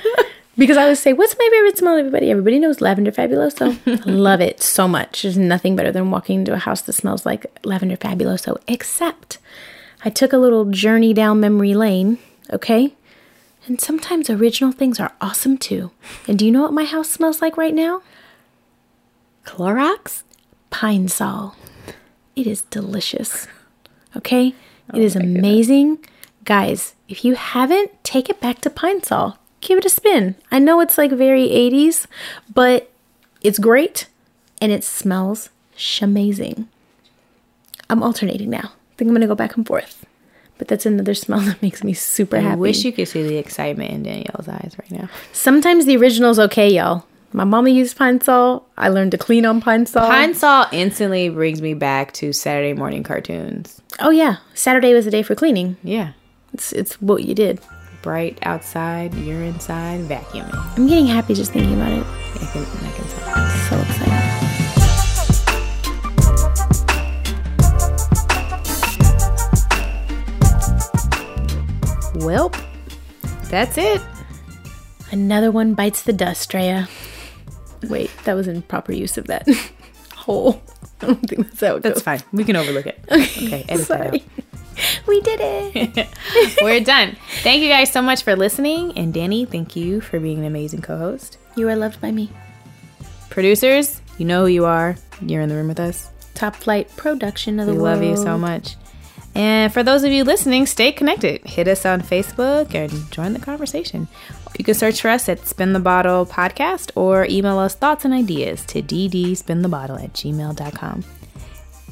Because 0.57 0.77
I 0.77 0.87
would 0.87 0.97
say, 0.97 1.13
what's 1.13 1.35
my 1.37 1.49
favorite 1.51 1.77
smell, 1.77 1.97
everybody? 1.97 2.29
Everybody 2.29 2.59
knows 2.59 2.81
lavender 2.81 3.11
fabuloso. 3.11 3.77
Love 4.05 4.41
it 4.41 4.61
so 4.61 4.87
much. 4.87 5.21
There's 5.21 5.37
nothing 5.37 5.75
better 5.75 5.91
than 5.91 6.11
walking 6.11 6.39
into 6.39 6.53
a 6.53 6.57
house 6.57 6.81
that 6.81 6.93
smells 6.93 7.25
like 7.25 7.45
lavender 7.63 7.95
fabuloso, 7.95 8.57
except 8.67 9.37
I 10.03 10.09
took 10.09 10.33
a 10.33 10.37
little 10.37 10.65
journey 10.65 11.13
down 11.13 11.39
memory 11.39 11.73
lane, 11.73 12.17
okay? 12.51 12.93
And 13.65 13.79
sometimes 13.79 14.29
original 14.29 14.71
things 14.71 14.99
are 14.99 15.13
awesome 15.21 15.57
too. 15.57 15.91
And 16.27 16.37
do 16.37 16.45
you 16.45 16.51
know 16.51 16.63
what 16.63 16.73
my 16.73 16.83
house 16.83 17.09
smells 17.09 17.41
like 17.41 17.55
right 17.57 17.73
now? 17.73 18.01
Clorox. 19.45 20.23
Pine 20.69 21.07
Sol. 21.07 21.55
It 22.35 22.47
is 22.47 22.61
delicious. 22.63 23.47
Okay? 24.15 24.47
it 24.47 24.55
oh 24.93 24.99
is 24.99 25.15
amazing. 25.15 25.99
Guys, 26.43 26.95
if 27.07 27.23
you 27.23 27.35
haven't, 27.35 27.91
take 28.03 28.29
it 28.29 28.41
back 28.41 28.61
to 28.61 28.69
Pine 28.69 29.03
Sol. 29.03 29.37
Give 29.61 29.77
it 29.77 29.85
a 29.85 29.89
spin. 29.89 30.35
I 30.51 30.59
know 30.59 30.79
it's 30.81 30.97
like 30.97 31.11
very 31.11 31.47
80s, 31.47 32.07
but 32.53 32.91
it's 33.41 33.59
great 33.59 34.07
and 34.61 34.71
it 34.71 34.83
smells 34.83 35.49
shamazing. 35.77 36.67
I'm 37.89 38.03
alternating 38.03 38.49
now. 38.49 38.73
I 38.73 38.95
think 38.97 39.09
I'm 39.09 39.13
gonna 39.15 39.27
go 39.27 39.35
back 39.35 39.55
and 39.55 39.65
forth. 39.65 40.05
But 40.57 40.67
that's 40.67 40.85
another 40.85 41.13
smell 41.15 41.39
that 41.41 41.61
makes 41.61 41.83
me 41.83 41.93
super 41.93 42.37
I 42.37 42.41
happy. 42.41 42.53
I 42.53 42.55
wish 42.55 42.83
you 42.83 42.91
could 42.91 43.07
see 43.07 43.23
the 43.23 43.37
excitement 43.37 43.91
in 43.91 44.03
Danielle's 44.03 44.47
eyes 44.47 44.75
right 44.79 44.91
now. 44.91 45.09
Sometimes 45.31 45.85
the 45.85 45.97
original's 45.97 46.39
okay, 46.39 46.69
y'all. 46.69 47.05
My 47.33 47.45
mama 47.45 47.69
used 47.69 47.97
Pine 47.97 48.19
Sol. 48.19 48.67
I 48.77 48.89
learned 48.89 49.11
to 49.11 49.17
clean 49.17 49.45
on 49.45 49.61
Pine 49.61 49.85
Sol. 49.85 50.07
Pine 50.07 50.33
Sol 50.33 50.65
instantly 50.71 51.29
brings 51.29 51.61
me 51.61 51.73
back 51.73 52.11
to 52.13 52.33
Saturday 52.33 52.73
morning 52.73 53.03
cartoons. 53.03 53.81
Oh 53.99 54.09
yeah, 54.09 54.37
Saturday 54.53 54.93
was 54.93 55.05
the 55.05 55.11
day 55.11 55.23
for 55.23 55.33
cleaning. 55.33 55.77
Yeah. 55.83 56.11
It's 56.53 56.73
it's 56.73 57.01
what 57.01 57.23
you 57.23 57.33
did. 57.33 57.59
Bright 58.01 58.39
outside, 58.41 59.13
you're 59.13 59.43
inside, 59.43 60.01
vacuuming. 60.01 60.55
I'm 60.77 60.87
getting 60.87 61.05
happy 61.05 61.35
just 61.35 61.51
thinking 61.51 61.75
about 61.75 61.91
it. 61.91 62.05
I 62.41 62.45
can, 62.51 62.63
I 62.63 62.91
can 62.91 63.05
tell. 63.05 63.49
So 63.69 63.79
excited. 63.81 65.31
Welp, 72.15 72.55
that's 73.49 73.77
it. 73.77 74.01
Another 75.11 75.51
one 75.51 75.73
bites 75.73 76.03
the 76.03 76.13
dust, 76.13 76.49
Drea. 76.49 76.87
Wait, 77.89 78.11
that 78.25 78.33
was 78.33 78.47
in 78.47 78.61
proper 78.63 78.91
use 78.93 79.17
of 79.17 79.27
that 79.27 79.47
hole. 80.15 80.61
I 81.01 81.07
don't 81.07 81.27
think 81.27 81.47
that's 81.49 81.61
how 81.61 81.75
it 81.77 81.83
That's 81.83 81.95
goes. 81.95 82.03
fine. 82.03 82.21
We 82.31 82.43
can 82.43 82.55
overlook 82.55 82.85
it. 82.85 82.99
Okay, 83.11 83.65
edit 83.69 83.87
that 83.87 84.13
out. 84.13 84.21
We 85.07 85.21
did 85.21 85.39
it. 85.41 86.07
We're 86.61 86.79
done. 86.81 87.17
Thank 87.41 87.61
you 87.63 87.69
guys 87.69 87.91
so 87.91 88.01
much 88.01 88.23
for 88.23 88.35
listening. 88.35 88.97
And 88.97 89.13
Danny, 89.13 89.45
thank 89.45 89.75
you 89.75 90.01
for 90.01 90.19
being 90.19 90.39
an 90.39 90.45
amazing 90.45 90.81
co 90.81 90.97
host. 90.97 91.37
You 91.55 91.67
are 91.69 91.75
loved 91.75 91.99
by 92.01 92.11
me. 92.11 92.29
Producers, 93.29 94.01
you 94.17 94.25
know 94.25 94.41
who 94.41 94.51
you 94.51 94.65
are. 94.65 94.95
You're 95.21 95.41
in 95.41 95.49
the 95.49 95.55
room 95.55 95.67
with 95.69 95.79
us. 95.79 96.09
Top 96.33 96.55
flight 96.55 96.89
production 96.95 97.59
of 97.59 97.67
the 97.67 97.73
We 97.73 97.79
world. 97.79 97.99
We 97.99 98.07
love 98.07 98.17
you 98.17 98.23
so 98.23 98.37
much. 98.37 98.75
And 99.33 99.71
for 99.71 99.83
those 99.83 100.03
of 100.03 100.11
you 100.11 100.23
listening, 100.23 100.65
stay 100.65 100.91
connected. 100.91 101.45
Hit 101.45 101.67
us 101.67 101.85
on 101.85 102.01
Facebook 102.01 102.75
and 102.75 103.11
join 103.11 103.33
the 103.33 103.39
conversation. 103.39 104.07
You 104.57 104.65
can 104.65 104.75
search 104.75 105.01
for 105.01 105.07
us 105.07 105.29
at 105.29 105.47
Spin 105.47 105.73
the 105.73 105.79
Bottle 105.79 106.25
Podcast 106.25 106.91
or 106.95 107.25
email 107.29 107.57
us 107.57 107.73
thoughts 107.75 108.03
and 108.03 108.13
ideas 108.13 108.65
to 108.65 108.81
ddspinthebottle 108.81 110.03
at 110.03 110.13
gmail.com. 110.13 111.03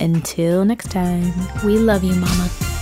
Until 0.01 0.65
next 0.65 0.91
time. 0.91 1.33
We 1.65 1.77
love 1.77 2.03
you, 2.03 2.15
Mama. 2.15 2.78